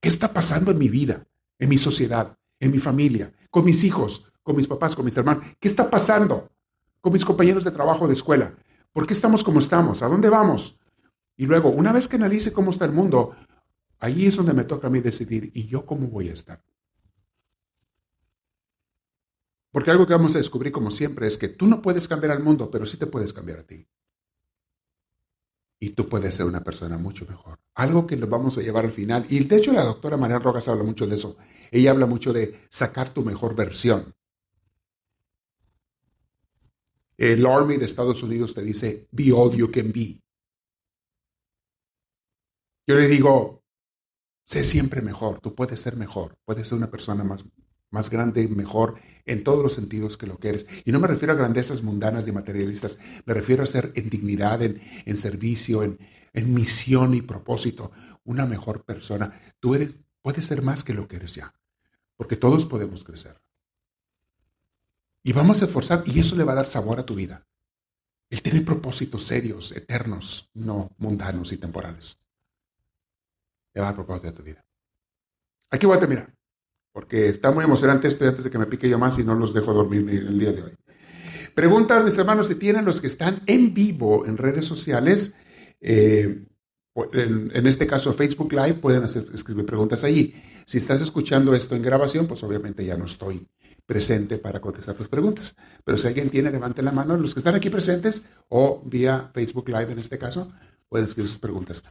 [0.00, 1.28] ¿Qué está pasando en mi vida,
[1.60, 5.44] en mi sociedad, en mi familia, con mis hijos, con mis papás, con mis hermanos.
[5.60, 6.50] ¿Qué está pasando
[7.00, 8.52] con mis compañeros de trabajo de escuela?
[8.92, 10.02] ¿Por qué estamos como estamos?
[10.02, 10.76] ¿A dónde vamos?
[11.36, 13.36] Y luego, una vez que analice cómo está el mundo,
[14.00, 16.60] ahí es donde me toca a mí decidir, ¿y yo cómo voy a estar?
[19.74, 22.44] Porque algo que vamos a descubrir como siempre es que tú no puedes cambiar al
[22.44, 23.84] mundo, pero sí te puedes cambiar a ti.
[25.80, 27.58] Y tú puedes ser una persona mucho mejor.
[27.74, 29.26] Algo que lo vamos a llevar al final.
[29.28, 31.36] Y de hecho la doctora María Rojas habla mucho de eso.
[31.72, 34.14] Ella habla mucho de sacar tu mejor versión.
[37.16, 40.22] El Army de Estados Unidos te dice, be all you can be.
[42.86, 43.64] Yo le digo,
[44.44, 47.44] Sé siempre mejor, tú puedes ser mejor, puedes ser una persona más,
[47.94, 50.66] más grande, mejor en todos los sentidos que lo que eres.
[50.84, 54.62] Y no me refiero a grandezas mundanas y materialistas, me refiero a ser en dignidad,
[54.62, 55.98] en, en servicio, en,
[56.34, 57.92] en misión y propósito,
[58.24, 59.40] una mejor persona.
[59.60, 61.54] Tú eres, puedes ser más que lo que eres ya,
[62.16, 63.40] porque todos podemos crecer.
[65.22, 67.46] Y vamos a esforzar, y eso le va a dar sabor a tu vida.
[68.28, 72.18] El tener propósitos serios, eternos, no mundanos y temporales.
[73.72, 74.64] Le va a dar propósito a tu vida.
[75.70, 76.34] Aquí voy a terminar,
[76.94, 79.52] porque está muy emocionante esto antes de que me pique yo más y no los
[79.52, 80.72] dejo dormir el día de hoy.
[81.52, 85.34] Preguntas, mis hermanos, si tienen los que están en vivo en redes sociales,
[85.80, 86.44] eh,
[87.12, 90.40] en, este caso Facebook Live, pueden escribir preguntas allí.
[90.66, 93.44] Si estás escuchando esto en grabación, pues obviamente ya no estoy
[93.86, 95.56] presente para contestar tus preguntas.
[95.84, 97.16] Pero si alguien tiene, levante la mano.
[97.16, 100.52] Los que están aquí presentes o vía Facebook Live en este caso,
[100.88, 101.82] pueden escribir sus preguntas.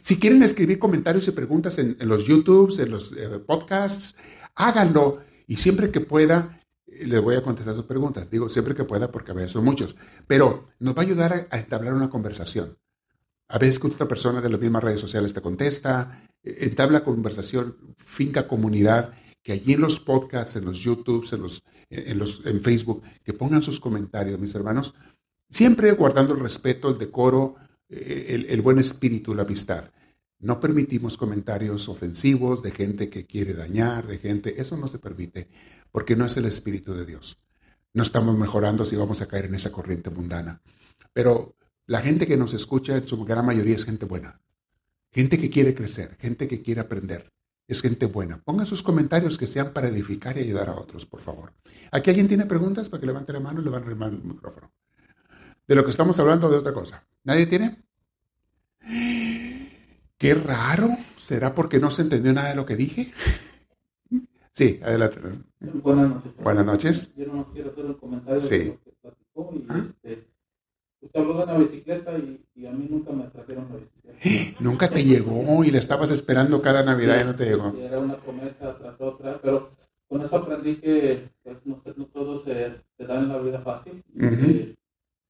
[0.00, 4.16] Si quieren escribir comentarios y preguntas en, en los YouTubes, en los eh, podcasts,
[4.56, 8.28] háganlo y siempre que pueda eh, les voy a contestar sus preguntas.
[8.30, 9.94] Digo siempre que pueda porque a veces son muchos.
[10.26, 12.76] Pero nos va a ayudar a, entablar una conversación.
[13.48, 17.76] A veces que otra persona de las mismas redes sociales te contesta, eh, entabla conversación,
[17.96, 22.60] finca comunidad que allí en los podcasts, en los YouTubes, en, los, en, los, en
[22.60, 24.92] Facebook, que pongan sus comentarios, mis hermanos,
[25.48, 27.54] siempre guardando el respeto, el decoro,
[27.88, 29.92] eh, el buen espíritu, la amistad.
[30.38, 35.48] No permitimos comentarios ofensivos de gente que quiere dañar, de gente, eso no se permite,
[35.90, 37.38] porque no es el espíritu de Dios.
[37.94, 40.60] No estamos mejorando si vamos a caer en esa corriente mundana.
[41.12, 41.56] Pero
[41.86, 44.40] la gente que nos escucha, en su gran mayoría, es gente buena.
[45.12, 47.32] Gente que quiere crecer, gente que quiere aprender
[47.68, 48.38] es gente buena.
[48.42, 51.52] Pongan sus comentarios que sean para edificar y ayudar a otros, por favor.
[51.90, 52.88] ¿Aquí alguien tiene preguntas?
[52.88, 54.70] Para que levante la mano y le van a el micrófono.
[55.66, 57.04] De lo que estamos hablando de otra cosa.
[57.24, 57.82] ¿Nadie tiene?
[60.18, 60.88] Qué raro.
[61.16, 63.12] ¿Será porque no se entendió nada de lo que dije?
[64.52, 65.20] Sí, adelante.
[65.60, 66.32] Buenas noches.
[66.38, 67.14] Buenas noches.
[67.16, 68.58] Yo no quiero hacer un comentario Sí.
[68.58, 69.84] de lo que platicó y ¿Ah?
[70.02, 70.26] este,
[71.02, 74.56] usted habló de una bicicleta y, y a mí nunca me trajeron la bicicleta.
[74.60, 77.74] Nunca te llegó y le estabas esperando cada Navidad y no te llegó.
[77.76, 79.72] Y Era una promesa tras otra, pero
[80.08, 84.02] con eso aprendí que pues, no, no todo se, se da en la vida fácil.
[84.14, 84.36] y Ujú.
[84.36, 84.76] que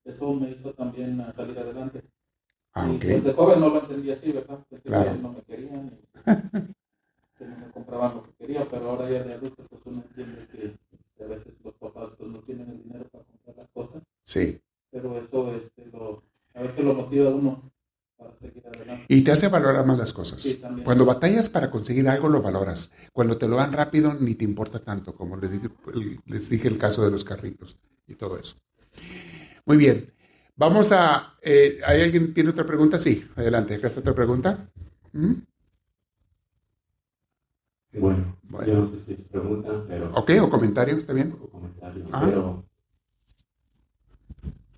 [0.04, 2.04] eso me hizo también eh, salir adelante.
[2.78, 3.02] Ah, Y ok.
[3.10, 4.58] pues de joven no lo entendía así, ¿verdad?
[4.68, 5.14] Pensé Claro.
[5.14, 6.24] no me querían y
[7.44, 11.24] no me compraban lo que quería, pero ahora ya de adulto pues uno entiende que
[11.24, 14.60] a veces los papás pues, no tienen el dinero para comprar las cosas, Sí.
[14.90, 16.22] pero eso este, lo,
[16.54, 17.72] a veces lo motiva a uno
[18.18, 19.06] para seguir adelante.
[19.08, 20.42] Y te hace valorar más las cosas.
[20.42, 20.84] Sí, también.
[20.84, 22.92] Cuando batallas para conseguir algo, lo valoras.
[23.12, 25.70] Cuando te lo dan rápido, ni te importa tanto, como les dije,
[26.26, 28.56] les dije el caso de los carritos y todo eso.
[29.64, 30.04] Muy bien.
[30.56, 31.34] Vamos a...
[31.42, 32.98] eh, ¿Hay alguien tiene otra pregunta?
[32.98, 33.74] Sí, adelante.
[33.74, 34.68] Acá está otra pregunta.
[35.12, 35.34] ¿Mm?
[37.98, 38.66] Bueno, Bueno.
[38.66, 40.30] yo no sé si es pregunta, pero ¿Ok?
[40.42, 40.96] ¿O comentario?
[40.98, 41.34] ¿Está bien?
[41.40, 42.22] o comentario, Ah.
[42.26, 42.64] pero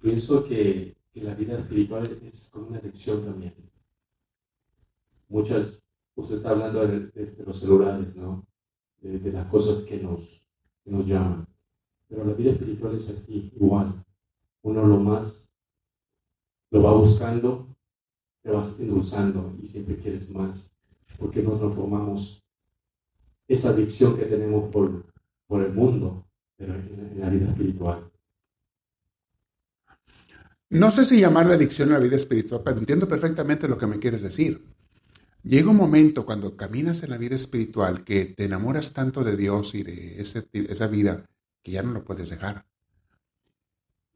[0.01, 3.55] pienso que, que la vida espiritual es como una lección también.
[5.29, 5.81] Muchas,
[6.15, 8.47] usted está hablando de, de- de los celulares, ¿no?
[9.01, 10.43] De, de las cosas que nos,
[10.85, 11.47] que nos llaman.
[12.09, 14.05] Pero la vida espiritual es así, igual.
[14.63, 15.48] Uno lo más
[16.71, 17.75] lo va buscando,
[18.43, 20.71] te vas endulzando y siempre quieres más,
[21.19, 22.45] porque no nos formamos
[23.47, 25.07] esa adicción que tenemos por,
[25.47, 26.27] por el mundo,
[26.59, 28.11] en, la vida espiritual.
[30.71, 33.87] No sé si llamar la adicción a la vida espiritual, pero entiendo perfectamente lo que
[33.87, 34.67] me quieres decir.
[35.43, 39.75] Llega un momento cuando caminas en la vida espiritual que te enamoras tanto de Dios
[39.75, 41.25] y de esa vida
[41.63, 42.67] que ya no lo puedes dejar.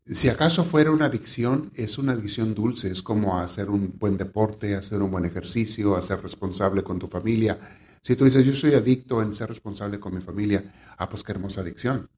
[0.05, 4.75] Si acaso fuera una adicción, es una adicción dulce, es como hacer un buen deporte,
[4.75, 7.61] hacer un buen ejercicio, a ser responsable con tu familia.
[8.01, 11.31] Si tú dices, yo soy adicto en ser responsable con mi familia, ah, pues qué
[11.31, 12.11] hermosa adicción.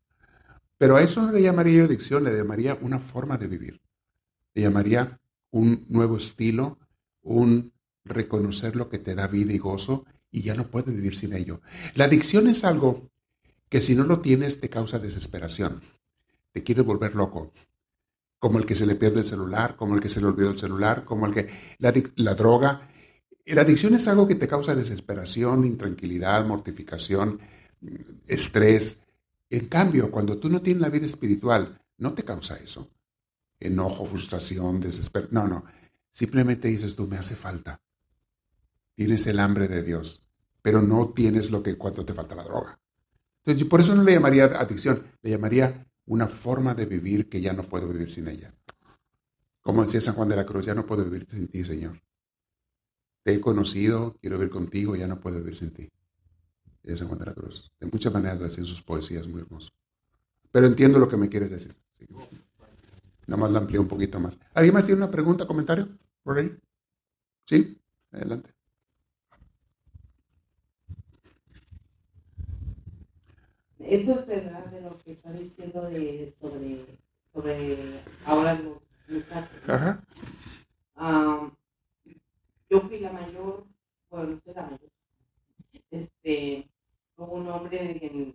[0.79, 3.83] Pero a eso no le llamaría yo adicción, le llamaría una forma de vivir.
[4.55, 5.21] Le llamaría
[5.51, 6.79] un nuevo estilo,
[7.21, 11.35] un reconocer lo que te da vida y gozo y ya no puedes vivir sin
[11.35, 11.61] ello.
[11.95, 13.11] La adicción es algo
[13.69, 15.83] que si no lo tienes te causa desesperación,
[16.53, 17.53] te quiere volver loco,
[18.45, 20.59] como el que se le pierde el celular, como el que se le olvidó el
[20.59, 21.49] celular, como el que
[21.79, 22.91] la, droga.
[23.47, 27.41] La adicción es algo que te causa desesperación, intranquilidad, mortificación,
[28.27, 29.07] estrés.
[29.49, 32.91] En cambio, cuando tú no tienes la vida espiritual, no te causa eso.
[33.59, 35.29] Enojo, frustración, desespero.
[35.31, 35.65] No, no.
[36.13, 37.81] Simplemente dices tú, me hace falta.
[38.95, 40.23] Tienes el hambre de Dios,
[40.61, 42.79] pero no tienes lo que cuando te falta la droga.
[43.39, 47.53] Entonces, por eso no le llamaría adicción, le llamaría una forma de vivir que ya
[47.53, 48.55] no puedo vivir sin ella.
[49.61, 52.03] Como decía San Juan de la Cruz, ya no puedo vivir sin ti, Señor.
[53.23, 55.91] Te he conocido, quiero vivir contigo, ya no puedo vivir sin ti.
[56.83, 57.73] Es Juan de la Cruz.
[57.81, 59.73] De muchas maneras decir sus poesías muy hermosas.
[60.53, 61.75] Pero entiendo lo que me quieres decir.
[63.27, 64.39] Nada más la amplío un poquito más.
[64.53, 65.89] ¿Alguien más tiene una pregunta, comentario?
[67.47, 67.81] ¿Sí?
[68.13, 68.54] Adelante.
[73.87, 76.99] Eso es verdad de lo que está diciendo de, sobre,
[77.33, 78.79] sobre ahora los
[79.09, 79.59] muchachos.
[79.69, 80.03] Ajá.
[80.97, 81.51] Ah,
[82.71, 83.67] yo fui la mayor,
[84.11, 84.91] bueno, no soy la mayor.
[85.91, 86.69] Este,
[87.17, 88.35] hubo un hombre que,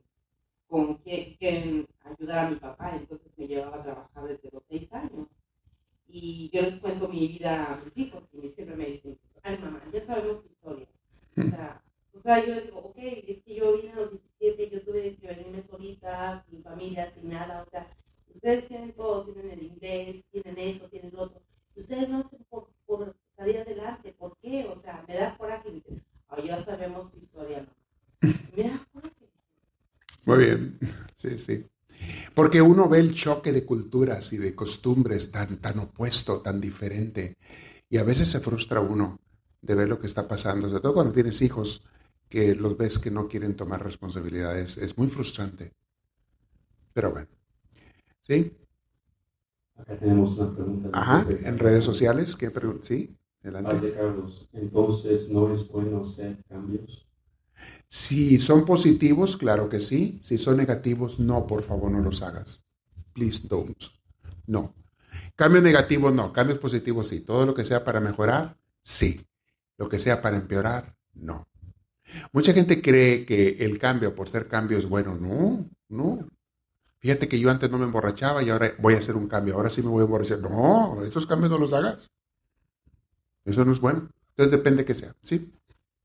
[0.67, 4.91] con quien, quien ayudar a mi papá, entonces me llevaba a trabajar desde los seis
[4.93, 5.27] años.
[6.07, 9.81] Y yo les cuento mi vida a mis hijos y siempre me dicen, ay mamá,
[9.91, 10.87] ya sabemos tu historia.
[11.37, 11.81] O sea,
[12.13, 15.15] o sea, yo les digo, ok, es que yo vine a los 17, yo tuve
[15.15, 17.87] que venirme solita, sin familia, sin nada, o sea,
[18.33, 21.41] ustedes tienen todo, tienen el inglés, tienen esto, tienen lo otro.
[21.75, 22.69] Ustedes no hacen por,
[23.37, 24.65] salir adelante, ¿por qué?
[24.65, 25.81] O sea, me da coraje.
[26.27, 28.39] Oh, ya sabemos tu historia, mamá.
[28.55, 29.15] Me da coraje.
[30.25, 30.79] Muy bien,
[31.15, 31.65] sí, sí.
[32.33, 37.37] Porque uno ve el choque de culturas y de costumbres tan, tan opuesto, tan diferente.
[37.89, 39.19] Y a veces se frustra uno
[39.61, 41.83] de ver lo que está pasando, sobre todo cuando tienes hijos
[42.29, 44.77] que los ves que no quieren tomar responsabilidades.
[44.77, 45.73] Es muy frustrante.
[46.93, 47.27] Pero bueno.
[48.21, 48.55] ¿Sí?
[49.75, 50.89] Acá tenemos una pregunta.
[50.93, 52.35] Ajá, en redes sociales.
[52.35, 52.85] ¿qué pregunta?
[52.85, 53.71] Sí, adelante.
[53.71, 57.07] Padre Carlos, entonces no es bueno hacer cambios.
[57.87, 60.19] Si son positivos, claro que sí.
[60.21, 62.65] Si son negativos, no, por favor, no los hagas.
[63.13, 63.83] Please don't.
[64.45, 64.75] No.
[65.35, 66.31] Cambios negativos, no.
[66.31, 67.21] Cambios positivos, sí.
[67.21, 69.25] Todo lo que sea para mejorar, sí.
[69.79, 71.47] Lo que sea para empeorar, no.
[72.33, 75.15] Mucha gente cree que el cambio por ser cambio es bueno.
[75.15, 76.27] No, no.
[76.99, 79.55] Fíjate que yo antes no me emborrachaba y ahora voy a hacer un cambio.
[79.55, 80.39] Ahora sí me voy a emborrachar.
[80.39, 82.11] No, esos cambios no los hagas.
[83.45, 84.09] Eso no es bueno.
[84.31, 85.15] Entonces depende que sea.
[85.21, 85.49] ¿Sí?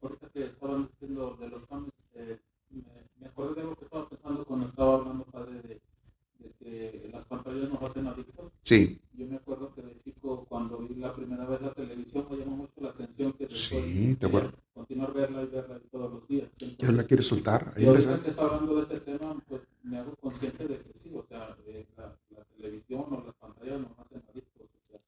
[0.01, 2.38] Ahorita que estaban diciendo de los cambios, eh,
[2.70, 2.82] me,
[3.18, 5.80] me, acordé de algo que estaba pensando cuando estaba hablando, padre, de,
[6.38, 8.52] de que las pantallas nos hacen adictos.
[8.62, 9.01] Sí.
[9.14, 9.82] Yo me acuerdo que
[10.24, 14.16] chico, cuando vi la primera vez la televisión, me llamó mucho la atención que Sí,
[14.18, 14.52] te acuerdo.
[14.72, 16.48] continuar verla y verla todos los días.
[16.78, 17.72] Ya la quieres soltar.
[17.76, 20.92] Ahí y ahorita que está hablando de este tema, pues me hago consciente de que
[21.02, 24.66] sí, o sea, de la, la televisión o las pantallas nos hacen adictos.
[24.66, 25.01] O sea,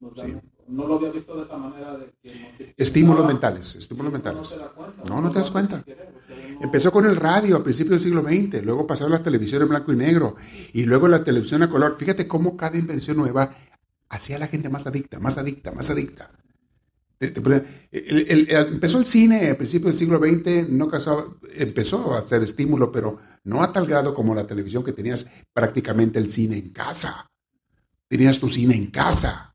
[0.00, 0.48] nos dan- Sí.
[0.68, 4.46] No lo había visto de esa manera de que nos Estímulos mentales, estímulos uno mentales.
[4.48, 5.84] se da cuenta, No, no te das cuenta.
[6.60, 9.92] Empezó con el radio a principios del siglo XX, luego pasaron las televisiones en blanco
[9.92, 10.36] y negro
[10.72, 11.96] y luego la televisión a color.
[11.98, 13.54] Fíjate cómo cada invención nueva
[14.12, 16.30] hacía a la gente más adicta, más adicta, más adicta.
[17.18, 22.42] El- el- empezó el cine a principios del siglo XX, no casaba- empezó a hacer
[22.42, 26.70] estímulo, pero no a tal grado como la televisión que tenías prácticamente el cine en
[26.70, 27.30] casa.
[28.08, 29.54] Tenías tu cine en casa.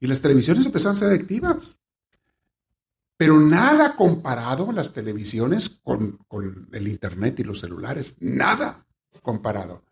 [0.00, 1.80] Y las televisiones empezaron a ser adictivas.
[3.16, 8.14] Pero nada comparado las televisiones con, con el Internet y los celulares.
[8.20, 8.86] Nada
[9.22, 9.84] comparado.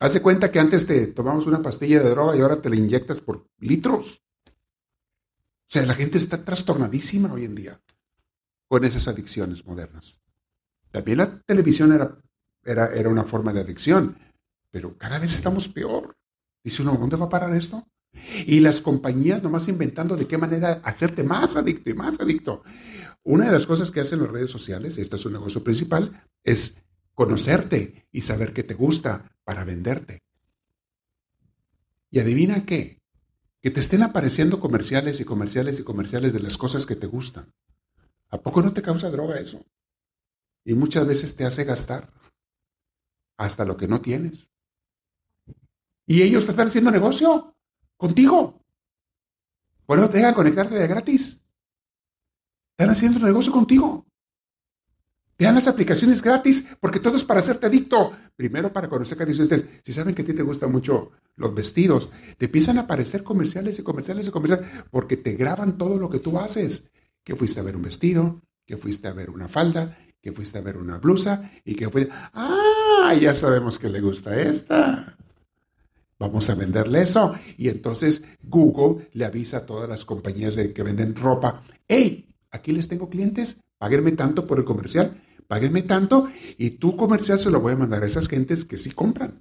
[0.00, 3.20] Hace cuenta que antes te tomamos una pastilla de droga y ahora te la inyectas
[3.20, 4.22] por litros.
[4.46, 7.80] O sea, la gente está trastornadísima hoy en día
[8.66, 10.18] con esas adicciones modernas.
[10.90, 12.18] También la televisión era,
[12.64, 14.16] era, era una forma de adicción,
[14.70, 16.16] pero cada vez estamos peor.
[16.64, 17.86] Dice uno, ¿dónde va a parar esto?
[18.46, 22.62] Y las compañías nomás inventando de qué manera hacerte más adicto y más adicto.
[23.22, 26.82] Una de las cosas que hacen las redes sociales, este es su negocio principal, es
[27.20, 30.22] conocerte y saber qué te gusta para venderte.
[32.10, 32.98] Y adivina qué,
[33.60, 37.52] que te estén apareciendo comerciales y comerciales y comerciales de las cosas que te gustan.
[38.30, 39.62] ¿A poco no te causa droga eso?
[40.64, 42.10] Y muchas veces te hace gastar
[43.36, 44.48] hasta lo que no tienes.
[46.06, 47.54] Y ellos están haciendo negocio
[47.98, 48.64] contigo.
[49.84, 51.42] Por eso te dejan conectarte de gratis.
[52.78, 54.09] Están haciendo negocio contigo.
[55.40, 58.12] Te dan las aplicaciones gratis porque todo es para hacerte adicto.
[58.36, 59.64] Primero para conocer canciones.
[59.82, 63.78] Si saben que a ti te gustan mucho los vestidos, te empiezan a aparecer comerciales
[63.78, 66.92] y comerciales y comerciales porque te graban todo lo que tú haces.
[67.24, 70.60] Que fuiste a ver un vestido, que fuiste a ver una falda, que fuiste a
[70.60, 75.16] ver una blusa y que fue, ah, ya sabemos que le gusta esta.
[76.18, 77.34] Vamos a venderle eso.
[77.56, 82.72] Y entonces Google le avisa a todas las compañías de que venden ropa, hey, aquí
[82.72, 86.28] les tengo clientes, páguenme tanto por el comercial, páguenme tanto
[86.58, 89.40] y tu comercial se lo voy a mandar a esas gentes que sí compran.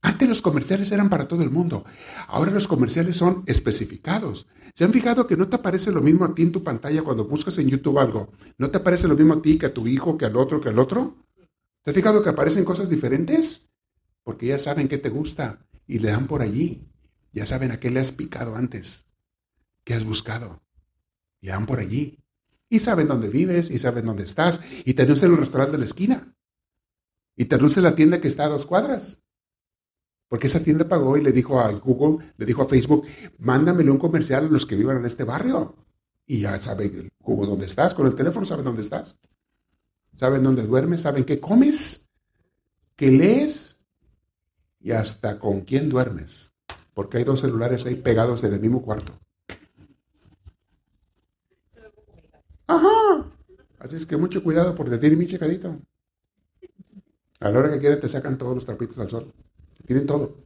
[0.00, 1.84] Antes los comerciales eran para todo el mundo.
[2.26, 4.46] Ahora los comerciales son especificados.
[4.74, 7.26] ¿Se han fijado que no te aparece lo mismo a ti en tu pantalla cuando
[7.26, 8.32] buscas en YouTube algo?
[8.56, 10.70] ¿No te aparece lo mismo a ti que a tu hijo, que al otro, que
[10.70, 11.16] al otro?
[11.82, 13.68] ¿Te has fijado que aparecen cosas diferentes?
[14.24, 16.88] Porque ya saben qué te gusta y le dan por allí.
[17.32, 19.04] Ya saben a qué le has picado antes,
[19.84, 20.62] qué has buscado.
[21.42, 22.18] Y van por allí.
[22.68, 25.84] Y saben dónde vives, y saben dónde estás, y te anuncian el restaurante de la
[25.84, 26.34] esquina.
[27.36, 29.22] Y te anuncian la tienda que está a dos cuadras.
[30.28, 33.06] Porque esa tienda pagó y le dijo a Google, le dijo a Facebook,
[33.38, 35.74] mándamele un comercial a los que vivan en este barrio.
[36.26, 39.18] Y ya saben Google dónde estás, con el teléfono saben dónde estás.
[40.14, 42.10] Saben dónde duermes, saben qué comes,
[42.96, 43.78] qué lees
[44.80, 46.52] y hasta con quién duermes.
[46.92, 49.18] Porque hay dos celulares ahí pegados en el mismo cuarto.
[52.68, 53.32] Ajá.
[53.78, 55.80] Así es que mucho cuidado porque tiene mi checadito.
[57.40, 59.32] A la hora que quieren te sacan todos los trapitos al sol.
[59.86, 60.36] Tienen todo.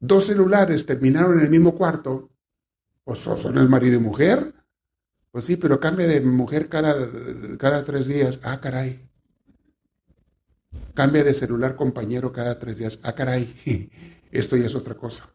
[0.00, 2.30] Dos celulares terminaron en el mismo cuarto.
[3.04, 4.54] Pues son el marido y mujer.
[5.30, 7.08] Pues sí, pero cambia de mujer cada,
[7.58, 8.40] cada tres días.
[8.42, 9.08] Ah, caray.
[10.94, 12.98] Cambia de celular compañero cada tres días.
[13.02, 13.90] Ah, caray.
[14.32, 15.28] Esto ya es otra cosa.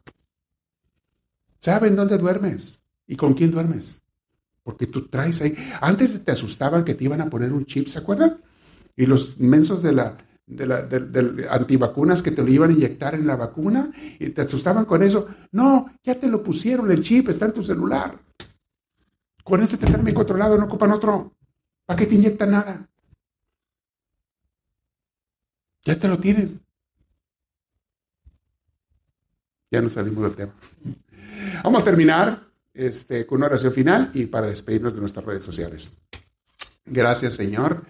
[1.59, 2.81] ¿Saben dónde duermes?
[3.05, 4.06] ¿Y con quién duermes?
[4.67, 5.55] Porque tú traes ahí.
[5.79, 8.41] Antes te asustaban que te iban a poner un chip, ¿se acuerdan?
[8.97, 13.15] Y los mensos de la, de, la, de, antivacunas que te lo iban a inyectar
[13.15, 13.89] en la vacuna
[14.19, 15.29] y te asustaban con eso.
[15.53, 18.19] No, ya te lo pusieron, el chip está en tu celular.
[19.41, 21.33] Con este te tienen bien controlado, no ocupan otro.
[21.85, 22.89] ¿Para qué te inyectan nada?
[25.85, 26.59] Ya te lo tienen.
[29.71, 30.53] Ya nos salimos del tema.
[31.63, 32.46] Vamos a terminar
[32.77, 35.91] este, con una oración final y para despedirnos de nuestras redes sociales.
[36.85, 37.85] Gracias, Señor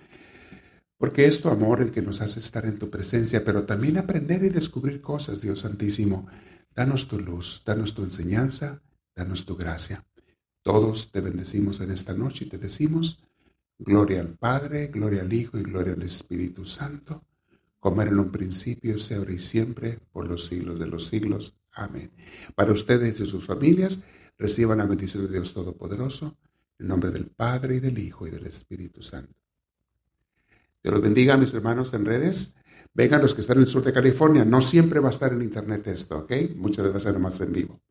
[0.98, 4.44] porque es tu amor el que nos hace estar en tu presencia, pero también aprender
[4.44, 6.28] y descubrir cosas, Dios Santísimo.
[6.76, 8.82] Danos tu luz, danos tu enseñanza,
[9.16, 10.06] danos tu gracia.
[10.64, 13.24] Todos te bendecimos en esta noche y te decimos,
[13.78, 17.24] gloria al Padre, gloria al Hijo y gloria al Espíritu Santo,
[17.80, 21.56] como era en un principio, sea y siempre, por los siglos de los siglos.
[21.72, 22.12] Amén.
[22.56, 24.00] Para ustedes y sus familias,
[24.38, 26.38] reciban la bendición de Dios Todopoderoso,
[26.80, 29.34] en nombre del Padre y del Hijo y del Espíritu Santo.
[30.82, 32.54] Que los bendiga, mis hermanos en redes.
[32.94, 34.46] Vengan los que están en el sur de California.
[34.46, 36.34] No siempre va a estar en internet esto, ¿ok?
[36.56, 37.82] Muchas veces más en vivo.